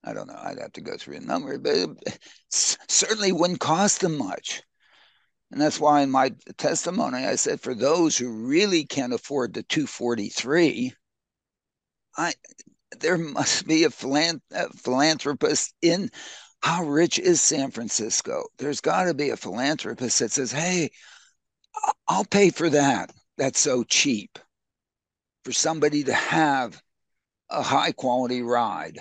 I 0.04 0.14
don't 0.14 0.28
know. 0.28 0.40
I'd 0.40 0.60
have 0.60 0.74
to 0.74 0.82
go 0.82 0.96
through 0.96 1.22
the 1.22 1.26
number, 1.26 1.58
but 1.58 1.76
it 1.76 2.20
certainly 2.52 3.32
wouldn't 3.32 3.62
cost 3.62 4.02
them 4.02 4.16
much. 4.16 4.62
And 5.54 5.62
that's 5.62 5.80
why 5.80 6.02
in 6.02 6.10
my 6.10 6.34
testimony, 6.58 7.28
I 7.28 7.36
said 7.36 7.62
for 7.62 7.76
those 7.76 8.18
who 8.18 8.48
really 8.48 8.86
can't 8.86 9.14
afford 9.14 9.54
the 9.54 9.62
243, 9.62 10.96
I 12.18 12.34
there 13.00 13.20
must 13.20 13.68
be 13.68 13.84
a, 13.84 13.92
philanthropist 13.92 15.76
in 15.84 16.10
how 16.64 16.84
rich 16.84 17.20
is 17.20 17.40
San 17.40 17.70
Francisco? 17.70 18.46
There's 18.58 18.82
got 18.82 19.04
to 19.04 19.14
be 19.14 19.30
a 19.30 19.38
philanthropist 19.38 20.18
that 20.20 20.32
says, 20.32 20.52
hey, 20.52 20.90
I'll 22.08 22.26
pay 22.26 22.50
for 22.50 22.72
that. 22.72 23.12
That's 23.38 23.60
so 23.60 23.84
cheap 23.84 24.40
for 25.46 25.52
somebody 25.52 26.04
to 26.06 26.14
have 26.14 26.82
a 27.52 27.62
high 27.62 27.92
quality 27.92 28.42
ride. 28.42 28.98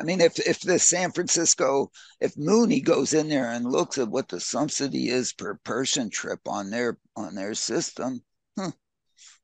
I 0.00 0.02
mean, 0.02 0.22
if 0.22 0.38
if 0.40 0.60
the 0.60 0.78
San 0.78 1.12
Francisco, 1.12 1.90
if 2.20 2.36
Muni 2.36 2.80
goes 2.80 3.12
in 3.12 3.28
there 3.28 3.50
and 3.50 3.70
looks 3.70 3.98
at 3.98 4.08
what 4.08 4.28
the 4.28 4.40
subsidy 4.40 5.10
is 5.10 5.34
per 5.34 5.56
person 5.56 6.08
trip 6.08 6.40
on 6.48 6.70
their 6.70 6.98
on 7.16 7.34
their 7.34 7.54
system, 7.54 8.22
huh, 8.58 8.70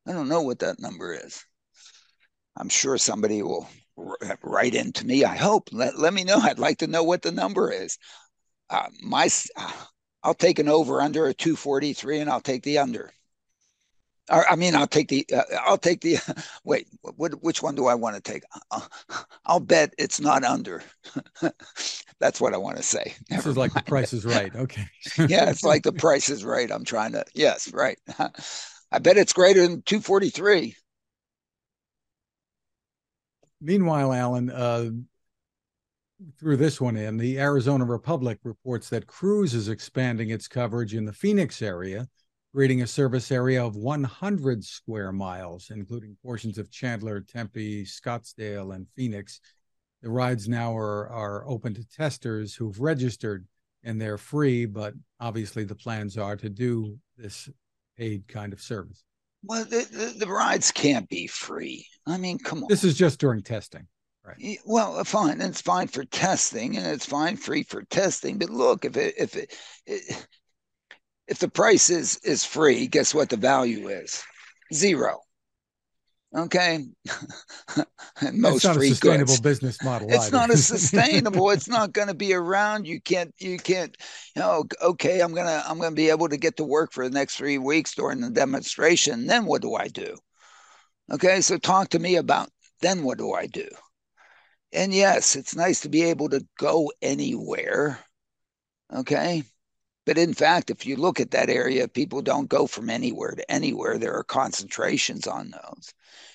I 0.06 0.12
don't 0.12 0.28
know 0.28 0.42
what 0.42 0.60
that 0.60 0.80
number 0.80 1.12
is. 1.12 1.44
I'm 2.56 2.70
sure 2.70 2.96
somebody 2.96 3.42
will 3.42 3.68
write 4.42 4.74
into 4.74 5.06
me. 5.06 5.24
I 5.24 5.36
hope. 5.36 5.68
Let, 5.72 5.98
let 5.98 6.14
me 6.14 6.24
know. 6.24 6.38
I'd 6.38 6.58
like 6.58 6.78
to 6.78 6.86
know 6.86 7.02
what 7.02 7.22
the 7.22 7.32
number 7.32 7.70
is. 7.70 7.98
Uh, 8.70 8.88
my, 9.02 9.28
uh, 9.56 9.72
I'll 10.22 10.34
take 10.34 10.58
an 10.58 10.68
over 10.68 11.00
under 11.02 11.26
a 11.26 11.34
243, 11.34 12.20
and 12.20 12.30
I'll 12.30 12.40
take 12.40 12.62
the 12.62 12.78
under. 12.78 13.12
I 14.28 14.56
mean, 14.56 14.74
I'll 14.74 14.86
take 14.86 15.08
the. 15.08 15.26
Uh, 15.32 15.42
I'll 15.64 15.78
take 15.78 16.00
the. 16.00 16.18
Wait, 16.64 16.88
what, 17.00 17.42
which 17.42 17.62
one 17.62 17.74
do 17.74 17.86
I 17.86 17.94
want 17.94 18.16
to 18.16 18.22
take? 18.22 18.42
I'll, 18.70 18.88
I'll 19.46 19.60
bet 19.60 19.94
it's 19.98 20.20
not 20.20 20.44
under. 20.44 20.82
That's 22.18 22.40
what 22.40 22.54
I 22.54 22.56
want 22.56 22.76
to 22.76 22.82
say. 22.82 23.14
Never 23.30 23.42
this 23.42 23.50
is 23.52 23.56
like 23.56 23.72
the 23.74 23.82
Price 23.82 24.12
is 24.12 24.24
Right. 24.24 24.54
Okay. 24.54 24.86
yeah, 25.28 25.50
it's 25.50 25.62
like 25.62 25.82
the 25.82 25.92
Price 25.92 26.28
is 26.28 26.44
Right. 26.44 26.70
I'm 26.70 26.84
trying 26.84 27.12
to. 27.12 27.24
Yes, 27.34 27.72
right. 27.72 27.98
I 28.90 28.98
bet 28.98 29.16
it's 29.16 29.32
greater 29.32 29.62
than 29.62 29.82
243. 29.82 30.74
Meanwhile, 33.60 34.12
Alain, 34.12 34.50
uh, 34.50 34.90
threw 36.38 36.56
this 36.56 36.80
one 36.80 36.96
in. 36.96 37.16
The 37.16 37.38
Arizona 37.38 37.84
Republic 37.84 38.38
reports 38.42 38.88
that 38.90 39.06
Cruise 39.06 39.54
is 39.54 39.68
expanding 39.68 40.30
its 40.30 40.48
coverage 40.48 40.94
in 40.94 41.04
the 41.04 41.12
Phoenix 41.12 41.62
area, 41.62 42.08
creating 42.56 42.80
a 42.80 42.86
service 42.86 43.30
area 43.30 43.62
of 43.62 43.76
100 43.76 44.64
square 44.64 45.12
miles, 45.12 45.68
including 45.68 46.16
portions 46.22 46.56
of 46.56 46.70
Chandler, 46.70 47.20
Tempe, 47.20 47.84
Scottsdale, 47.84 48.74
and 48.74 48.86
Phoenix. 48.96 49.40
The 50.00 50.08
rides 50.08 50.48
now 50.48 50.74
are, 50.74 51.06
are 51.10 51.46
open 51.46 51.74
to 51.74 51.86
testers 51.86 52.54
who've 52.54 52.80
registered 52.80 53.46
and 53.84 54.00
they're 54.00 54.16
free, 54.16 54.64
but 54.64 54.94
obviously 55.20 55.64
the 55.64 55.74
plans 55.74 56.16
are 56.16 56.34
to 56.34 56.48
do 56.48 56.98
this 57.18 57.46
paid 57.98 58.26
kind 58.26 58.54
of 58.54 58.62
service. 58.62 59.04
Well, 59.42 59.66
the, 59.66 59.86
the, 59.92 60.14
the 60.20 60.26
rides 60.26 60.72
can't 60.72 61.06
be 61.10 61.26
free. 61.26 61.86
I 62.06 62.16
mean, 62.16 62.38
come 62.38 62.62
on. 62.62 62.70
This 62.70 62.84
is 62.84 62.96
just 62.96 63.20
during 63.20 63.42
testing. 63.42 63.86
Right. 64.24 64.56
Well, 64.64 64.96
uh, 64.96 65.04
fine. 65.04 65.42
It's 65.42 65.60
fine 65.60 65.88
for 65.88 66.06
testing, 66.06 66.78
and 66.78 66.86
it's 66.86 67.04
fine 67.04 67.36
free 67.36 67.64
for 67.64 67.82
testing. 67.82 68.38
But 68.38 68.48
look, 68.48 68.86
if 68.86 68.96
it, 68.96 69.14
if 69.18 69.36
it, 69.36 69.54
it 69.84 70.26
if 71.28 71.38
the 71.38 71.48
price 71.48 71.90
is 71.90 72.18
is 72.18 72.44
free, 72.44 72.86
guess 72.86 73.14
what 73.14 73.30
the 73.30 73.36
value 73.36 73.88
is? 73.88 74.22
Zero. 74.72 75.20
Okay. 76.34 76.84
Most 78.32 78.56
it's 78.56 78.64
not 78.64 78.76
free 78.76 78.88
a 78.88 78.90
sustainable 78.90 79.34
goods. 79.34 79.40
business 79.40 79.82
model. 79.82 80.08
It's 80.10 80.26
either. 80.26 80.36
not 80.36 80.50
a 80.50 80.56
sustainable. 80.56 81.50
it's 81.50 81.68
not 81.68 81.92
going 81.92 82.08
to 82.08 82.14
be 82.14 82.34
around. 82.34 82.86
You 82.86 83.00
can't. 83.00 83.34
You 83.38 83.58
can't. 83.58 83.96
You 84.34 84.42
know. 84.42 84.64
Okay. 84.82 85.20
I'm 85.20 85.34
gonna. 85.34 85.62
I'm 85.66 85.78
gonna 85.78 85.94
be 85.94 86.10
able 86.10 86.28
to 86.28 86.36
get 86.36 86.56
to 86.58 86.64
work 86.64 86.92
for 86.92 87.08
the 87.08 87.14
next 87.14 87.36
three 87.36 87.58
weeks 87.58 87.94
during 87.94 88.20
the 88.20 88.30
demonstration. 88.30 89.26
Then 89.26 89.46
what 89.46 89.62
do 89.62 89.74
I 89.74 89.88
do? 89.88 90.16
Okay. 91.12 91.40
So 91.40 91.58
talk 91.58 91.90
to 91.90 91.98
me 91.98 92.16
about 92.16 92.50
then 92.82 93.02
what 93.02 93.18
do 93.18 93.32
I 93.32 93.46
do? 93.46 93.68
And 94.72 94.92
yes, 94.92 95.36
it's 95.36 95.56
nice 95.56 95.80
to 95.80 95.88
be 95.88 96.02
able 96.02 96.28
to 96.30 96.46
go 96.58 96.92
anywhere. 97.00 97.98
Okay. 98.94 99.42
But 100.06 100.18
in 100.18 100.34
fact, 100.34 100.70
if 100.70 100.86
you 100.86 100.96
look 100.96 101.18
at 101.20 101.32
that 101.32 101.50
area, 101.50 101.88
people 101.88 102.22
don't 102.22 102.48
go 102.48 102.66
from 102.66 102.88
anywhere 102.88 103.32
to 103.32 103.50
anywhere. 103.50 103.98
There 103.98 104.14
are 104.14 104.24
concentrations 104.24 105.26
on 105.26 105.50
those. 105.50 105.92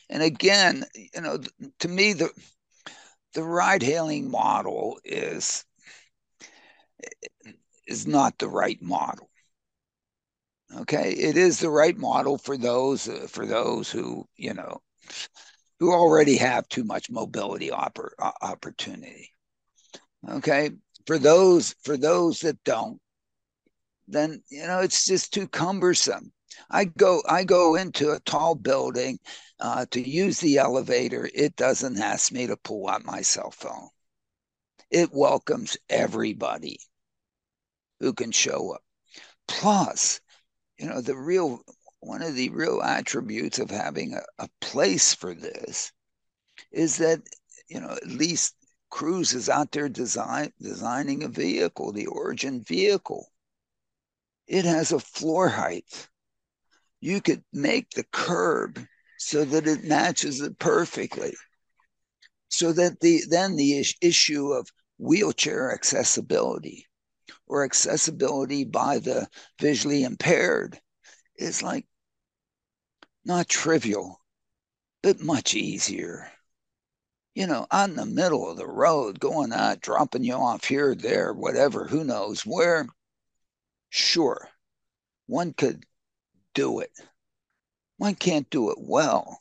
And 0.09 0.21
again, 0.21 0.85
you 0.93 1.21
know, 1.21 1.39
to 1.79 1.87
me, 1.87 2.13
the 2.13 2.29
the 3.33 3.43
ride 3.43 3.81
hailing 3.81 4.29
model 4.29 4.99
is 5.05 5.65
is 7.87 8.05
not 8.05 8.37
the 8.37 8.49
right 8.49 8.81
model. 8.81 9.29
Okay, 10.79 11.11
it 11.11 11.37
is 11.37 11.59
the 11.59 11.69
right 11.69 11.97
model 11.97 12.37
for 12.37 12.57
those 12.57 13.07
uh, 13.07 13.27
for 13.29 13.45
those 13.45 13.89
who 13.89 14.27
you 14.35 14.53
know 14.53 14.81
who 15.79 15.91
already 15.91 16.37
have 16.37 16.67
too 16.67 16.83
much 16.83 17.09
mobility 17.09 17.69
oppor- 17.69 18.11
opportunity. 18.41 19.31
Okay, 20.29 20.71
for 21.07 21.17
those 21.17 21.73
for 21.83 21.97
those 21.97 22.41
that 22.41 22.63
don't, 22.63 23.00
then 24.11 24.43
you 24.49 24.65
know 24.67 24.79
it's 24.79 25.05
just 25.05 25.33
too 25.33 25.47
cumbersome. 25.47 26.31
I 26.69 26.85
go 26.85 27.21
I 27.27 27.43
go 27.43 27.75
into 27.75 28.11
a 28.11 28.19
tall 28.19 28.55
building 28.55 29.19
uh, 29.59 29.85
to 29.91 30.01
use 30.07 30.39
the 30.39 30.57
elevator. 30.57 31.29
It 31.33 31.55
doesn't 31.55 31.99
ask 31.99 32.31
me 32.31 32.47
to 32.47 32.57
pull 32.57 32.89
out 32.89 33.05
my 33.05 33.21
cell 33.21 33.51
phone. 33.51 33.89
It 34.89 35.11
welcomes 35.13 35.77
everybody 35.89 36.79
who 37.99 38.13
can 38.13 38.31
show 38.31 38.73
up. 38.73 38.83
Plus, 39.47 40.19
you 40.77 40.87
know 40.87 41.01
the 41.01 41.17
real 41.17 41.61
one 42.01 42.21
of 42.21 42.35
the 42.35 42.49
real 42.49 42.81
attributes 42.81 43.59
of 43.59 43.69
having 43.69 44.13
a, 44.15 44.21
a 44.39 44.49
place 44.59 45.13
for 45.13 45.33
this 45.33 45.91
is 46.71 46.97
that 46.97 47.21
you 47.67 47.79
know 47.79 47.91
at 47.91 48.07
least 48.07 48.55
Cruise 48.89 49.33
is 49.33 49.47
out 49.49 49.71
there 49.71 49.87
design 49.87 50.51
designing 50.61 51.23
a 51.23 51.29
vehicle, 51.29 51.93
the 51.93 52.07
origin 52.07 52.61
vehicle. 52.61 53.30
It 54.51 54.65
has 54.65 54.91
a 54.91 54.99
floor 54.99 55.47
height. 55.47 56.09
You 56.99 57.21
could 57.21 57.41
make 57.53 57.91
the 57.91 58.03
curb 58.11 58.85
so 59.17 59.45
that 59.45 59.65
it 59.65 59.85
matches 59.85 60.41
it 60.41 60.59
perfectly. 60.59 61.33
So 62.49 62.73
that 62.73 62.99
the 62.99 63.23
then 63.29 63.55
the 63.55 63.85
issue 64.01 64.51
of 64.51 64.67
wheelchair 64.97 65.71
accessibility 65.71 66.85
or 67.47 67.63
accessibility 67.63 68.65
by 68.65 68.99
the 68.99 69.29
visually 69.57 70.03
impaired 70.03 70.77
is 71.37 71.63
like 71.63 71.87
not 73.23 73.47
trivial, 73.47 74.19
but 75.01 75.21
much 75.21 75.55
easier. 75.55 76.29
You 77.35 77.47
know, 77.47 77.67
on 77.71 77.95
the 77.95 78.05
middle 78.05 78.51
of 78.51 78.57
the 78.57 78.67
road, 78.67 79.17
going 79.21 79.53
out, 79.53 79.79
dropping 79.79 80.25
you 80.25 80.33
off 80.33 80.65
here, 80.65 80.93
there, 80.93 81.31
whatever, 81.31 81.87
who 81.87 82.03
knows 82.03 82.45
where. 82.45 82.85
Sure, 83.91 84.49
one 85.27 85.53
could 85.53 85.85
do 86.55 86.79
it. 86.79 86.91
One 87.97 88.15
can't 88.15 88.49
do 88.49 88.71
it 88.71 88.77
well. 88.79 89.39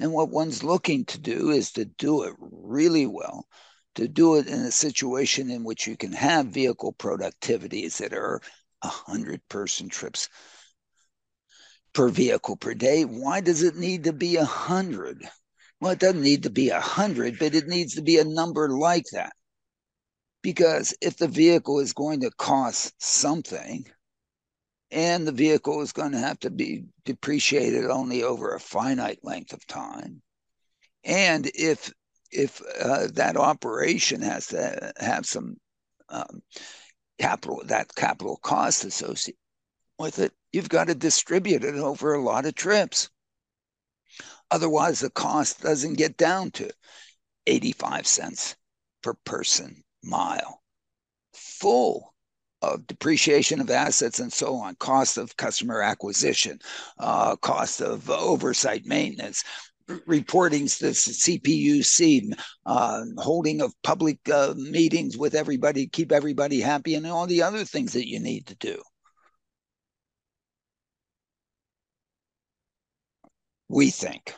And 0.00 0.12
what 0.12 0.30
one's 0.30 0.64
looking 0.64 1.04
to 1.06 1.18
do 1.18 1.50
is 1.50 1.72
to 1.72 1.84
do 1.84 2.22
it 2.22 2.34
really 2.38 3.06
well, 3.06 3.48
to 3.96 4.08
do 4.08 4.36
it 4.36 4.46
in 4.46 4.60
a 4.60 4.70
situation 4.70 5.50
in 5.50 5.64
which 5.64 5.86
you 5.86 5.96
can 5.96 6.12
have 6.12 6.46
vehicle 6.46 6.94
productivities 6.94 7.98
that 7.98 8.14
are 8.14 8.40
100 8.80 9.46
person 9.48 9.88
trips 9.88 10.28
per 11.92 12.08
vehicle 12.08 12.56
per 12.56 12.74
day. 12.74 13.04
Why 13.04 13.40
does 13.40 13.62
it 13.62 13.76
need 13.76 14.04
to 14.04 14.12
be 14.12 14.36
a 14.36 14.44
hundred? 14.44 15.28
Well, 15.80 15.92
it 15.92 15.98
doesn't 15.98 16.22
need 16.22 16.44
to 16.44 16.50
be 16.50 16.70
a 16.70 16.80
hundred, 16.80 17.38
but 17.38 17.54
it 17.54 17.66
needs 17.66 17.94
to 17.94 18.02
be 18.02 18.18
a 18.18 18.24
number 18.24 18.68
like 18.68 19.06
that. 19.12 19.32
Because 20.44 20.94
if 21.00 21.16
the 21.16 21.26
vehicle 21.26 21.80
is 21.80 21.94
going 21.94 22.20
to 22.20 22.30
cost 22.30 22.92
something, 23.02 23.86
and 24.90 25.26
the 25.26 25.32
vehicle 25.32 25.80
is 25.80 25.90
going 25.90 26.12
to 26.12 26.18
have 26.18 26.38
to 26.40 26.50
be 26.50 26.84
depreciated 27.06 27.86
only 27.86 28.22
over 28.22 28.54
a 28.54 28.60
finite 28.60 29.20
length 29.24 29.54
of 29.54 29.66
time, 29.66 30.20
and 31.02 31.50
if 31.54 31.90
if 32.30 32.60
uh, 32.78 33.06
that 33.14 33.38
operation 33.38 34.20
has 34.20 34.48
to 34.48 34.92
have 34.98 35.24
some 35.24 35.56
um, 36.10 36.42
capital 37.18 37.62
that 37.64 37.94
capital 37.94 38.36
cost 38.36 38.84
associated 38.84 39.38
with 39.98 40.18
it, 40.18 40.32
you've 40.52 40.68
got 40.68 40.88
to 40.88 40.94
distribute 40.94 41.64
it 41.64 41.76
over 41.76 42.12
a 42.12 42.22
lot 42.22 42.44
of 42.44 42.54
trips. 42.54 43.08
Otherwise, 44.50 45.00
the 45.00 45.08
cost 45.08 45.62
doesn't 45.62 45.94
get 45.94 46.18
down 46.18 46.50
to 46.50 46.70
85 47.46 48.06
cents 48.06 48.56
per 49.02 49.14
person 49.24 49.83
mile. 50.04 50.62
Full 51.34 52.14
of 52.62 52.86
depreciation 52.86 53.60
of 53.60 53.70
assets 53.70 54.20
and 54.20 54.32
so 54.32 54.54
on, 54.56 54.74
cost 54.76 55.18
of 55.18 55.36
customer 55.36 55.82
acquisition, 55.82 56.58
uh, 56.98 57.36
cost 57.36 57.80
of 57.82 58.08
oversight 58.10 58.86
maintenance, 58.86 59.44
reporting 60.06 60.66
to 60.66 60.86
CPUC, 60.86 62.32
uh, 62.64 63.04
holding 63.18 63.60
of 63.60 63.74
public 63.82 64.18
uh, 64.30 64.54
meetings 64.56 65.18
with 65.18 65.34
everybody, 65.34 65.86
keep 65.86 66.12
everybody 66.12 66.60
happy, 66.60 66.94
and 66.94 67.06
all 67.06 67.26
the 67.26 67.42
other 67.42 67.64
things 67.64 67.92
that 67.92 68.08
you 68.08 68.20
need 68.20 68.46
to 68.46 68.54
do. 68.56 68.80
we 73.68 73.90
think. 73.90 74.34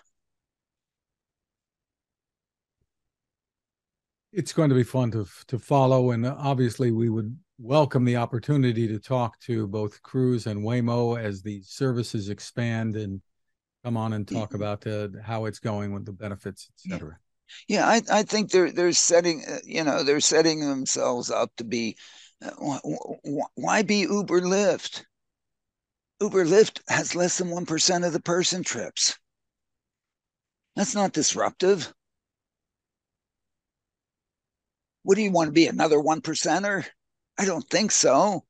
It's 4.36 4.52
going 4.52 4.68
to 4.68 4.74
be 4.74 4.82
fun 4.82 5.10
to 5.12 5.26
to 5.48 5.58
follow, 5.58 6.10
and 6.10 6.26
obviously 6.26 6.90
we 6.90 7.08
would 7.08 7.36
welcome 7.58 8.04
the 8.04 8.16
opportunity 8.16 8.86
to 8.86 8.98
talk 8.98 9.40
to 9.40 9.66
both 9.66 10.02
Cruise 10.02 10.46
and 10.46 10.62
Waymo 10.62 11.18
as 11.18 11.42
the 11.42 11.62
services 11.62 12.28
expand 12.28 12.96
and 12.96 13.22
come 13.82 13.96
on 13.96 14.12
and 14.12 14.28
talk 14.28 14.50
yeah. 14.50 14.56
about 14.56 14.86
uh, 14.86 15.08
how 15.24 15.46
it's 15.46 15.58
going 15.58 15.92
with 15.92 16.04
the 16.04 16.12
benefits, 16.12 16.68
etc. 16.84 17.18
Yeah, 17.66 17.86
I, 17.86 18.02
I 18.12 18.22
think 18.24 18.50
they're 18.50 18.70
they're 18.70 18.92
setting 18.92 19.42
uh, 19.48 19.58
you 19.64 19.84
know 19.84 20.02
they're 20.02 20.20
setting 20.20 20.60
themselves 20.60 21.30
up 21.30 21.50
to 21.56 21.64
be 21.64 21.96
uh, 22.44 22.78
why 23.54 23.82
be 23.82 24.00
Uber 24.00 24.42
Lyft? 24.42 25.04
Uber 26.20 26.44
Lyft 26.44 26.80
has 26.88 27.14
less 27.14 27.38
than 27.38 27.48
1% 27.48 28.06
of 28.06 28.12
the 28.12 28.20
person 28.20 28.62
trips. 28.62 29.18
That's 30.74 30.94
not 30.94 31.12
disruptive. 31.12 31.92
What 35.06 35.14
do 35.14 35.22
you 35.22 35.30
want 35.30 35.46
to 35.46 35.52
be, 35.52 35.68
another 35.68 36.00
one 36.00 36.20
percenter? 36.20 36.84
I 37.38 37.44
don't 37.44 37.62
think 37.70 37.92
so. 37.92 38.42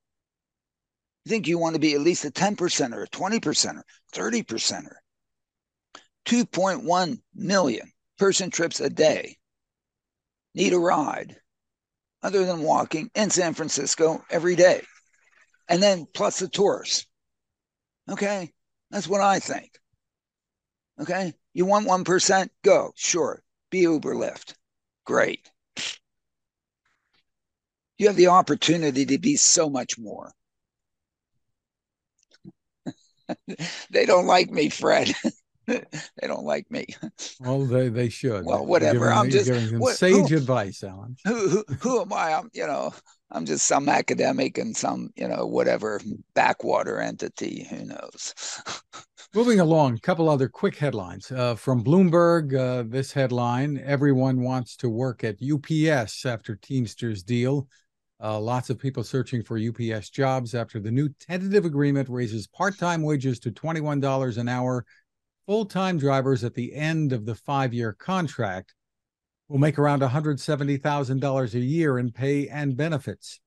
I 1.26 1.28
think 1.28 1.46
you 1.46 1.58
want 1.58 1.74
to 1.74 1.78
be 1.78 1.92
at 1.92 2.00
least 2.00 2.24
a 2.24 2.30
10 2.30 2.56
percenter, 2.56 3.02
a 3.02 3.08
20 3.08 3.40
percenter, 3.40 3.82
30 4.12 4.42
percenter. 4.42 4.94
2.1 6.24 7.20
million 7.34 7.92
person 8.18 8.48
trips 8.48 8.80
a 8.80 8.88
day 8.88 9.36
need 10.54 10.72
a 10.72 10.78
ride 10.78 11.36
other 12.22 12.46
than 12.46 12.62
walking 12.62 13.10
in 13.14 13.28
San 13.28 13.52
Francisco 13.52 14.24
every 14.30 14.56
day. 14.56 14.80
And 15.68 15.82
then 15.82 16.06
plus 16.14 16.38
the 16.38 16.48
tourists. 16.48 17.06
Okay. 18.10 18.50
That's 18.90 19.06
what 19.06 19.20
I 19.20 19.40
think. 19.40 19.72
Okay. 21.02 21.34
You 21.52 21.66
want 21.66 21.86
1%? 21.86 22.48
Go. 22.64 22.92
Sure. 22.96 23.42
Be 23.70 23.80
Uber 23.80 24.14
Lyft. 24.14 24.54
Great. 25.04 25.50
You 27.98 28.08
have 28.08 28.16
the 28.16 28.28
opportunity 28.28 29.06
to 29.06 29.18
be 29.18 29.36
so 29.36 29.70
much 29.70 29.98
more. 29.98 30.32
they 33.90 34.06
don't 34.06 34.26
like 34.26 34.50
me, 34.50 34.68
Fred. 34.68 35.12
they 35.66 35.82
don't 36.22 36.44
like 36.44 36.70
me. 36.70 36.86
Well, 37.40 37.64
they 37.64 37.88
they 37.88 38.08
should. 38.08 38.44
Well, 38.44 38.64
whatever. 38.64 39.06
Giving, 39.06 39.18
I'm 39.18 39.30
just 39.30 39.46
giving 39.46 39.70
them 39.70 39.80
what, 39.80 39.96
sage 39.96 40.28
who, 40.28 40.36
advice, 40.36 40.82
Alain. 40.82 41.16
Who, 41.24 41.48
who 41.48 41.64
who 41.80 42.00
am 42.02 42.12
I? 42.12 42.34
I'm 42.34 42.50
you 42.52 42.66
know 42.66 42.94
I'm 43.30 43.46
just 43.46 43.66
some 43.66 43.88
academic 43.88 44.58
and 44.58 44.76
some 44.76 45.10
you 45.16 45.26
know 45.26 45.46
whatever 45.46 46.00
backwater 46.34 47.00
entity. 47.00 47.66
Who 47.70 47.86
knows? 47.86 48.34
Moving 49.34 49.60
along, 49.60 49.94
a 49.94 50.00
couple 50.00 50.30
other 50.30 50.48
quick 50.48 50.76
headlines 50.76 51.30
uh, 51.32 51.56
from 51.56 51.82
Bloomberg. 51.82 52.54
Uh, 52.54 52.84
this 52.86 53.12
headline: 53.12 53.82
Everyone 53.84 54.42
wants 54.42 54.76
to 54.76 54.88
work 54.88 55.24
at 55.24 55.42
UPS 55.42 56.24
after 56.24 56.54
Teamsters 56.54 57.22
deal. 57.24 57.68
Uh, 58.22 58.40
lots 58.40 58.70
of 58.70 58.78
people 58.78 59.04
searching 59.04 59.42
for 59.42 59.58
UPS 59.58 60.08
jobs 60.08 60.54
after 60.54 60.80
the 60.80 60.90
new 60.90 61.08
tentative 61.20 61.64
agreement 61.64 62.08
raises 62.08 62.46
part-time 62.46 63.02
wages 63.02 63.38
to 63.38 63.50
$21 63.50 64.38
an 64.38 64.48
hour 64.48 64.86
full-time 65.46 65.98
drivers 65.98 66.42
at 66.42 66.54
the 66.54 66.74
end 66.74 67.12
of 67.12 67.26
the 67.26 67.34
five-year 67.34 67.92
contract 67.92 68.74
will 69.48 69.58
make 69.58 69.78
around 69.78 70.02
$170,000 70.02 71.54
a 71.54 71.58
year 71.58 71.98
in 71.98 72.10
pay 72.10 72.48
and 72.48 72.76
benefits. 72.76 73.40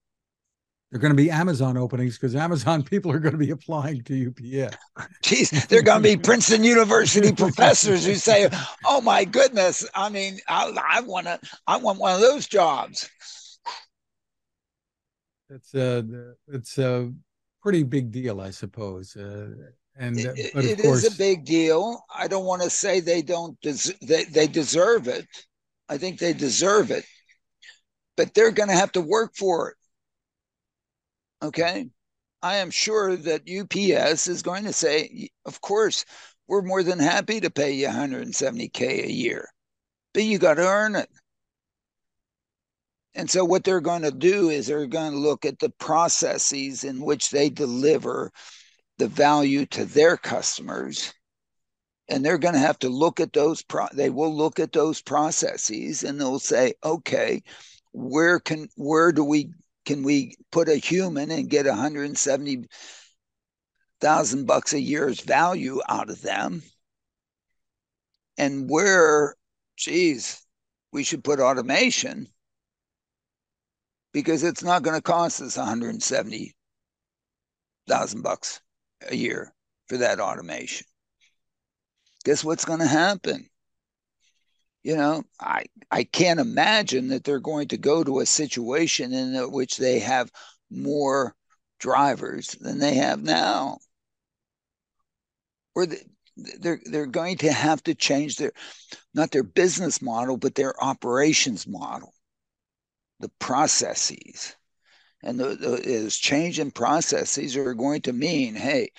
They're 0.91 0.99
going 0.99 1.15
to 1.15 1.21
be 1.21 1.29
Amazon 1.29 1.77
openings 1.77 2.17
because 2.17 2.35
Amazon 2.35 2.83
people 2.83 3.11
are 3.11 3.19
going 3.19 3.33
to 3.33 3.37
be 3.37 3.51
applying 3.51 4.01
to 4.03 4.27
UPS. 4.29 4.75
Jeez, 5.23 5.67
they're 5.67 5.83
going 5.83 6.01
to 6.01 6.09
be 6.09 6.17
Princeton 6.17 6.63
University 6.63 7.31
professors 7.31 8.05
who 8.05 8.15
say, 8.15 8.49
"Oh 8.85 8.99
my 9.01 9.23
goodness! 9.23 9.87
I 9.93 10.09
mean, 10.09 10.39
I, 10.47 10.73
I 10.89 11.01
want 11.01 11.27
to, 11.27 11.39
I 11.67 11.77
want 11.77 11.99
one 11.99 12.15
of 12.15 12.21
those 12.21 12.47
jobs." 12.47 13.07
It's 15.49 15.73
a, 15.73 16.33
it's 16.47 16.77
a 16.77 17.11
pretty 17.61 17.83
big 17.83 18.11
deal, 18.11 18.41
I 18.41 18.51
suppose. 18.51 19.15
Uh, 19.15 19.49
and 19.97 20.17
it, 20.19 20.51
but 20.53 20.63
of 20.63 20.71
it 20.71 20.81
course, 20.81 21.03
is 21.03 21.13
a 21.13 21.17
big 21.17 21.45
deal. 21.45 22.01
I 22.13 22.27
don't 22.27 22.45
want 22.45 22.61
to 22.61 22.69
say 22.69 22.99
they 22.99 23.21
don't 23.21 23.59
des- 23.61 23.93
they, 24.01 24.23
they 24.25 24.47
deserve 24.47 25.07
it. 25.07 25.25
I 25.89 25.97
think 25.97 26.19
they 26.19 26.33
deserve 26.33 26.91
it, 26.91 27.03
but 28.15 28.33
they're 28.33 28.51
going 28.51 28.69
to 28.69 28.75
have 28.75 28.91
to 28.93 29.01
work 29.01 29.35
for 29.35 29.71
it. 29.71 29.75
Okay, 31.41 31.89
I 32.41 32.57
am 32.57 32.69
sure 32.69 33.15
that 33.15 33.49
UPS 33.49 34.27
is 34.27 34.41
going 34.41 34.65
to 34.65 34.73
say, 34.73 35.29
of 35.45 35.59
course, 35.61 36.05
we're 36.47 36.61
more 36.61 36.83
than 36.83 36.99
happy 36.99 37.39
to 37.39 37.49
pay 37.49 37.73
you 37.73 37.87
170k 37.87 39.05
a 39.05 39.11
year, 39.11 39.49
but 40.13 40.23
you 40.23 40.37
got 40.37 40.55
to 40.55 40.67
earn 40.67 40.95
it. 40.95 41.09
And 43.19 43.29
so, 43.29 43.43
what 43.43 43.65
they're 43.65 43.81
going 43.81 44.03
to 44.03 44.11
do 44.11 44.49
is 44.49 44.67
they're 44.67 44.87
going 44.87 45.11
to 45.11 45.17
look 45.17 45.45
at 45.45 45.59
the 45.59 45.71
processes 45.71 46.85
in 46.85 47.01
which 47.01 47.31
they 47.31 47.49
deliver 47.49 48.31
the 48.97 49.09
value 49.09 49.65
to 49.65 49.83
their 49.83 50.15
customers. 50.15 51.13
And 52.07 52.23
they're 52.23 52.37
going 52.37 52.53
to 52.53 52.61
have 52.61 52.79
to 52.79 52.87
look 52.87 53.19
at 53.19 53.33
those 53.33 53.61
pro- 53.61 53.89
they 53.91 54.09
will 54.09 54.33
look 54.33 54.57
at 54.57 54.71
those 54.71 55.01
processes 55.01 56.05
and 56.05 56.17
they'll 56.17 56.39
say 56.39 56.75
okay 56.81 57.43
where 57.91 58.39
can 58.39 58.69
where 58.77 59.11
do 59.11 59.25
we 59.25 59.51
can 59.83 60.03
we 60.03 60.37
put 60.49 60.69
a 60.69 60.77
human 60.77 61.29
and 61.29 61.49
get 61.49 61.65
170,000 61.65 64.45
bucks 64.45 64.71
a 64.71 64.79
year's 64.79 65.19
value 65.19 65.81
out 65.89 66.09
of 66.09 66.21
them? 66.21 66.63
And 68.37 68.69
where 68.69 69.35
geez 69.75 70.41
we 70.93 71.03
should 71.03 71.25
put 71.25 71.41
automation 71.41 72.29
because 74.13 74.43
it's 74.43 74.63
not 74.63 74.83
going 74.83 74.95
to 74.95 75.01
cost 75.01 75.41
us 75.41 75.57
170,000 75.57 78.21
bucks 78.21 78.61
a 79.09 79.15
year 79.15 79.51
for 79.87 79.97
that 79.97 80.19
automation. 80.19 80.85
Guess 82.25 82.43
what's 82.43 82.65
going 82.65 82.79
to 82.79 82.87
happen? 82.87 83.49
You 84.83 84.95
know, 84.95 85.23
I 85.39 85.65
I 85.91 86.05
can't 86.05 86.39
imagine 86.39 87.09
that 87.09 87.23
they're 87.23 87.39
going 87.39 87.67
to 87.69 87.77
go 87.77 88.03
to 88.03 88.19
a 88.19 88.25
situation 88.25 89.13
in 89.13 89.51
which 89.51 89.77
they 89.77 89.99
have 89.99 90.31
more 90.69 91.35
drivers 91.79 92.49
than 92.59 92.79
they 92.79 92.95
have 92.95 93.21
now. 93.21 93.79
Or 95.75 95.85
the, 95.85 95.97
they're 96.59 96.79
they're 96.85 97.05
going 97.05 97.37
to 97.37 97.51
have 97.51 97.83
to 97.83 97.95
change 97.95 98.37
their 98.37 98.53
not 99.13 99.31
their 99.31 99.43
business 99.43 100.01
model, 100.01 100.37
but 100.37 100.55
their 100.55 100.81
operations 100.81 101.67
model, 101.67 102.13
the 103.19 103.29
processes 103.39 104.55
and 105.23 105.39
the, 105.39 105.55
the, 105.55 105.73
is 105.73 106.17
change 106.17 106.59
in 106.59 106.71
processes 106.71 107.57
are 107.57 107.73
going 107.73 108.01
to 108.01 108.13
mean, 108.13 108.55
hey, 108.55 108.91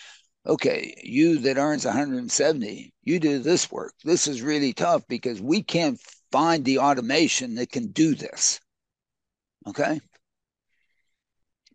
okay, 0.47 0.95
you 1.03 1.39
that 1.39 1.59
earns 1.59 1.85
170, 1.85 2.93
you 3.03 3.19
do 3.19 3.39
this 3.39 3.71
work. 3.71 3.95
This 4.05 4.27
is 4.27 4.43
really 4.43 4.73
tough 4.73 5.03
because 5.09 5.41
we 5.41 5.63
can't 5.63 6.01
find 6.31 6.65
the 6.65 6.79
automation 6.79 7.55
that 7.57 7.71
can 7.71 7.89
do 7.89 8.15
this. 8.15 8.61
Okay. 9.67 10.01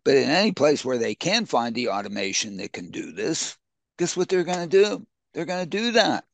But 0.04 0.16
in 0.16 0.30
any 0.30 0.52
place 0.52 0.84
where 0.84 0.98
they 0.98 1.14
can 1.16 1.46
find 1.46 1.74
the 1.74 1.88
automation 1.88 2.56
that 2.58 2.72
can 2.72 2.90
do 2.90 3.12
this, 3.12 3.56
guess 3.98 4.16
what 4.16 4.28
they're 4.28 4.44
going 4.44 4.68
to 4.68 4.84
do? 4.84 5.06
They're 5.34 5.44
going 5.44 5.68
to 5.68 5.78
do 5.78 5.92
that. 5.92 6.24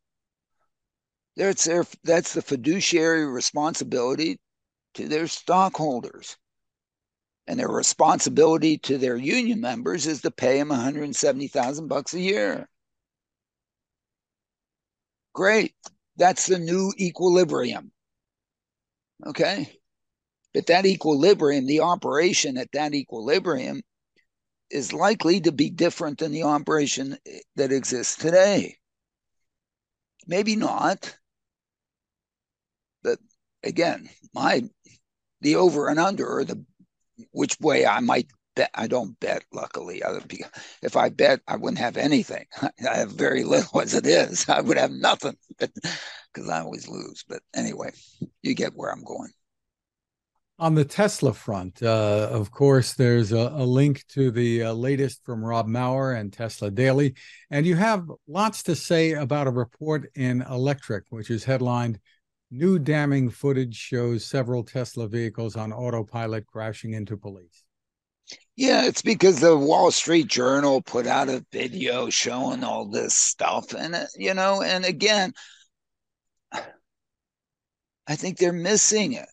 That's 1.37 1.65
their 1.65 1.87
that's 2.05 2.35
the 2.35 2.43
fiduciary 2.43 3.25
responsibility 3.27 4.39
to 4.95 5.09
their 5.09 5.27
stockholders 5.27 6.37
and 7.47 7.59
their 7.59 7.69
responsibility 7.69 8.79
to 8.79 8.99
their 8.99 9.17
union 9.17 9.61
members 9.61 10.07
is 10.07 10.23
to 10.23 10.31
pay 10.31 10.59
them 10.59 10.69
170,000 10.69 11.89
bucks 11.89 12.15
a 12.15 12.21
year. 12.21 12.69
Great. 15.35 15.75
That's 16.17 16.47
the 16.47 16.59
new 16.59 16.93
equilibrium. 16.99 17.91
Okay? 19.27 19.79
But 20.55 20.67
that 20.67 20.87
equilibrium, 20.87 21.67
the 21.67 21.81
operation 21.81 22.59
at 22.59 22.71
that 22.73 22.95
equilibrium 22.95 23.83
is 24.71 24.93
likely 24.93 25.41
to 25.41 25.53
be 25.53 25.71
different 25.71 26.19
than 26.19 26.33
the 26.33 26.45
operation 26.45 27.17
that 27.57 27.73
exists 27.73 28.17
today. 28.17 28.77
Maybe 30.27 30.57
not. 30.57 31.17
But 33.03 33.19
again, 33.63 34.09
my 34.35 34.63
the 35.43 35.57
over 35.57 35.89
and 35.89 35.99
under 35.99 36.27
or 36.27 36.45
the 36.45 36.65
which 37.33 37.59
way 37.61 37.87
I 37.87 38.01
might 38.01 38.29
bet. 38.55 38.71
I 38.75 38.87
don't 38.87 39.19
bet, 39.21 39.45
luckily. 39.53 40.03
If 40.83 40.97
I 40.97 41.09
bet, 41.09 41.41
I 41.47 41.57
wouldn't 41.57 41.79
have 41.79 41.97
anything. 41.97 42.47
I 42.63 42.97
have 42.97 43.13
very 43.13 43.45
little 43.45 43.81
as 43.81 43.95
it 43.95 44.07
is. 44.07 44.49
I 44.49 44.61
would 44.61 44.79
have 44.79 44.93
nothing 44.93 45.37
because 45.59 46.49
I 46.49 46.61
always 46.61 46.89
lose. 46.89 47.25
But 47.29 47.43
anyway, 47.55 47.93
you 48.43 48.55
get 48.55 48.75
where 48.75 48.91
I'm 48.91 49.05
going. 49.05 49.31
On 50.59 50.77
the 50.77 50.85
Tesla 50.85 51.33
front, 51.33 51.83
uh, 51.83 52.29
of 52.31 52.53
course, 52.53 52.95
there's 52.95 53.33
a, 53.33 53.53
a 53.57 53.65
link 53.65 54.05
to 54.09 54.31
the 54.31 54.65
uh, 54.65 54.73
latest 54.73 55.25
from 55.25 55.45
Rob 55.45 55.67
Maurer 55.67 56.15
and 56.15 56.33
Tesla 56.33 56.71
Daily. 56.71 57.15
And 57.51 57.67
you 57.67 57.75
have 57.75 58.09
lots 58.29 58.63
to 58.65 58.77
say 58.77 59.13
about 59.13 59.49
a 59.49 59.51
report 59.51 60.11
in 60.15 60.43
Electrek, 60.43 61.03
which 61.09 61.31
is 61.31 61.43
headlined 61.43 61.99
New 62.55 62.79
damning 62.79 63.31
footage 63.31 63.75
shows 63.75 64.27
several 64.27 64.63
Tesla 64.63 65.09
vehicles 65.09 65.57
on 65.57 65.73
autopilot 65.73 66.47
crashing 66.47 66.93
into 66.93 67.17
police. 67.17 67.65
Yeah, 68.57 68.85
it's 68.85 69.01
because 69.01 69.41
the 69.41 69.57
Wall 69.57 69.91
Street 69.91 70.27
Journal 70.27 70.83
put 70.83 71.07
out 71.07 71.31
a 71.31 71.43
video 71.51 72.11
showing 72.11 72.63
all 72.63 72.85
this 72.85 73.17
stuff. 73.17 73.73
And, 73.73 73.95
uh, 73.95 74.05
you 74.17 74.35
know, 74.35 74.61
and 74.61 74.85
again, 74.85 75.33
I 76.53 78.17
think 78.17 78.37
they're 78.37 78.53
missing 78.53 79.15
it. 79.15 79.29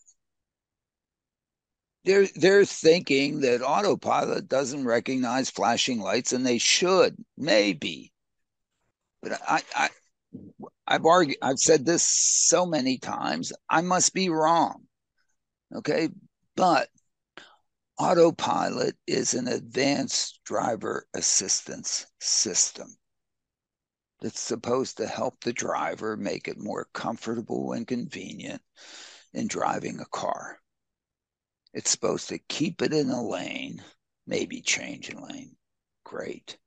They're, 2.04 2.28
they're 2.36 2.64
thinking 2.64 3.40
that 3.40 3.60
autopilot 3.60 4.48
doesn't 4.48 4.86
recognize 4.86 5.50
flashing 5.50 6.00
lights, 6.00 6.32
and 6.32 6.46
they 6.46 6.56
should, 6.56 7.16
maybe. 7.36 8.14
But 9.20 9.32
I, 9.46 9.60
I, 9.76 9.90
I've 10.90 11.06
argued, 11.06 11.38
I've 11.40 11.60
said 11.60 11.86
this 11.86 12.02
so 12.02 12.66
many 12.66 12.98
times. 12.98 13.52
I 13.68 13.80
must 13.80 14.12
be 14.12 14.28
wrong. 14.28 14.82
Okay. 15.72 16.08
But 16.56 16.88
autopilot 17.96 18.96
is 19.06 19.34
an 19.34 19.46
advanced 19.46 20.40
driver 20.44 21.06
assistance 21.14 22.06
system 22.18 22.96
that's 24.20 24.40
supposed 24.40 24.96
to 24.96 25.06
help 25.06 25.40
the 25.40 25.52
driver 25.52 26.16
make 26.16 26.48
it 26.48 26.58
more 26.58 26.88
comfortable 26.92 27.72
and 27.72 27.86
convenient 27.86 28.60
in 29.32 29.46
driving 29.46 30.00
a 30.00 30.06
car. 30.06 30.58
It's 31.72 31.90
supposed 31.90 32.30
to 32.30 32.38
keep 32.48 32.82
it 32.82 32.92
in 32.92 33.10
a 33.10 33.22
lane, 33.22 33.80
maybe 34.26 34.60
change 34.60 35.08
a 35.08 35.20
lane. 35.20 35.54
Great. 36.04 36.58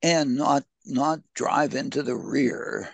And 0.00 0.36
not 0.36 0.62
not 0.84 1.18
drive 1.34 1.74
into 1.74 2.04
the 2.04 2.14
rear 2.14 2.88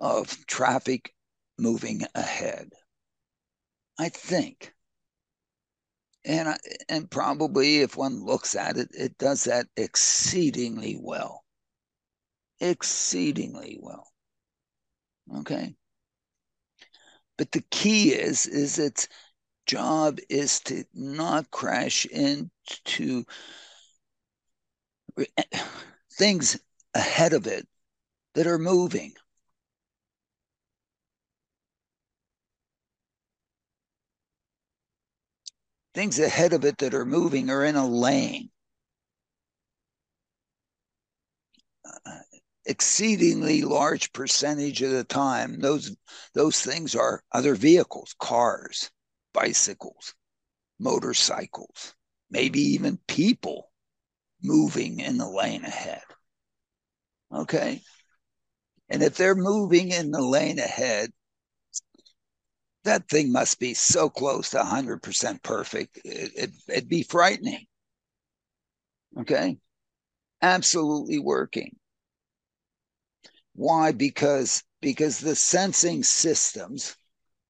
of 0.00 0.46
traffic 0.46 1.14
moving 1.58 2.02
ahead. 2.14 2.72
I 3.98 4.08
think. 4.08 4.74
and 6.24 6.48
I, 6.48 6.58
and 6.88 7.10
probably 7.10 7.80
if 7.80 7.94
one 7.96 8.24
looks 8.24 8.56
at 8.56 8.76
it, 8.78 8.88
it 8.92 9.18
does 9.18 9.44
that 9.44 9.66
exceedingly 9.76 10.96
well, 10.98 11.44
exceedingly 12.60 13.76
well. 13.82 14.06
Okay, 15.38 15.74
but 17.36 17.50
the 17.52 17.62
key 17.70 18.10
is 18.12 18.46
is 18.46 18.78
its 18.78 19.08
job 19.66 20.18
is 20.30 20.60
to 20.60 20.84
not 20.94 21.50
crash 21.50 22.06
into 22.06 23.24
things 26.12 26.58
ahead 26.94 27.32
of 27.32 27.46
it 27.46 27.66
that 28.34 28.46
are 28.46 28.58
moving. 28.58 29.14
Things 35.94 36.18
ahead 36.18 36.52
of 36.52 36.64
it 36.64 36.78
that 36.78 36.94
are 36.94 37.04
moving 37.04 37.50
are 37.50 37.64
in 37.64 37.76
a 37.76 37.86
lane. 37.86 38.50
Exceedingly 42.66 43.62
large 43.62 44.12
percentage 44.12 44.82
of 44.82 44.92
the 44.92 45.04
time, 45.04 45.60
those 45.60 45.96
those 46.34 46.60
things 46.60 46.94
are 46.94 47.24
other 47.32 47.54
vehicles, 47.54 48.14
cars, 48.18 48.90
bicycles, 49.32 50.14
motorcycles, 50.78 51.94
maybe 52.30 52.60
even 52.60 52.98
people 53.08 53.70
moving 54.42 55.00
in 55.00 55.18
the 55.18 55.28
lane 55.28 55.64
ahead. 55.64 56.02
Okay. 57.32 57.82
And 58.88 59.02
if 59.02 59.16
they're 59.16 59.34
moving 59.34 59.90
in 59.90 60.10
the 60.10 60.22
lane 60.22 60.58
ahead, 60.58 61.10
that 62.84 63.08
thing 63.08 63.32
must 63.32 63.58
be 63.58 63.74
so 63.74 64.08
close 64.08 64.50
to 64.50 64.58
100% 64.58 65.42
perfect. 65.42 66.00
It, 66.04 66.32
it, 66.36 66.50
it'd 66.68 66.88
be 66.88 67.02
frightening. 67.02 67.66
Okay. 69.18 69.58
Absolutely 70.42 71.18
working. 71.18 71.76
Why? 73.54 73.92
Because 73.92 74.62
because 74.80 75.18
the 75.18 75.36
sensing 75.36 76.02
systems, 76.02 76.96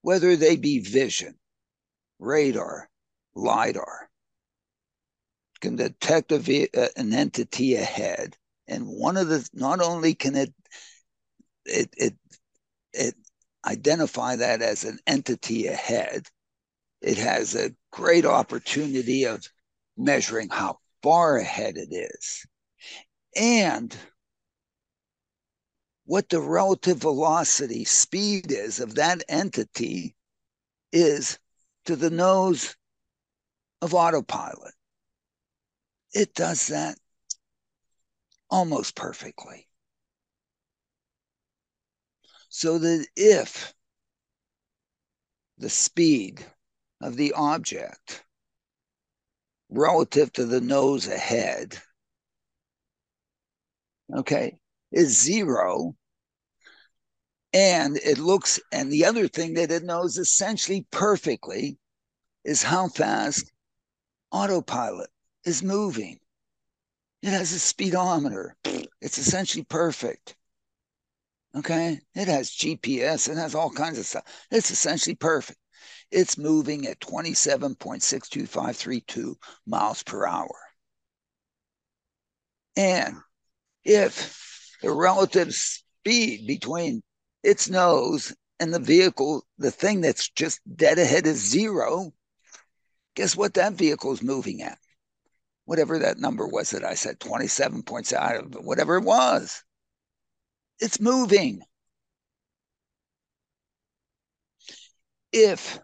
whether 0.02 0.34
they 0.34 0.56
be 0.56 0.80
vision, 0.80 1.38
radar, 2.18 2.90
lidar, 3.34 4.10
can 5.60 5.76
detect 5.76 6.32
a, 6.32 6.68
uh, 6.76 6.88
an 6.96 7.12
entity 7.12 7.76
ahead, 7.76 8.36
and 8.66 8.86
one 8.86 9.16
of 9.16 9.28
the 9.28 9.48
not 9.52 9.80
only 9.80 10.14
can 10.14 10.34
it 10.34 10.52
it 11.64 11.94
it 11.96 12.14
it 12.92 13.14
identify 13.66 14.36
that 14.36 14.62
as 14.62 14.84
an 14.84 14.98
entity 15.06 15.66
ahead, 15.66 16.26
it 17.00 17.18
has 17.18 17.54
a 17.54 17.74
great 17.90 18.24
opportunity 18.24 19.24
of 19.24 19.46
measuring 19.96 20.48
how 20.48 20.78
far 21.02 21.36
ahead 21.36 21.76
it 21.76 21.92
is. 21.92 22.46
And 23.36 23.96
what 26.04 26.28
the 26.28 26.40
relative 26.40 26.98
velocity 26.98 27.84
speed 27.84 28.50
is 28.50 28.80
of 28.80 28.96
that 28.96 29.22
entity 29.28 30.16
is 30.92 31.38
to 31.84 31.96
the 31.96 32.10
nose 32.10 32.76
of 33.80 33.94
autopilot. 33.94 34.74
It 36.12 36.34
does 36.34 36.66
that 36.66 36.98
almost 38.50 38.96
perfectly 38.96 39.69
so 42.60 42.76
that 42.76 43.06
if 43.16 43.72
the 45.56 45.70
speed 45.70 46.44
of 47.00 47.16
the 47.16 47.32
object 47.32 48.22
relative 49.70 50.30
to 50.30 50.44
the 50.44 50.60
nose 50.60 51.08
ahead, 51.08 51.80
okay, 54.14 54.58
is 54.92 55.18
zero, 55.18 55.96
and 57.54 57.96
it 57.96 58.18
looks, 58.18 58.60
and 58.70 58.92
the 58.92 59.06
other 59.06 59.26
thing 59.26 59.54
that 59.54 59.70
it 59.70 59.82
knows 59.82 60.18
essentially 60.18 60.86
perfectly 60.90 61.78
is 62.44 62.62
how 62.62 62.88
fast 62.88 63.50
autopilot 64.32 65.08
is 65.46 65.62
moving. 65.62 66.20
It 67.22 67.30
has 67.30 67.54
a 67.54 67.58
speedometer. 67.58 68.54
It's 69.00 69.16
essentially 69.16 69.64
perfect. 69.64 70.36
Okay. 71.56 72.00
It 72.14 72.28
has 72.28 72.50
GPS, 72.50 73.28
it 73.28 73.36
has 73.36 73.54
all 73.54 73.70
kinds 73.70 73.98
of 73.98 74.06
stuff. 74.06 74.24
It's 74.50 74.70
essentially 74.70 75.16
perfect. 75.16 75.58
It's 76.10 76.38
moving 76.38 76.86
at 76.86 77.00
27.62532 77.00 79.34
miles 79.66 80.02
per 80.02 80.26
hour. 80.26 80.56
And 82.76 83.16
if 83.84 84.76
the 84.82 84.92
relative 84.92 85.54
speed 85.54 86.46
between 86.46 87.02
its 87.42 87.68
nose 87.68 88.34
and 88.58 88.72
the 88.72 88.78
vehicle, 88.78 89.44
the 89.58 89.70
thing 89.70 90.00
that's 90.00 90.30
just 90.30 90.60
dead 90.76 90.98
ahead 90.98 91.26
is 91.26 91.38
zero, 91.38 92.12
guess 93.14 93.36
what 93.36 93.54
that 93.54 93.74
vehicle 93.74 94.12
is 94.12 94.22
moving 94.22 94.62
at? 94.62 94.78
Whatever 95.64 95.98
that 96.00 96.18
number 96.18 96.46
was 96.46 96.70
that 96.70 96.84
I 96.84 96.94
said, 96.94 97.20
27 97.20 97.82
points 97.82 98.12
out 98.12 98.36
of 98.36 98.54
whatever 98.64 98.96
it 98.96 99.04
was. 99.04 99.62
It's 100.80 101.00
moving. 101.00 101.62
If 105.32 105.78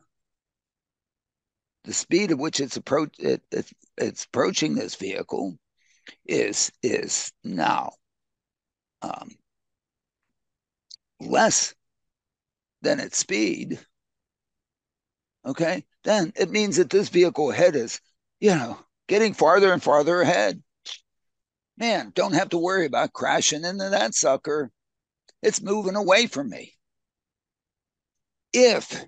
the 1.85 1.93
speed 1.93 2.33
at 2.33 2.39
which 2.39 2.61
it's 2.61 2.77
it, 3.19 3.43
it, 3.53 3.73
it's 3.97 4.25
approaching 4.25 4.75
this 4.75 4.97
vehicle 4.97 5.57
is 6.27 6.73
is 6.83 7.33
now 7.45 7.93
um, 9.03 9.31
less 11.21 11.75
than 12.83 13.01
its 13.01 13.19
speed, 13.19 13.79
okay, 15.45 15.85
then 16.05 16.33
it 16.37 16.51
means 16.51 16.77
that 16.77 16.91
this 16.91 17.09
vehicle 17.09 17.51
ahead 17.51 17.77
is, 17.77 18.01
you 18.41 18.51
know, 18.51 18.79
getting 19.09 19.35
farther 19.35 19.73
and 19.73 19.83
farther 19.83 20.21
ahead. 20.21 20.63
Man, 21.79 22.11
don't 22.15 22.35
have 22.35 22.49
to 22.51 22.59
worry 22.59 22.87
about 22.87 23.13
crashing 23.13 23.65
into 23.65 23.91
that 23.91 24.15
sucker. 24.15 24.71
It's 25.43 25.63
moving 25.63 25.97
away 25.97 26.27
from 26.27 26.51
me. 26.51 26.75
If 28.53 29.05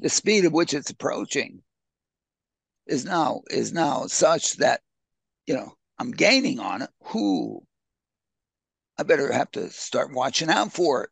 the 0.00 0.08
speed 0.08 0.44
at 0.44 0.52
which 0.52 0.74
it's 0.74 0.90
approaching 0.90 1.62
is 2.86 3.04
now 3.04 3.42
is 3.50 3.72
now 3.72 4.06
such 4.06 4.54
that 4.56 4.80
you 5.46 5.54
know 5.54 5.74
I'm 5.98 6.10
gaining 6.10 6.60
on 6.60 6.82
it, 6.82 6.90
who 7.04 7.62
I 8.98 9.02
better 9.02 9.32
have 9.32 9.50
to 9.52 9.70
start 9.70 10.12
watching 10.12 10.50
out 10.50 10.72
for 10.72 11.04
it. 11.04 11.10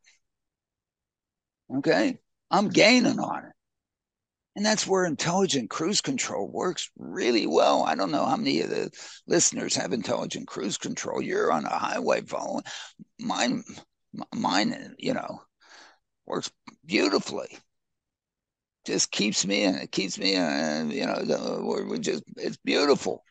Okay, 1.78 2.18
I'm 2.50 2.68
gaining 2.68 3.18
on 3.18 3.46
it. 3.46 3.52
And 4.54 4.66
that's 4.66 4.86
where 4.86 5.06
intelligent 5.06 5.70
cruise 5.70 6.02
control 6.02 6.46
works 6.46 6.90
really 6.98 7.46
well. 7.46 7.84
I 7.84 7.94
don't 7.94 8.10
know 8.10 8.26
how 8.26 8.36
many 8.36 8.60
of 8.60 8.68
the 8.68 8.90
listeners 9.26 9.74
have 9.76 9.92
intelligent 9.92 10.46
cruise 10.46 10.76
control. 10.76 11.22
You're 11.22 11.50
on 11.50 11.64
a 11.64 11.70
highway 11.70 12.20
following 12.20 12.64
mine, 13.18 13.64
mine, 14.34 14.94
you 14.98 15.14
know, 15.14 15.40
works 16.26 16.50
beautifully. 16.84 17.58
Just 18.84 19.10
keeps 19.10 19.46
me 19.46 19.62
in. 19.62 19.76
It 19.76 19.90
keeps 19.90 20.18
me 20.18 20.34
in. 20.34 20.90
You 20.90 21.06
know, 21.06 21.62
we're 21.62 21.98
just 21.98 22.24
it's 22.36 22.58
beautiful. 22.58 23.24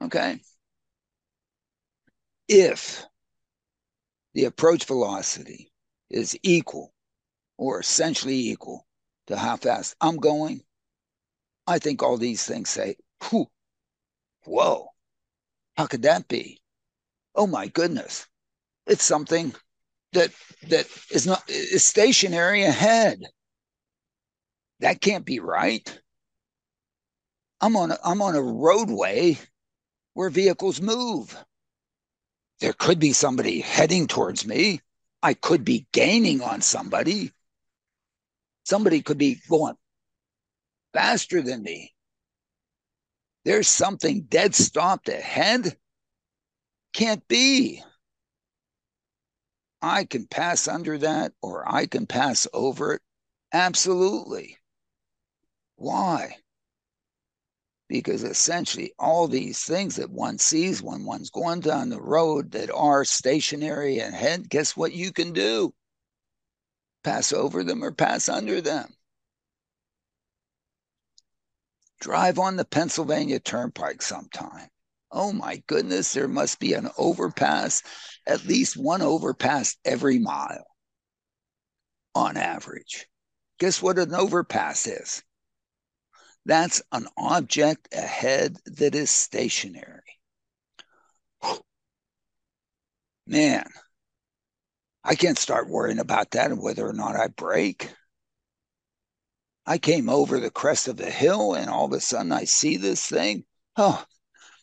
Okay. 0.00 0.40
If 2.48 3.04
the 4.32 4.44
approach 4.44 4.84
velocity 4.86 5.70
is 6.08 6.38
equal 6.42 6.94
or 7.58 7.80
essentially 7.80 8.50
equal 8.50 8.86
to 9.26 9.36
how 9.36 9.56
fast 9.56 9.94
I'm 10.00 10.16
going, 10.16 10.62
I 11.66 11.78
think 11.78 12.02
all 12.02 12.16
these 12.16 12.44
things 12.44 12.70
say, 12.70 12.96
whew, 13.28 13.46
whoa, 14.44 14.88
how 15.76 15.86
could 15.86 16.02
that 16.02 16.28
be? 16.28 16.60
Oh 17.34 17.46
my 17.46 17.68
goodness. 17.68 18.26
It's 18.86 19.04
something 19.04 19.54
that 20.12 20.30
that 20.68 20.86
is 21.10 21.26
not 21.26 21.42
is 21.48 21.84
stationary 21.84 22.64
ahead. 22.64 23.22
That 24.80 25.00
can't 25.00 25.24
be 25.24 25.38
right. 25.38 26.00
I'm 27.60 27.76
on 27.76 27.92
a, 27.92 27.98
I'm 28.04 28.20
on 28.20 28.34
a 28.34 28.42
roadway 28.42 29.38
where 30.14 30.30
vehicles 30.30 30.80
move. 30.80 31.36
There 32.60 32.72
could 32.72 32.98
be 32.98 33.12
somebody 33.12 33.60
heading 33.60 34.08
towards 34.08 34.46
me. 34.46 34.80
I 35.22 35.34
could 35.34 35.64
be 35.64 35.86
gaining 35.92 36.42
on 36.42 36.60
somebody. 36.60 37.32
Somebody 38.64 39.02
could 39.02 39.18
be 39.18 39.40
going 39.48 39.76
faster 40.92 41.42
than 41.42 41.62
me. 41.62 41.94
There's 43.44 43.68
something 43.68 44.22
dead 44.22 44.54
stopped 44.54 45.08
ahead. 45.08 45.76
Can't 46.92 47.26
be. 47.26 47.82
I 49.80 50.04
can 50.04 50.26
pass 50.26 50.68
under 50.68 50.98
that 50.98 51.32
or 51.42 51.70
I 51.70 51.86
can 51.86 52.06
pass 52.06 52.46
over 52.52 52.94
it. 52.94 53.02
Absolutely. 53.52 54.58
Why? 55.76 56.36
because 57.92 58.22
essentially 58.22 58.94
all 58.98 59.28
these 59.28 59.64
things 59.64 59.96
that 59.96 60.10
one 60.10 60.38
sees 60.38 60.82
when 60.82 61.04
one's 61.04 61.28
going 61.28 61.60
down 61.60 61.90
the 61.90 62.00
road 62.00 62.50
that 62.52 62.70
are 62.70 63.04
stationary 63.04 63.98
ahead, 63.98 64.48
guess 64.48 64.74
what 64.74 64.94
you 64.94 65.12
can 65.12 65.34
do? 65.34 65.74
Pass 67.02 67.32
over 67.32 67.64
them 67.64 67.82
or 67.82 67.92
pass 67.92 68.28
under 68.28 68.60
them. 68.60 68.92
Drive 72.00 72.38
on 72.38 72.56
the 72.56 72.64
Pennsylvania 72.64 73.38
Turnpike 73.38 74.02
sometime. 74.02 74.68
Oh 75.10 75.32
my 75.32 75.62
goodness, 75.66 76.12
there 76.12 76.28
must 76.28 76.58
be 76.58 76.72
an 76.72 76.88
overpass, 76.96 77.82
at 78.26 78.44
least 78.44 78.76
one 78.76 79.02
overpass 79.02 79.76
every 79.84 80.18
mile 80.18 80.66
on 82.14 82.36
average. 82.36 83.06
Guess 83.58 83.82
what 83.82 83.98
an 83.98 84.14
overpass 84.14 84.86
is? 84.86 85.22
That's 86.44 86.82
an 86.90 87.06
object 87.16 87.88
ahead 87.94 88.56
that 88.64 88.94
is 88.94 89.10
stationary. 89.10 90.18
Man, 93.26 93.66
I 95.04 95.14
can't 95.14 95.38
start 95.38 95.68
worrying 95.68 95.98
about 95.98 96.30
that 96.32 96.50
and 96.50 96.62
whether 96.62 96.86
or 96.86 96.92
not 96.92 97.16
I 97.16 97.28
brake. 97.28 97.90
I 99.66 99.78
came 99.78 100.08
over 100.08 100.38
the 100.38 100.50
crest 100.50 100.88
of 100.88 100.96
the 100.96 101.10
hill 101.10 101.54
and 101.54 101.68
all 101.68 101.86
of 101.86 101.92
a 101.92 102.00
sudden 102.00 102.32
I 102.32 102.44
see 102.44 102.76
this 102.76 103.06
thing. 103.06 103.44
Oh, 103.76 104.04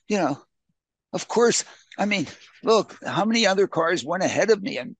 you 0.08 0.18
know, 0.18 0.42
of 1.14 1.28
course, 1.28 1.66
I 1.98 2.06
mean, 2.06 2.28
look, 2.64 2.98
how 3.06 3.26
many 3.26 3.46
other 3.46 3.68
cars 3.68 4.04
went 4.06 4.24
ahead 4.24 4.50
of 4.50 4.62
me 4.62 4.78
and 4.78 4.96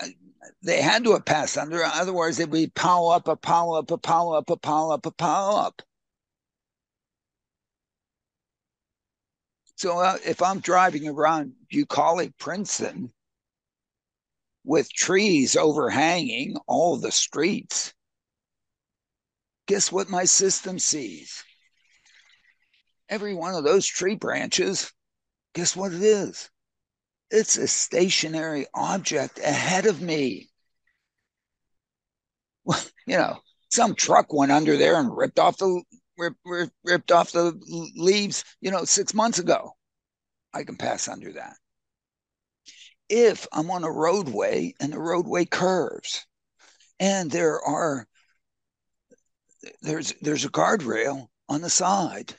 uh, 0.00 0.08
they 0.62 0.82
had 0.82 1.04
to 1.04 1.12
have 1.12 1.24
passed 1.24 1.56
under, 1.56 1.82
otherwise 1.82 2.36
they'd 2.36 2.50
be 2.50 2.66
pile 2.68 3.08
up, 3.08 3.28
a 3.28 3.36
pile 3.36 3.72
up, 3.74 3.90
a 3.90 3.98
pile 3.98 4.32
up, 4.32 4.50
a 4.50 4.56
pile 4.56 4.90
up, 4.90 5.06
a 5.06 5.10
pile 5.10 5.56
up. 5.56 5.82
So 9.76 9.98
uh, 9.98 10.18
if 10.24 10.42
I'm 10.42 10.60
driving 10.60 11.08
around 11.08 11.54
bucolic 11.70 12.36
Princeton 12.38 13.12
with 14.64 14.92
trees 14.92 15.56
overhanging 15.56 16.56
all 16.66 16.96
the 16.96 17.12
streets, 17.12 17.92
guess 19.66 19.92
what 19.92 20.08
my 20.08 20.24
system 20.24 20.78
sees? 20.78 21.44
Every 23.08 23.34
one 23.34 23.54
of 23.54 23.64
those 23.64 23.86
tree 23.86 24.14
branches, 24.14 24.90
guess 25.54 25.76
what 25.76 25.92
it 25.92 26.02
is? 26.02 26.50
It's 27.30 27.56
a 27.56 27.68
stationary 27.68 28.66
object 28.74 29.38
ahead 29.38 29.86
of 29.86 30.00
me. 30.00 30.50
Well, 32.64 32.82
you 33.06 33.16
know, 33.16 33.38
some 33.70 33.94
truck 33.94 34.32
went 34.32 34.52
under 34.52 34.76
there 34.76 34.98
and 34.98 35.14
ripped 35.14 35.38
off 35.38 35.58
the 35.58 35.82
rip, 36.16 36.34
rip, 36.44 36.70
ripped 36.84 37.12
off 37.12 37.32
the 37.32 37.58
leaves, 37.96 38.44
you 38.60 38.70
know, 38.70 38.84
six 38.84 39.14
months 39.14 39.38
ago. 39.38 39.72
I 40.52 40.64
can 40.64 40.76
pass 40.76 41.08
under 41.08 41.32
that. 41.32 41.56
If 43.08 43.46
I'm 43.52 43.70
on 43.70 43.84
a 43.84 43.90
roadway 43.90 44.74
and 44.80 44.92
the 44.92 44.98
roadway 44.98 45.44
curves 45.44 46.26
and 46.98 47.30
there 47.30 47.60
are 47.60 48.06
there's 49.82 50.12
there's 50.20 50.44
a 50.44 50.50
guardrail 50.50 51.28
on 51.48 51.60
the 51.60 51.70
side. 51.70 52.34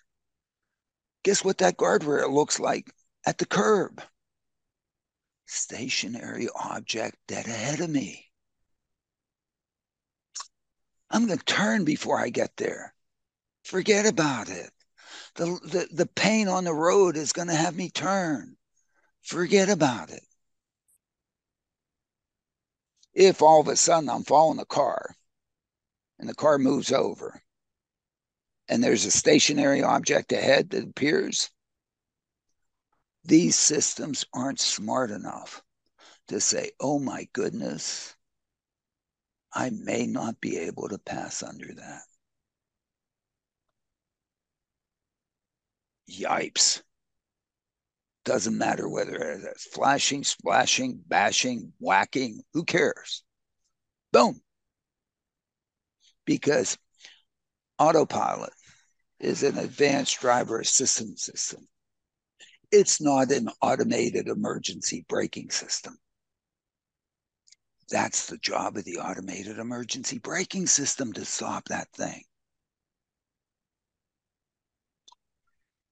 Guess 1.23 1.43
what 1.43 1.57
that 1.59 1.77
guardrail 1.77 2.31
looks 2.31 2.59
like 2.59 2.91
at 3.25 3.37
the 3.37 3.45
curb? 3.45 4.01
Stationary 5.47 6.47
object 6.55 7.17
dead 7.27 7.47
ahead 7.47 7.79
of 7.79 7.89
me. 7.89 8.31
I'm 11.09 11.27
going 11.27 11.39
to 11.39 11.45
turn 11.45 11.85
before 11.85 12.19
I 12.19 12.29
get 12.29 12.57
there. 12.57 12.93
Forget 13.63 14.05
about 14.05 14.49
it. 14.49 14.69
The, 15.35 15.45
the, 15.45 15.87
the 15.91 16.05
pain 16.05 16.47
on 16.47 16.63
the 16.63 16.73
road 16.73 17.15
is 17.15 17.33
going 17.33 17.47
to 17.47 17.55
have 17.55 17.75
me 17.75 17.89
turn. 17.89 18.55
Forget 19.21 19.69
about 19.69 20.09
it. 20.09 20.23
If 23.15 23.41
all 23.41 23.61
of 23.61 23.69
a 23.69 23.77
sudden 23.77 24.09
I'm 24.09 24.25
following 24.25 24.59
a 24.59 24.65
car 24.65 25.15
and 26.19 26.27
the 26.27 26.35
car 26.35 26.57
moves 26.57 26.91
over 26.91 27.41
and 28.67 28.83
there's 28.83 29.05
a 29.05 29.11
stationary 29.11 29.81
object 29.81 30.33
ahead 30.33 30.71
that 30.71 30.83
appears, 30.83 31.49
these 33.23 33.55
systems 33.55 34.25
aren't 34.33 34.59
smart 34.59 35.11
enough 35.11 35.63
to 36.27 36.41
say, 36.41 36.71
oh 36.79 36.99
my 36.99 37.27
goodness, 37.31 38.15
I 39.53 39.69
may 39.69 40.05
not 40.05 40.41
be 40.41 40.57
able 40.57 40.89
to 40.89 40.97
pass 40.97 41.41
under 41.41 41.73
that. 41.73 42.01
Yipes. 46.09 46.81
Doesn't 48.25 48.57
matter 48.57 48.89
whether 48.89 49.15
it's 49.15 49.67
flashing, 49.67 50.23
splashing, 50.23 50.99
bashing, 51.07 51.71
whacking, 51.79 52.41
who 52.53 52.63
cares? 52.63 53.23
Boom. 54.11 54.41
Because 56.25 56.75
autopilot 57.77 58.53
is 59.19 59.43
an 59.43 59.59
advanced 59.59 60.19
driver 60.19 60.59
assistance 60.59 61.23
system. 61.23 61.67
It's 62.71 62.99
not 62.99 63.31
an 63.31 63.47
automated 63.61 64.27
emergency 64.27 65.05
braking 65.07 65.51
system. 65.51 65.95
That's 67.89 68.25
the 68.25 68.37
job 68.39 68.75
of 68.75 68.85
the 68.85 68.97
automated 68.97 69.59
emergency 69.59 70.17
braking 70.17 70.65
system 70.65 71.13
to 71.13 71.25
stop 71.25 71.65
that 71.65 71.89
thing. 71.91 72.23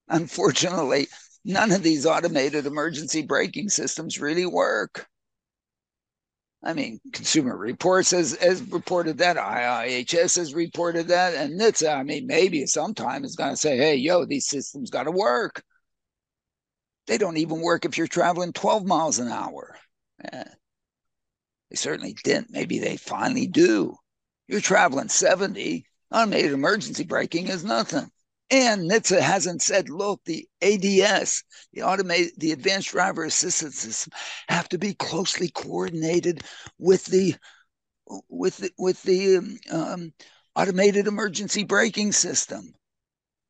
Unfortunately, 0.10 1.08
none 1.46 1.72
of 1.72 1.84
these 1.84 2.06
automated 2.06 2.66
emergency 2.66 3.22
braking 3.22 3.70
systems 3.70 4.20
really 4.20 4.46
work. 4.46 5.08
I 6.64 6.74
mean, 6.74 7.00
Consumer 7.12 7.58
Reports 7.58 8.12
has, 8.12 8.38
has 8.38 8.62
reported 8.62 9.18
that, 9.18 9.36
IIHS 9.36 10.38
has 10.38 10.54
reported 10.54 11.10
that, 11.10 11.34
and 11.34 11.60
NHTSA, 11.60 11.94
I 12.00 12.04
mean, 12.04 12.26
maybe 12.26 12.66
sometime 12.66 13.26
is 13.26 13.36
going 13.36 13.50
to 13.50 13.58
say, 13.58 13.76
hey, 13.76 13.96
yo, 13.96 14.24
these 14.24 14.48
systems 14.48 14.90
got 14.90 15.04
to 15.04 15.12
work. 15.12 15.62
They 17.08 17.18
don't 17.18 17.36
even 17.36 17.60
work 17.60 17.84
if 17.84 17.98
you're 17.98 18.08
traveling 18.08 18.54
12 18.54 18.86
miles 18.86 19.20
an 19.20 19.28
hour. 19.28 19.76
Eh, 20.24 20.44
they 21.70 21.76
certainly 21.76 22.16
didn't. 22.24 22.52
Maybe 22.52 22.80
they 22.80 22.96
finally 22.96 23.48
do. 23.48 23.98
You're 24.48 24.62
traveling 24.62 25.10
70, 25.10 25.86
automated 26.12 26.54
emergency 26.54 27.04
braking 27.04 27.48
is 27.48 27.66
nothing. 27.66 28.10
And 28.54 28.92
NHTSA 28.92 29.20
hasn't 29.20 29.64
said, 29.64 29.90
look, 29.90 30.22
the 30.26 30.48
ADS, 30.62 31.44
the 31.74 31.82
automated, 31.82 32.34
the 32.38 32.52
advanced 32.52 32.90
driver 32.90 33.24
assistance 33.24 33.80
system, 33.80 34.14
have 34.48 34.70
to 34.70 34.78
be 34.78 34.94
closely 34.94 35.50
coordinated 35.50 36.44
with 36.78 37.04
the 37.06 37.34
with 38.30 38.58
the, 38.58 38.70
with 38.78 39.02
the 39.02 39.38
um, 39.38 39.58
um, 39.72 40.14
automated 40.56 41.08
emergency 41.08 41.64
braking 41.64 42.12
system. 42.12 42.76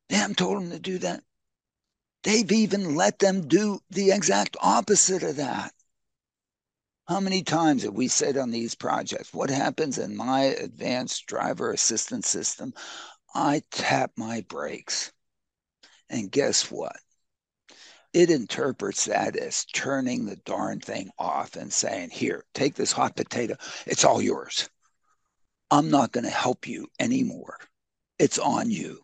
Haven't 0.08 0.38
told 0.38 0.62
them 0.62 0.70
to 0.70 0.78
do 0.78 0.96
that. 0.96 1.22
They've 2.22 2.50
even 2.50 2.94
let 2.94 3.18
them 3.18 3.46
do 3.46 3.80
the 3.90 4.10
exact 4.10 4.56
opposite 4.62 5.22
of 5.22 5.36
that. 5.36 5.74
How 7.06 7.20
many 7.20 7.42
times 7.42 7.82
have 7.82 7.92
we 7.92 8.08
said 8.08 8.38
on 8.38 8.50
these 8.50 8.74
projects, 8.74 9.34
what 9.34 9.50
happens 9.50 9.98
in 9.98 10.16
my 10.16 10.44
advanced 10.44 11.26
driver 11.26 11.72
assistance 11.72 12.26
system? 12.26 12.72
I 13.34 13.62
tap 13.70 14.12
my 14.16 14.42
brakes. 14.42 15.12
And 16.08 16.30
guess 16.30 16.70
what? 16.70 16.96
It 18.12 18.30
interprets 18.30 19.06
that 19.06 19.34
as 19.34 19.64
turning 19.64 20.24
the 20.24 20.36
darn 20.36 20.78
thing 20.78 21.10
off 21.18 21.56
and 21.56 21.72
saying, 21.72 22.10
Here, 22.10 22.44
take 22.54 22.76
this 22.76 22.92
hot 22.92 23.16
potato. 23.16 23.56
It's 23.86 24.04
all 24.04 24.22
yours. 24.22 24.68
I'm 25.70 25.90
not 25.90 26.12
going 26.12 26.24
to 26.24 26.30
help 26.30 26.68
you 26.68 26.86
anymore. 27.00 27.58
It's 28.20 28.38
on 28.38 28.70
you. 28.70 29.00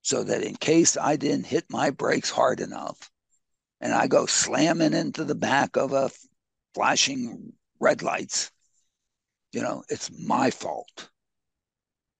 So 0.00 0.24
that 0.24 0.42
in 0.42 0.56
case 0.56 0.96
I 0.96 1.16
didn't 1.16 1.46
hit 1.46 1.66
my 1.68 1.90
brakes 1.90 2.30
hard 2.30 2.60
enough 2.60 3.10
and 3.82 3.92
I 3.92 4.06
go 4.06 4.24
slamming 4.24 4.94
into 4.94 5.24
the 5.24 5.34
back 5.34 5.76
of 5.76 5.92
a 5.92 6.10
flashing 6.74 7.52
red 7.78 8.02
lights, 8.02 8.50
you 9.52 9.60
know, 9.60 9.82
it's 9.90 10.10
my 10.18 10.50
fault 10.50 11.10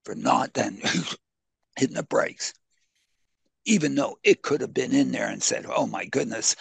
for 0.08 0.14
not 0.14 0.54
then 0.54 0.80
hitting 1.76 1.94
the 1.94 2.02
brakes, 2.02 2.54
even 3.66 3.94
though 3.94 4.16
it 4.24 4.40
could 4.40 4.62
have 4.62 4.72
been 4.72 4.94
in 4.94 5.12
there 5.12 5.28
and 5.28 5.42
said, 5.42 5.66
oh 5.68 5.86
my 5.86 6.06
goodness, 6.06 6.56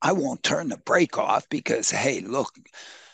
I 0.00 0.12
won't 0.12 0.42
turn 0.42 0.70
the 0.70 0.78
brake 0.78 1.18
off 1.18 1.46
because, 1.50 1.90
hey, 1.90 2.20
look, 2.20 2.54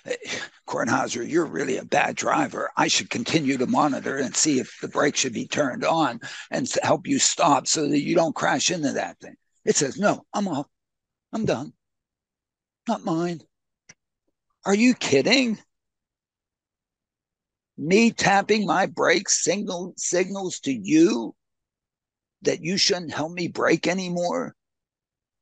Kornhauser, 0.68 1.28
you're 1.28 1.46
really 1.46 1.78
a 1.78 1.84
bad 1.84 2.14
driver. 2.14 2.70
I 2.76 2.86
should 2.86 3.10
continue 3.10 3.58
to 3.58 3.66
monitor 3.66 4.18
and 4.18 4.36
see 4.36 4.60
if 4.60 4.78
the 4.80 4.86
brake 4.86 5.16
should 5.16 5.32
be 5.32 5.48
turned 5.48 5.84
on 5.84 6.20
and 6.52 6.72
help 6.84 7.08
you 7.08 7.18
stop 7.18 7.66
so 7.66 7.88
that 7.88 8.02
you 8.02 8.14
don't 8.14 8.36
crash 8.36 8.70
into 8.70 8.92
that 8.92 9.18
thing. 9.18 9.34
It 9.64 9.74
says, 9.74 9.98
no, 9.98 10.24
I'm 10.32 10.46
off. 10.46 10.68
I'm 11.32 11.44
done. 11.44 11.72
Not 12.86 13.04
mine. 13.04 13.40
Are 14.64 14.76
you 14.76 14.94
kidding? 14.94 15.58
Me 17.76 18.10
tapping 18.10 18.66
my 18.66 18.86
brakes 18.86 19.42
signal 19.42 19.94
signals 19.96 20.60
to 20.60 20.72
you 20.72 21.34
that 22.42 22.62
you 22.62 22.76
shouldn't 22.76 23.14
help 23.14 23.32
me 23.32 23.48
brake 23.48 23.86
anymore? 23.86 24.54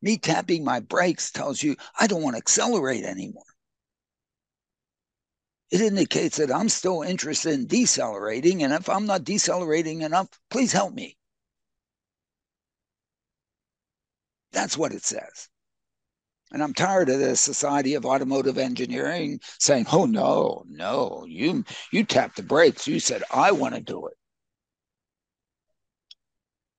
Me 0.03 0.17
tapping 0.17 0.65
my 0.65 0.81
brakes 0.81 1.31
tells 1.31 1.63
you 1.63 1.77
I 1.99 2.07
don't 2.07 2.23
want 2.23 2.35
to 2.35 2.43
accelerate 2.43 3.05
anymore. 3.05 3.45
It 5.71 5.81
indicates 5.81 6.39
that 6.39 6.53
I'm 6.53 6.69
still 6.69 7.03
interested 7.03 7.53
in 7.53 7.67
decelerating. 7.67 8.63
And 8.65 8.73
if 8.73 8.89
I'm 8.89 9.07
not 9.07 9.25
decelerating 9.25 10.03
enough, 10.03 10.29
please 10.51 10.73
help 10.73 10.95
me. 10.95 11.17
That's 14.53 14.77
what 14.77 14.93
it 14.93 15.05
says. 15.05 15.49
And 16.53 16.63
I'm 16.63 16.75
tired 16.75 17.09
of 17.09 17.21
the 17.21 17.37
Society 17.37 17.95
of 17.95 18.05
Automotive 18.05 18.59
Engineering 18.59 19.41
saying, 19.59 19.87
"Oh 19.93 20.07
no, 20.07 20.65
no, 20.69 21.25
you 21.29 21.65
you 21.93 22.05
tapped 22.05 22.37
the 22.37 22.43
brakes. 22.43 22.89
You 22.89 23.01
said 23.01 23.23
I 23.31 23.53
want 23.53 23.75
to 23.75 23.81
do 23.81 24.07
it." 24.07 24.15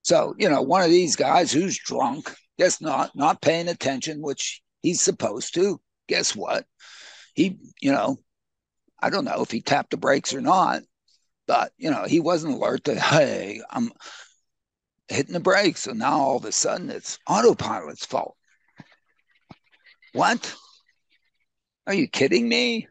So 0.03 0.35
you 0.37 0.49
know, 0.49 0.61
one 0.61 0.83
of 0.83 0.89
these 0.89 1.15
guys 1.15 1.51
who's 1.51 1.77
drunk, 1.77 2.33
guess 2.57 2.81
not, 2.81 3.15
not 3.15 3.41
paying 3.41 3.67
attention, 3.67 4.21
which 4.21 4.61
he's 4.81 5.01
supposed 5.01 5.53
to. 5.55 5.79
Guess 6.07 6.35
what? 6.35 6.65
He, 7.33 7.57
you 7.81 7.91
know, 7.91 8.17
I 8.99 9.09
don't 9.09 9.25
know 9.25 9.41
if 9.41 9.51
he 9.51 9.61
tapped 9.61 9.91
the 9.91 9.97
brakes 9.97 10.33
or 10.33 10.41
not, 10.41 10.83
but 11.47 11.71
you 11.77 11.91
know, 11.91 12.03
he 12.05 12.19
wasn't 12.19 12.55
alert 12.55 12.83
to, 12.85 12.99
hey, 12.99 13.61
I'm 13.69 13.91
hitting 15.07 15.33
the 15.33 15.39
brakes. 15.39 15.81
So 15.81 15.93
now 15.93 16.19
all 16.19 16.37
of 16.37 16.45
a 16.45 16.51
sudden 16.51 16.89
it's 16.89 17.19
autopilot's 17.27 18.05
fault. 18.05 18.35
What? 20.13 20.55
Are 21.87 21.93
you 21.93 22.07
kidding 22.07 22.47
me? 22.47 22.87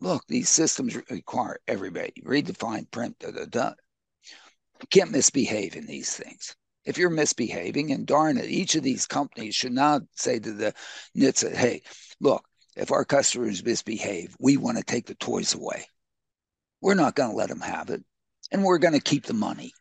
Look, 0.00 0.24
these 0.28 0.48
systems 0.48 0.96
require 1.10 1.58
everybody. 1.66 2.22
Read 2.24 2.46
the 2.46 2.54
fine 2.54 2.86
print. 2.90 3.18
Da, 3.18 3.30
da, 3.30 3.46
da. 3.46 3.72
You 4.80 4.86
can't 4.90 5.10
misbehave 5.10 5.76
in 5.76 5.86
these 5.86 6.14
things. 6.14 6.54
If 6.84 6.98
you're 6.98 7.10
misbehaving, 7.10 7.90
and 7.90 8.06
darn 8.06 8.38
it, 8.38 8.48
each 8.48 8.74
of 8.74 8.82
these 8.82 9.06
companies 9.06 9.54
should 9.54 9.72
now 9.72 10.00
say 10.14 10.38
to 10.38 10.52
the 10.52 10.72
NHTSA, 11.16 11.54
hey, 11.54 11.82
look, 12.20 12.44
if 12.76 12.92
our 12.92 13.04
customers 13.04 13.64
misbehave, 13.64 14.34
we 14.38 14.56
want 14.56 14.78
to 14.78 14.84
take 14.84 15.06
the 15.06 15.16
toys 15.16 15.54
away. 15.54 15.84
We're 16.80 16.94
not 16.94 17.16
going 17.16 17.30
to 17.30 17.36
let 17.36 17.48
them 17.48 17.60
have 17.60 17.90
it, 17.90 18.02
and 18.52 18.62
we're 18.62 18.78
going 18.78 18.94
to 18.94 19.00
keep 19.00 19.26
the 19.26 19.34
money. 19.34 19.72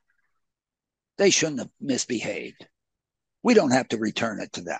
They 1.17 1.29
shouldn't 1.29 1.59
have 1.59 1.69
misbehaved. 1.79 2.67
We 3.43 3.53
don't 3.53 3.71
have 3.71 3.87
to 3.89 3.97
return 3.97 4.39
it 4.39 4.53
to 4.53 4.61
them. 4.61 4.79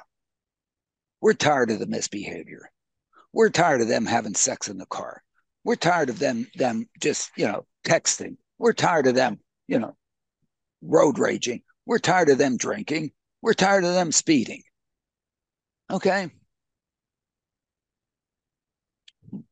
We're 1.22 1.34
tired 1.34 1.72
of 1.72 1.80
the 1.80 1.88
misbehavior. 1.88 2.70
We're 3.34 3.50
tired 3.50 3.82
of 3.82 3.88
them 3.88 4.06
having 4.06 4.36
sex 4.36 4.68
in 4.68 4.78
the 4.78 4.86
car. 4.86 5.24
We're 5.64 5.76
tired 5.76 6.10
of 6.10 6.20
them 6.20 6.48
them 6.56 6.88
just, 7.00 7.32
you 7.36 7.48
know, 7.48 7.66
texting. 7.86 8.38
We're 8.58 8.74
tired 8.74 9.08
of 9.08 9.16
them, 9.16 9.40
you 9.68 9.80
know, 9.80 9.96
road 10.82 11.20
raging. 11.20 11.64
We're 11.86 12.00
tired 12.00 12.30
of 12.30 12.38
them 12.38 12.58
drinking. 12.58 13.12
We're 13.42 13.54
tired 13.54 13.84
of 13.84 13.94
them 13.94 14.12
speeding. 14.12 14.64
Okay? 15.92 16.32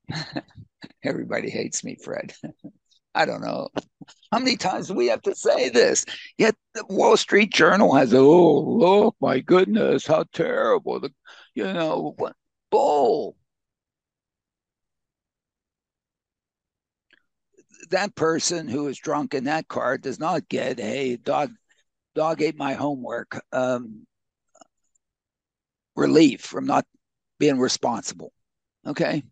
Everybody 1.03 1.49
hates 1.49 1.83
me, 1.83 1.95
Fred. 1.95 2.33
I 3.15 3.25
don't 3.25 3.41
know. 3.41 3.69
How 4.31 4.39
many 4.39 4.57
times 4.57 4.91
we 4.91 5.07
have 5.07 5.21
to 5.21 5.33
say 5.33 5.69
this? 5.69 6.05
Yet 6.37 6.55
the 6.73 6.85
Wall 6.89 7.15
Street 7.15 7.53
Journal 7.53 7.95
has, 7.95 8.13
oh, 8.13 8.59
look, 8.59 9.15
my 9.21 9.39
goodness, 9.39 10.05
how 10.05 10.25
terrible. 10.33 10.99
The, 10.99 11.11
you 11.55 11.63
know, 11.63 12.13
what 12.17 12.35
bull. 12.69 13.37
That 17.91 18.15
person 18.15 18.67
who 18.67 18.87
is 18.87 18.99
drunk 18.99 19.33
in 19.33 19.45
that 19.45 19.67
car 19.69 19.97
does 19.97 20.19
not 20.19 20.49
get, 20.49 20.79
hey, 20.79 21.15
dog, 21.15 21.51
dog 22.15 22.41
ate 22.41 22.57
my 22.57 22.73
homework. 22.73 23.41
Um, 23.53 24.05
relief 25.95 26.41
from 26.41 26.65
not 26.65 26.85
being 27.39 27.59
responsible. 27.59 28.33
Okay 28.85 29.23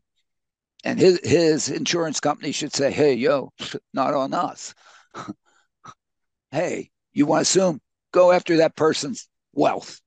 and 0.84 1.00
his 1.00 1.20
his 1.24 1.70
insurance 1.70 2.20
company 2.20 2.52
should 2.52 2.74
say, 2.74 2.92
"Hey, 2.92 3.14
yo, 3.14 3.52
not 3.94 4.14
on 4.14 4.34
us. 4.34 4.74
hey, 6.52 6.92
you 7.12 7.26
want 7.26 7.40
to 7.40 7.42
assume? 7.44 7.82
Go 8.12 8.32
after 8.32 8.58
that 8.58 8.76
person's 8.76 9.28
wealth. 9.54 10.00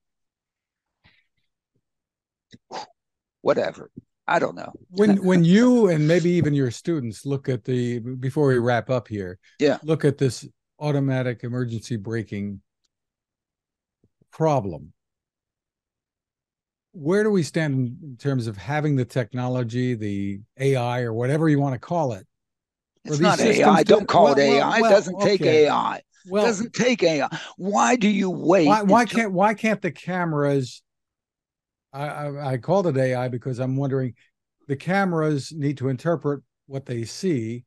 Whatever. 3.40 3.90
I 4.28 4.38
don't 4.38 4.56
know. 4.56 4.72
when 4.90 5.16
when 5.24 5.44
you 5.44 5.88
and 5.88 6.06
maybe 6.06 6.30
even 6.30 6.54
your 6.54 6.70
students 6.70 7.24
look 7.24 7.48
at 7.48 7.64
the 7.64 8.00
before 8.00 8.48
we 8.48 8.58
wrap 8.58 8.90
up 8.90 9.08
here, 9.08 9.38
yeah, 9.58 9.78
look 9.82 10.04
at 10.04 10.18
this 10.18 10.46
automatic 10.78 11.42
emergency 11.42 11.96
braking 11.96 12.60
problem 14.30 14.92
where 16.97 17.22
do 17.22 17.30
we 17.30 17.42
stand 17.42 17.99
in 18.03 18.16
terms 18.16 18.47
of 18.47 18.57
having 18.57 18.97
the 18.97 19.05
technology, 19.05 19.94
the 19.94 20.40
AI, 20.59 21.03
or 21.03 21.12
whatever 21.12 21.49
you 21.49 21.61
want 21.61 21.74
to 21.74 21.78
call 21.78 22.12
it? 22.12 22.26
It's 23.05 23.20
not 23.20 23.38
AI. 23.38 23.82
To, 23.82 23.84
Don't 23.84 24.09
call 24.09 24.24
well, 24.24 24.38
it 24.38 24.40
AI. 24.40 24.80
Well, 24.80 24.90
it 24.90 24.94
doesn't 24.94 25.14
okay. 25.16 25.24
take 25.38 25.42
AI. 25.42 26.01
Well, 26.28 26.42
it 26.42 26.47
doesn't 26.47 26.72
take 26.72 27.03
AI. 27.03 27.28
Why 27.57 27.97
do 27.97 28.09
you 28.09 28.30
wait? 28.30 28.66
Why, 28.66 28.82
why 28.82 29.05
can't 29.05 29.32
why 29.32 29.55
can't 29.55 29.80
the 29.80 29.92
cameras? 29.92 30.82
I, 31.92 32.07
I, 32.07 32.53
I 32.53 32.57
called 32.57 32.86
it 32.86 32.97
AI 32.97 33.28
because 33.28 33.59
I'm 33.59 33.76
wondering, 33.76 34.14
the 34.66 34.76
cameras 34.76 35.53
need 35.53 35.78
to 35.78 35.88
interpret 35.88 36.42
what 36.66 36.86
they 36.86 37.05
see 37.05 37.64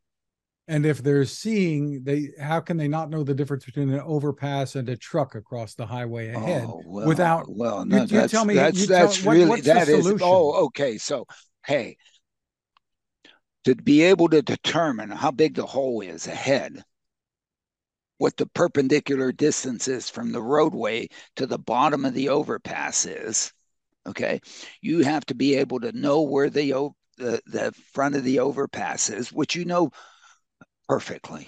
and 0.69 0.85
if 0.85 1.01
they're 1.01 1.25
seeing, 1.25 2.03
they 2.03 2.29
how 2.39 2.59
can 2.59 2.77
they 2.77 2.87
not 2.87 3.09
know 3.09 3.23
the 3.23 3.33
difference 3.33 3.65
between 3.65 3.89
an 3.89 4.01
overpass 4.01 4.75
and 4.75 4.87
a 4.87 4.95
truck 4.95 5.33
across 5.33 5.73
the 5.73 5.87
highway 5.87 6.29
ahead 6.29 6.65
oh, 6.67 6.83
well, 6.85 7.07
without? 7.07 7.47
Well, 7.49 7.83
no, 7.85 8.03
you, 8.03 8.21
you 8.21 8.27
tell 8.27 8.45
me. 8.45 8.53
That's, 8.53 8.85
that's 8.87 9.23
tell, 9.23 9.33
really 9.33 9.49
what, 9.49 9.63
that 9.63 9.89
is. 9.89 10.07
Oh, 10.21 10.65
okay. 10.65 10.99
So 10.99 11.25
hey, 11.65 11.97
to 13.65 13.75
be 13.75 14.03
able 14.03 14.29
to 14.29 14.43
determine 14.43 15.09
how 15.09 15.31
big 15.31 15.55
the 15.55 15.65
hole 15.65 16.01
is 16.01 16.27
ahead, 16.27 16.83
what 18.19 18.37
the 18.37 18.45
perpendicular 18.45 19.31
distance 19.31 19.87
is 19.87 20.07
from 20.07 20.31
the 20.31 20.41
roadway 20.41 21.07
to 21.37 21.47
the 21.47 21.57
bottom 21.57 22.05
of 22.05 22.13
the 22.13 22.29
overpass 22.29 23.05
is, 23.05 23.51
okay, 24.05 24.39
you 24.81 25.03
have 25.03 25.25
to 25.25 25.33
be 25.33 25.55
able 25.55 25.79
to 25.79 25.91
know 25.93 26.21
where 26.21 26.51
the 26.51 26.91
the, 27.17 27.41
the 27.47 27.73
front 27.91 28.15
of 28.15 28.23
the 28.23 28.37
overpass 28.37 29.09
is, 29.09 29.31
which 29.31 29.55
you 29.55 29.65
know 29.65 29.89
perfectly. 30.89 31.47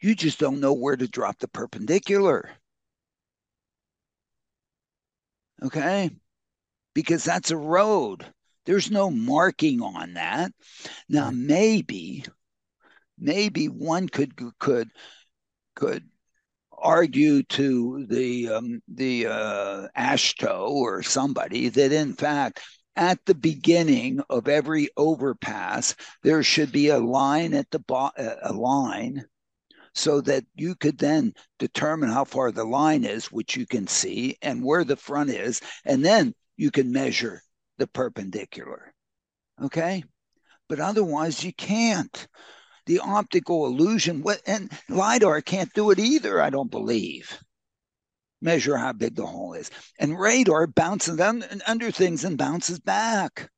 You 0.00 0.16
just 0.16 0.40
don't 0.40 0.60
know 0.60 0.72
where 0.72 0.96
to 0.96 1.06
drop 1.06 1.38
the 1.38 1.46
perpendicular. 1.46 2.50
Okay? 5.62 6.10
Because 6.92 7.22
that's 7.22 7.52
a 7.52 7.56
road. 7.56 8.26
There's 8.66 8.90
no 8.90 9.10
marking 9.10 9.80
on 9.80 10.14
that. 10.14 10.52
Now 11.08 11.30
maybe 11.30 12.24
maybe 13.16 13.66
one 13.68 14.08
could 14.08 14.34
could 14.58 14.90
could 15.76 16.04
argue 16.72 17.44
to 17.44 18.06
the 18.08 18.48
um, 18.48 18.82
the 18.88 19.26
uh, 19.26 19.88
AASHTO 19.96 20.68
or 20.68 21.02
somebody 21.02 21.68
that 21.68 21.92
in 21.92 22.14
fact 22.14 22.60
at 22.96 23.24
the 23.24 23.34
beginning 23.34 24.20
of 24.28 24.48
every 24.48 24.88
overpass, 24.96 25.94
there 26.22 26.42
should 26.42 26.72
be 26.72 26.88
a 26.88 26.98
line 26.98 27.54
at 27.54 27.70
the 27.70 27.78
bottom, 27.78 28.26
uh, 28.26 28.34
a 28.42 28.52
line 28.52 29.24
so 29.94 30.20
that 30.22 30.44
you 30.54 30.74
could 30.74 30.98
then 30.98 31.34
determine 31.58 32.08
how 32.08 32.24
far 32.24 32.50
the 32.50 32.64
line 32.64 33.04
is, 33.04 33.30
which 33.30 33.56
you 33.56 33.66
can 33.66 33.86
see, 33.86 34.36
and 34.42 34.64
where 34.64 34.84
the 34.84 34.96
front 34.96 35.30
is, 35.30 35.60
and 35.84 36.04
then 36.04 36.34
you 36.56 36.70
can 36.70 36.90
measure 36.90 37.42
the 37.78 37.86
perpendicular. 37.86 38.92
Okay? 39.62 40.02
But 40.68 40.80
otherwise, 40.80 41.44
you 41.44 41.52
can't. 41.52 42.26
The 42.86 43.00
optical 43.00 43.66
illusion, 43.66 44.22
what, 44.22 44.40
and 44.46 44.70
LIDAR 44.88 45.40
can't 45.42 45.72
do 45.74 45.90
it 45.90 45.98
either, 45.98 46.40
I 46.40 46.50
don't 46.50 46.70
believe 46.70 47.38
measure 48.42 48.76
how 48.76 48.92
big 48.92 49.14
the 49.14 49.26
hole 49.26 49.54
is. 49.54 49.70
And 49.98 50.18
radar 50.18 50.66
bounces 50.66 51.20
under 51.66 51.90
things 51.90 52.24
and 52.24 52.36
bounces 52.36 52.78
back. 52.80 53.48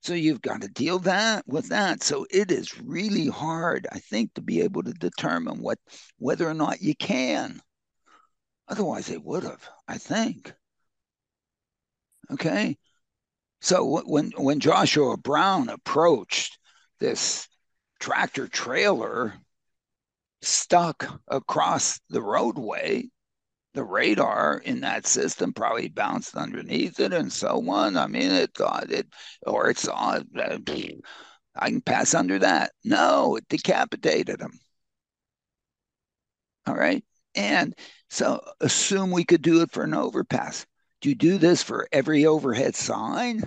So 0.00 0.14
you've 0.14 0.42
got 0.42 0.62
to 0.62 0.68
deal 0.68 0.98
that 1.00 1.44
with 1.46 1.68
that. 1.70 2.02
So 2.02 2.26
it 2.30 2.50
is 2.52 2.80
really 2.80 3.26
hard, 3.26 3.86
I 3.90 3.98
think, 3.98 4.34
to 4.34 4.42
be 4.42 4.60
able 4.60 4.82
to 4.84 4.92
determine 4.92 5.60
what 5.60 5.78
whether 6.18 6.48
or 6.48 6.54
not 6.54 6.82
you 6.82 6.94
can. 6.94 7.60
Otherwise, 8.68 9.06
they 9.06 9.16
would 9.16 9.44
have, 9.44 9.68
I 9.88 9.98
think. 9.98 10.52
Okay. 12.30 12.76
So 13.60 14.02
when 14.06 14.30
when 14.36 14.60
Joshua 14.60 15.16
Brown 15.16 15.68
approached 15.68 16.58
this 17.00 17.48
tractor 17.98 18.46
trailer 18.46 19.34
stuck 20.42 21.20
across 21.26 21.98
the 22.08 22.22
roadway, 22.22 23.08
the 23.78 23.84
radar 23.84 24.60
in 24.64 24.80
that 24.80 25.06
system 25.06 25.52
probably 25.52 25.86
bounced 25.88 26.34
underneath 26.34 26.98
it 26.98 27.12
and 27.12 27.32
so 27.32 27.62
on. 27.70 27.96
I 27.96 28.08
mean, 28.08 28.32
it 28.32 28.52
thought 28.52 28.90
it, 28.90 29.06
or 29.46 29.70
it 29.70 29.78
saw, 29.78 30.18
uh, 30.36 30.58
I 31.54 31.70
can 31.70 31.80
pass 31.80 32.12
under 32.12 32.40
that. 32.40 32.72
No, 32.82 33.36
it 33.36 33.46
decapitated 33.48 34.40
him. 34.40 34.58
All 36.66 36.74
right. 36.74 37.04
And 37.36 37.72
so 38.10 38.40
assume 38.60 39.12
we 39.12 39.24
could 39.24 39.42
do 39.42 39.62
it 39.62 39.70
for 39.70 39.84
an 39.84 39.94
overpass. 39.94 40.66
Do 41.00 41.08
you 41.08 41.14
do 41.14 41.38
this 41.38 41.62
for 41.62 41.86
every 41.92 42.26
overhead 42.26 42.74
sign? 42.74 43.44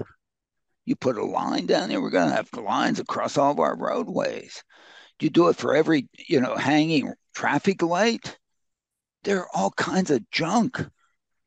You 0.85 0.95
put 0.95 1.17
a 1.17 1.25
line 1.25 1.65
down 1.65 1.89
there, 1.89 2.01
we're 2.01 2.09
going 2.09 2.29
to 2.29 2.35
have 2.35 2.53
lines 2.53 3.01
across 3.01 3.37
all 3.37 3.51
of 3.51 3.59
our 3.59 3.75
roadways. 3.77 4.63
Do 5.19 5.25
you 5.25 5.29
do 5.29 5.49
it 5.49 5.57
for 5.57 5.75
every, 5.75 6.07
you 6.17 6.39
know, 6.39 6.55
hanging 6.55 7.11
traffic 7.35 7.81
light? 7.81 8.37
There 9.23 9.39
are 9.41 9.49
all 9.53 9.71
kinds 9.71 10.11
of 10.11 10.29
junk 10.31 10.83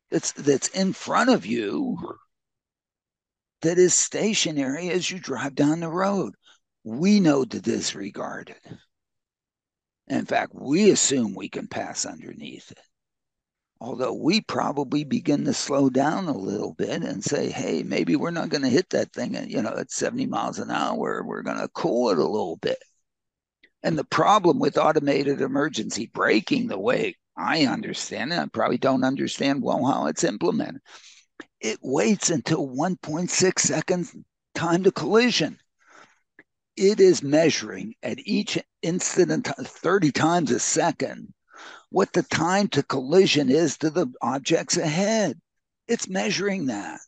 that's 0.09 0.31
that's 0.33 0.69
in 0.69 0.93
front 0.93 1.29
of 1.29 1.45
you 1.45 1.97
that 3.61 3.77
is 3.77 3.93
stationary 3.93 4.89
as 4.89 5.09
you 5.09 5.19
drive 5.19 5.55
down 5.55 5.79
the 5.79 5.89
road. 5.89 6.35
We 6.83 7.19
know 7.19 7.43
to 7.45 7.59
disregard 7.59 8.49
it. 8.49 8.73
In 10.07 10.25
fact, 10.25 10.53
we 10.53 10.91
assume 10.91 11.33
we 11.33 11.49
can 11.49 11.67
pass 11.67 12.05
underneath 12.05 12.71
it. 12.71 12.79
Although 13.81 14.13
we 14.13 14.41
probably 14.41 15.03
begin 15.03 15.43
to 15.45 15.53
slow 15.53 15.89
down 15.89 16.27
a 16.27 16.37
little 16.37 16.73
bit 16.73 17.01
and 17.03 17.23
say, 17.23 17.49
hey, 17.49 17.83
maybe 17.83 18.15
we're 18.15 18.31
not 18.31 18.49
going 18.49 18.61
to 18.61 18.69
hit 18.69 18.89
that 18.91 19.11
thing 19.11 19.35
at, 19.35 19.49
you 19.49 19.61
know, 19.61 19.75
at 19.75 19.91
70 19.91 20.27
miles 20.27 20.59
an 20.59 20.71
hour. 20.71 21.23
We're 21.25 21.41
going 21.41 21.59
to 21.59 21.67
cool 21.69 22.11
it 22.11 22.17
a 22.17 22.23
little 22.23 22.57
bit. 22.57 22.77
And 23.83 23.97
the 23.97 24.05
problem 24.05 24.59
with 24.59 24.77
automated 24.77 25.41
emergency 25.41 26.09
braking, 26.13 26.67
the 26.67 26.79
way 26.79 27.15
I 27.37 27.65
understand 27.65 28.33
it, 28.33 28.39
I 28.39 28.45
probably 28.47 28.77
don't 28.77 29.03
understand 29.03 29.61
well 29.61 29.85
how 29.85 30.07
it's 30.07 30.23
implemented. 30.23 30.81
It 31.59 31.79
waits 31.81 32.29
until 32.29 32.67
1.6 32.67 33.59
seconds 33.59 34.15
time 34.53 34.83
to 34.83 34.91
collision 34.91 35.59
it 36.75 36.99
is 36.99 37.23
measuring 37.23 37.95
at 38.03 38.19
each 38.19 38.57
instant 38.81 39.47
30 39.47 40.11
times 40.11 40.51
a 40.51 40.59
second 40.59 41.33
what 41.89 42.11
the 42.11 42.23
time 42.23 42.67
to 42.69 42.83
collision 42.83 43.49
is 43.49 43.77
to 43.77 43.89
the 43.89 44.07
objects 44.21 44.75
ahead. 44.75 45.39
It's 45.87 46.09
measuring 46.09 46.65
that. 46.65 46.99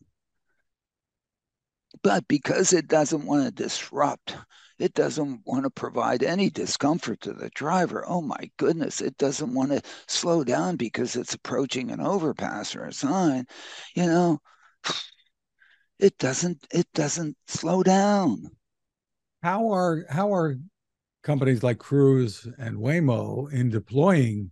But 2.04 2.28
because 2.28 2.72
it 2.74 2.88
doesn't 2.88 3.26
want 3.26 3.46
to 3.46 3.64
disrupt, 3.64 4.38
it 4.80 4.94
doesn't 4.94 5.42
want 5.46 5.64
to 5.64 5.70
provide 5.70 6.24
any 6.24 6.50
discomfort 6.50 7.22
to 7.22 7.34
the 7.34 7.50
driver. 7.50 8.04
Oh 8.08 8.22
my 8.22 8.50
goodness, 8.58 9.02
it 9.02 9.18
doesn't 9.18 9.54
want 9.54 9.72
to 9.72 9.82
slow 10.08 10.44
down 10.44 10.76
because 10.76 11.16
it's 11.16 11.34
approaching 11.34 11.92
an 11.92 12.00
overpass 12.00 12.76
or 12.76 12.86
a 12.86 12.94
sign. 12.94 13.46
You 13.96 14.06
know, 14.06 14.42
it 16.00 16.18
doesn't 16.18 16.66
it 16.72 16.88
doesn't 16.94 17.36
slow 17.48 17.84
down. 17.84 18.52
How 19.42 19.72
are 19.74 20.06
how 20.10 20.34
are 20.34 20.58
companies 21.24 21.64
like 21.64 21.80
Cruise 21.80 22.48
and 22.58 22.78
Waymo 22.78 23.52
in 23.52 23.70
deploying 23.70 24.52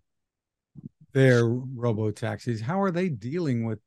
their 1.13 1.45
robo 1.45 2.11
taxis? 2.11 2.61
How 2.61 2.81
are 2.81 2.91
they 2.91 3.09
dealing 3.09 3.63
with 3.63 3.79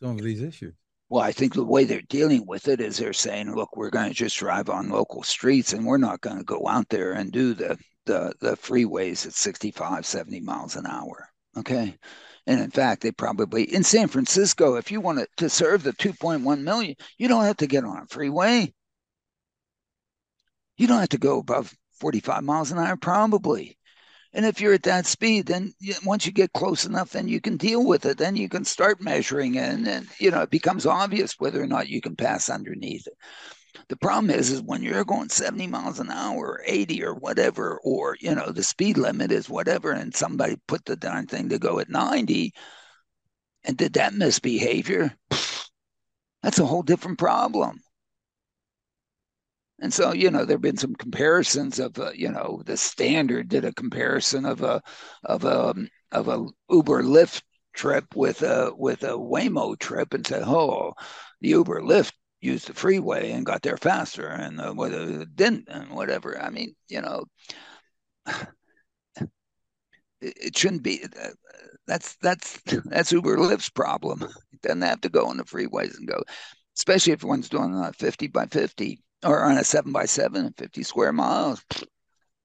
some 0.00 0.18
of 0.18 0.22
these 0.22 0.40
issues? 0.40 0.74
Well, 1.14 1.22
I 1.22 1.30
think 1.30 1.54
the 1.54 1.62
way 1.62 1.84
they're 1.84 2.00
dealing 2.00 2.44
with 2.44 2.66
it 2.66 2.80
is 2.80 2.96
they're 2.96 3.12
saying, 3.12 3.54
look, 3.54 3.76
we're 3.76 3.90
going 3.90 4.08
to 4.08 4.14
just 4.16 4.36
drive 4.36 4.68
on 4.68 4.88
local 4.88 5.22
streets 5.22 5.72
and 5.72 5.86
we're 5.86 5.96
not 5.96 6.20
going 6.22 6.38
to 6.38 6.42
go 6.42 6.66
out 6.66 6.88
there 6.88 7.12
and 7.12 7.30
do 7.30 7.54
the 7.54 7.78
the 8.04 8.34
the 8.40 8.56
freeways 8.56 9.24
at 9.24 9.32
65, 9.32 10.04
70 10.04 10.40
miles 10.40 10.74
an 10.74 10.86
hour. 10.86 11.28
Okay. 11.56 11.96
And 12.48 12.60
in 12.60 12.72
fact, 12.72 13.02
they 13.02 13.12
probably 13.12 13.62
in 13.62 13.84
San 13.84 14.08
Francisco, 14.08 14.74
if 14.74 14.90
you 14.90 15.00
want 15.00 15.20
to, 15.20 15.28
to 15.36 15.48
serve 15.48 15.84
the 15.84 15.92
2.1 15.92 16.62
million, 16.62 16.96
you 17.16 17.28
don't 17.28 17.44
have 17.44 17.58
to 17.58 17.68
get 17.68 17.84
on 17.84 17.98
a 17.98 18.06
freeway. 18.06 18.74
You 20.76 20.88
don't 20.88 20.98
have 20.98 21.10
to 21.10 21.18
go 21.18 21.38
above 21.38 21.72
45 22.00 22.42
miles 22.42 22.72
an 22.72 22.78
hour, 22.78 22.96
probably. 22.96 23.78
And 24.36 24.44
if 24.44 24.60
you're 24.60 24.74
at 24.74 24.82
that 24.82 25.06
speed, 25.06 25.46
then 25.46 25.72
once 26.04 26.26
you 26.26 26.32
get 26.32 26.52
close 26.52 26.84
enough, 26.84 27.10
then 27.10 27.28
you 27.28 27.40
can 27.40 27.56
deal 27.56 27.86
with 27.86 28.04
it. 28.04 28.18
Then 28.18 28.34
you 28.34 28.48
can 28.48 28.64
start 28.64 29.00
measuring, 29.00 29.56
and 29.56 29.86
then 29.86 30.08
you 30.18 30.32
know 30.32 30.42
it 30.42 30.50
becomes 30.50 30.86
obvious 30.86 31.36
whether 31.38 31.62
or 31.62 31.68
not 31.68 31.88
you 31.88 32.00
can 32.00 32.16
pass 32.16 32.50
underneath 32.50 33.06
it. 33.06 33.14
The 33.88 33.96
problem 33.96 34.30
is, 34.30 34.50
is 34.50 34.60
when 34.60 34.82
you're 34.82 35.04
going 35.04 35.28
70 35.28 35.68
miles 35.68 36.00
an 36.00 36.10
hour, 36.10 36.36
or 36.36 36.62
80 36.66 37.04
or 37.04 37.14
whatever, 37.14 37.78
or 37.84 38.16
you 38.20 38.34
know 38.34 38.50
the 38.50 38.64
speed 38.64 38.98
limit 38.98 39.30
is 39.30 39.48
whatever, 39.48 39.92
and 39.92 40.12
somebody 40.12 40.56
put 40.66 40.84
the 40.84 40.96
darn 40.96 41.28
thing 41.28 41.50
to 41.50 41.58
go 41.60 41.78
at 41.78 41.88
90, 41.88 42.52
and 43.62 43.76
did 43.76 43.92
that 43.92 44.14
misbehavior? 44.14 45.14
That's 46.42 46.58
a 46.58 46.66
whole 46.66 46.82
different 46.82 47.20
problem. 47.20 47.83
And 49.84 49.92
so, 49.92 50.14
you 50.14 50.30
know, 50.30 50.46
there 50.46 50.54
have 50.54 50.62
been 50.62 50.78
some 50.78 50.94
comparisons 50.94 51.78
of, 51.78 51.98
uh, 51.98 52.12
you 52.14 52.30
know, 52.30 52.62
the 52.64 52.74
standard 52.74 53.50
did 53.50 53.66
a 53.66 53.74
comparison 53.74 54.46
of 54.46 54.62
a 54.62 54.80
of 55.24 55.44
a 55.44 55.74
of 56.10 56.26
a 56.28 56.46
Uber 56.70 57.02
Lyft 57.02 57.42
trip 57.74 58.16
with 58.16 58.40
a 58.40 58.72
with 58.74 59.02
a 59.02 59.08
Waymo 59.08 59.78
trip 59.78 60.14
and 60.14 60.26
said, 60.26 60.44
oh, 60.46 60.94
the 61.42 61.50
Uber 61.50 61.82
Lyft 61.82 62.14
used 62.40 62.66
the 62.66 62.72
freeway 62.72 63.32
and 63.32 63.44
got 63.44 63.60
there 63.60 63.76
faster, 63.76 64.26
and 64.26 64.58
uh, 64.58 64.72
whether 64.72 65.26
didn't 65.26 65.68
and 65.68 65.90
whatever. 65.90 66.40
I 66.40 66.48
mean, 66.48 66.74
you 66.88 67.02
know, 67.02 67.24
it, 70.22 70.56
shouldn't 70.56 70.82
be. 70.82 71.04
Uh, 71.04 71.28
that's 71.86 72.16
that's 72.22 72.58
that's 72.86 73.12
Uber 73.12 73.36
Lyft's 73.36 73.68
problem. 73.68 74.26
It 74.54 74.62
doesn't 74.62 74.80
have 74.80 75.02
to 75.02 75.10
go 75.10 75.26
on 75.26 75.36
the 75.36 75.44
freeways 75.44 75.94
and 75.98 76.08
go, 76.08 76.22
especially 76.74 77.12
if 77.12 77.22
one's 77.22 77.50
doing 77.50 77.74
a 77.74 77.92
50 77.92 78.28
by 78.28 78.46
50 78.46 79.02
or 79.24 79.44
on 79.44 79.58
a 79.58 79.64
seven 79.64 79.92
by 79.92 80.04
seven, 80.04 80.52
50 80.56 80.82
square 80.82 81.12
miles. 81.12 81.64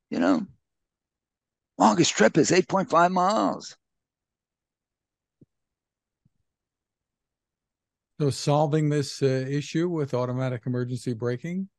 You 0.10 0.20
know, 0.20 0.46
longest 1.78 2.16
trip 2.16 2.38
is 2.38 2.52
8.5 2.52 3.12
miles. 3.12 3.76
So, 8.20 8.30
solving 8.30 8.90
this 8.90 9.22
uh, 9.22 9.46
issue 9.50 9.88
with 9.88 10.14
automatic 10.14 10.64
emergency 10.66 11.14
braking? 11.14 11.70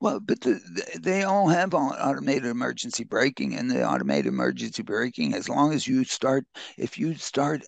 Well, 0.00 0.18
but 0.18 0.40
the, 0.40 0.54
the, 0.54 0.98
they 0.98 1.22
all 1.24 1.48
have 1.48 1.74
automated 1.74 2.46
emergency 2.46 3.04
braking, 3.04 3.54
and 3.54 3.70
the 3.70 3.86
automated 3.86 4.26
emergency 4.26 4.82
braking, 4.82 5.34
as 5.34 5.48
long 5.48 5.72
as 5.72 5.86
you 5.86 6.04
start, 6.04 6.44
if 6.78 6.98
you 6.98 7.14
start, 7.14 7.62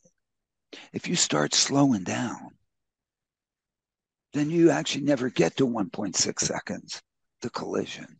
if 0.92 1.06
you 1.06 1.14
start 1.14 1.54
slowing 1.54 2.02
down, 2.04 2.51
then 4.32 4.50
you 4.50 4.70
actually 4.70 5.04
never 5.04 5.28
get 5.28 5.56
to 5.56 5.66
1.6 5.66 6.40
seconds, 6.40 7.02
the 7.40 7.50
collision. 7.50 8.18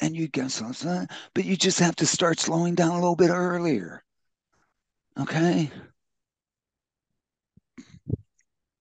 And 0.00 0.16
you 0.16 0.28
get 0.28 0.50
something, 0.50 1.06
but 1.34 1.44
you 1.44 1.56
just 1.56 1.78
have 1.80 1.96
to 1.96 2.06
start 2.06 2.40
slowing 2.40 2.74
down 2.74 2.92
a 2.92 2.94
little 2.94 3.16
bit 3.16 3.30
earlier. 3.30 4.02
Okay. 5.18 5.70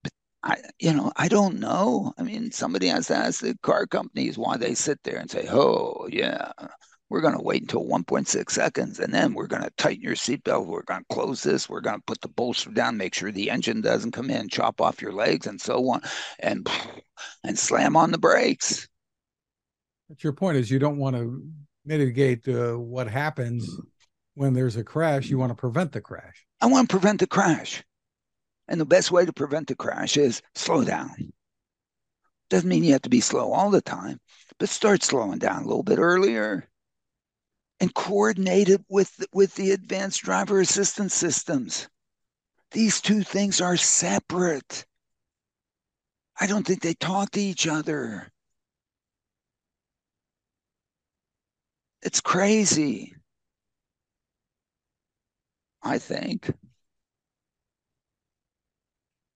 But 0.03 0.13
I, 0.43 0.57
you 0.79 0.93
know, 0.93 1.11
I 1.17 1.27
don't 1.27 1.59
know. 1.59 2.13
I 2.17 2.23
mean, 2.23 2.51
somebody 2.51 2.87
has 2.87 3.07
to 3.07 3.17
ask 3.17 3.41
the 3.41 3.57
car 3.61 3.85
companies 3.85 4.37
why 4.37 4.55
they 4.55 4.73
sit 4.75 4.99
there 5.03 5.17
and 5.17 5.29
say, 5.29 5.47
"Oh, 5.49 6.07
yeah, 6.09 6.53
we're 7.09 7.21
going 7.21 7.35
to 7.35 7.41
wait 7.41 7.63
until 7.63 7.85
1.6 7.85 8.51
seconds 8.51 8.99
and 8.99 9.13
then 9.13 9.33
we're 9.33 9.47
going 9.47 9.63
to 9.63 9.71
tighten 9.77 10.03
your 10.03 10.15
seatbelt. 10.15 10.67
We're 10.67 10.83
going 10.83 11.01
to 11.01 11.13
close 11.13 11.41
this. 11.41 11.67
We're 11.67 11.81
going 11.81 11.97
to 11.97 12.03
put 12.05 12.21
the 12.21 12.27
bolster 12.27 12.69
down, 12.69 12.97
make 12.97 13.15
sure 13.15 13.31
the 13.31 13.49
engine 13.49 13.81
doesn't 13.81 14.11
come 14.11 14.29
in, 14.29 14.47
chop 14.47 14.79
off 14.79 15.01
your 15.01 15.11
legs 15.11 15.47
and 15.47 15.59
so 15.59 15.89
on, 15.89 16.01
and 16.39 16.69
and 17.43 17.57
slam 17.57 17.95
on 17.95 18.11
the 18.11 18.17
brakes. 18.17 18.87
But 20.07 20.23
your 20.23 20.33
point 20.33 20.57
is 20.57 20.71
you 20.71 20.79
don't 20.79 20.97
want 20.97 21.15
to 21.15 21.43
mitigate 21.85 22.47
uh, 22.47 22.73
what 22.73 23.07
happens 23.07 23.69
when 24.35 24.53
there's 24.53 24.75
a 24.75 24.83
crash. 24.83 25.29
You 25.29 25.37
want 25.37 25.51
to 25.51 25.55
prevent 25.55 25.91
the 25.91 26.01
crash. 26.01 26.45
I 26.61 26.67
want 26.67 26.89
to 26.89 26.93
prevent 26.93 27.19
the 27.19 27.27
crash. 27.27 27.83
And 28.67 28.79
the 28.79 28.85
best 28.85 29.09
way 29.09 29.25
to 29.25 29.33
prevent 29.33 29.67
the 29.67 29.75
crash 29.75 30.15
is 30.15 30.43
slow 30.53 30.83
down. 30.83 31.33
Doesn't 32.51 32.69
mean 32.69 32.83
you 32.83 32.93
have 32.93 33.01
to 33.03 33.09
be 33.09 33.21
slow 33.21 33.51
all 33.51 33.71
the 33.71 33.81
time, 33.81 34.19
but 34.59 34.69
start 34.69 35.03
slowing 35.03 35.39
down 35.39 35.63
a 35.63 35.67
little 35.67 35.83
bit 35.83 35.97
earlier 35.97 36.69
and 37.79 37.93
coordinate 37.93 38.69
it 38.69 38.81
with, 38.89 39.25
with 39.33 39.55
the 39.55 39.71
advanced 39.71 40.21
driver 40.21 40.59
assistance 40.59 41.13
systems. 41.13 41.87
These 42.71 43.01
two 43.01 43.23
things 43.23 43.61
are 43.61 43.77
separate. 43.77 44.85
I 46.39 46.47
don't 46.47 46.65
think 46.65 46.81
they 46.81 46.93
talk 46.93 47.31
to 47.31 47.41
each 47.41 47.67
other. 47.67 48.29
It's 52.01 52.21
crazy. 52.21 53.15
I 55.81 55.97
think. 55.97 56.51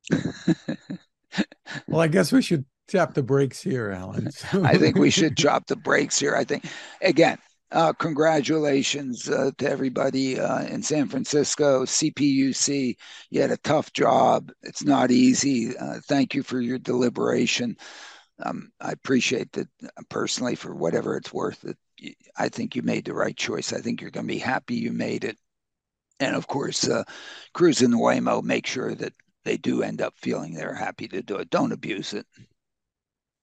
well, 1.87 2.01
I 2.01 2.07
guess 2.07 2.31
we 2.31 2.41
should 2.41 2.65
tap 2.87 3.13
the 3.13 3.23
brakes 3.23 3.61
here, 3.61 3.91
Alain. 3.91 4.29
I 4.53 4.77
think 4.77 4.97
we 4.97 5.09
should 5.09 5.35
drop 5.35 5.67
the 5.67 5.75
brakes 5.75 6.19
here. 6.19 6.35
I 6.35 6.43
think, 6.43 6.65
again, 7.01 7.37
uh, 7.73 7.91
congratulations 7.93 9.27
uh, 9.27 9.49
to 9.57 9.69
everybody 9.69 10.39
uh, 10.39 10.63
in 10.63 10.83
San 10.83 11.07
Francisco, 11.07 11.83
CPUC. 11.83 12.95
You 13.31 13.41
had 13.41 13.51
a 13.51 13.57
tough 13.57 13.91
job. 13.93 14.51
It's 14.61 14.83
not 14.83 15.09
easy. 15.09 15.75
Uh, 15.75 15.99
thank 16.07 16.35
you 16.35 16.43
for 16.43 16.61
your 16.61 16.77
deliberation. 16.77 17.75
um, 18.43 18.71
I 18.79 18.91
appreciate 18.91 19.51
that 19.53 19.67
personally 20.09 20.55
for 20.55 20.75
whatever 20.75 21.17
it's 21.17 21.33
worth. 21.33 21.61
That 21.61 21.77
I 22.37 22.49
think 22.49 22.75
you 22.75 22.83
made 22.83 23.05
the 23.05 23.15
right 23.15 23.35
choice. 23.35 23.73
I 23.73 23.81
think 23.81 24.01
you're 24.01 24.11
going 24.11 24.27
to 24.27 24.33
be 24.33 24.39
happy 24.39 24.75
you 24.75 24.91
made 24.91 25.23
it. 25.23 25.37
And 26.19 26.35
of 26.35 26.47
course, 26.47 26.87
uh, 26.87 27.03
Cruise 27.53 27.81
and 27.81 27.95
Waymo 27.95 28.43
make 28.43 28.67
sure 28.67 28.93
that 28.93 29.13
they 29.45 29.57
do 29.57 29.81
end 29.81 29.99
up 29.99 30.13
feeling 30.17 30.53
they're 30.53 30.75
happy 30.75 31.07
to 31.07 31.23
do 31.23 31.37
it. 31.37 31.49
Don't 31.49 31.71
abuse 31.71 32.13
it. 32.13 32.27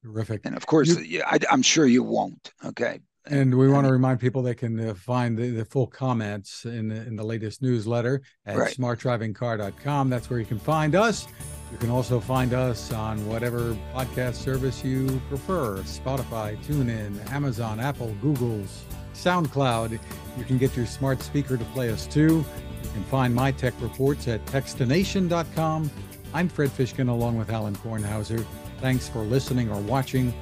Terrific. 0.04 0.42
And 0.44 0.56
of 0.56 0.66
course, 0.66 0.96
you, 0.98 1.22
I, 1.26 1.38
am 1.50 1.62
sure 1.62 1.84
you 1.84 2.02
won't. 2.02 2.52
Okay. 2.64 3.00
And 3.30 3.56
we 3.56 3.68
want 3.68 3.86
to 3.86 3.92
remind 3.92 4.18
people 4.18 4.42
they 4.42 4.56
can 4.56 4.88
uh, 4.88 4.92
find 4.92 5.38
the, 5.38 5.50
the, 5.50 5.64
full 5.64 5.86
comments 5.86 6.64
in 6.64 6.88
the, 6.88 6.96
in 6.96 7.14
the 7.14 7.22
latest 7.22 7.62
newsletter 7.62 8.22
at 8.44 8.56
right. 8.56 8.76
smartdrivingcar.com. 8.76 10.10
That's 10.10 10.28
where 10.28 10.40
you 10.40 10.44
can 10.44 10.58
find 10.58 10.96
us. 10.96 11.28
You 11.70 11.78
can 11.78 11.90
also 11.90 12.18
find 12.18 12.52
us 12.52 12.92
on 12.92 13.24
whatever 13.28 13.76
podcast 13.94 14.34
service 14.34 14.84
you 14.84 15.22
prefer 15.28 15.76
Spotify, 15.78 16.60
TuneIn, 16.64 17.30
Amazon, 17.30 17.78
Apple, 17.78 18.12
Google's, 18.20 18.82
SoundCloud. 19.14 19.92
You 20.36 20.44
can 20.44 20.58
get 20.58 20.76
your 20.76 20.86
smart 20.86 21.22
speaker 21.22 21.56
to 21.56 21.64
play 21.66 21.90
us 21.90 22.06
too. 22.06 22.44
You 22.82 22.90
can 22.92 23.04
find 23.04 23.32
my 23.32 23.52
tech 23.52 23.74
reports 23.80 24.26
at 24.26 24.44
techstination.com. 24.46 25.88
I'm 26.34 26.48
Fred 26.48 26.70
Fishkin 26.70 27.08
along 27.08 27.38
with 27.38 27.50
Alain 27.50 27.76
Kornhauser. 27.76 28.44
Thanks 28.80 29.08
for 29.08 29.20
listening 29.20 29.70
or 29.70 29.80
watching. 29.82 30.34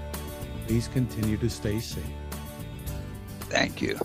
Please 0.66 0.89
continue 0.89 1.36
to 1.36 1.51
stay 1.51 1.81
safe. 1.81 2.18
Thank 3.49 3.81
you. 3.81 3.99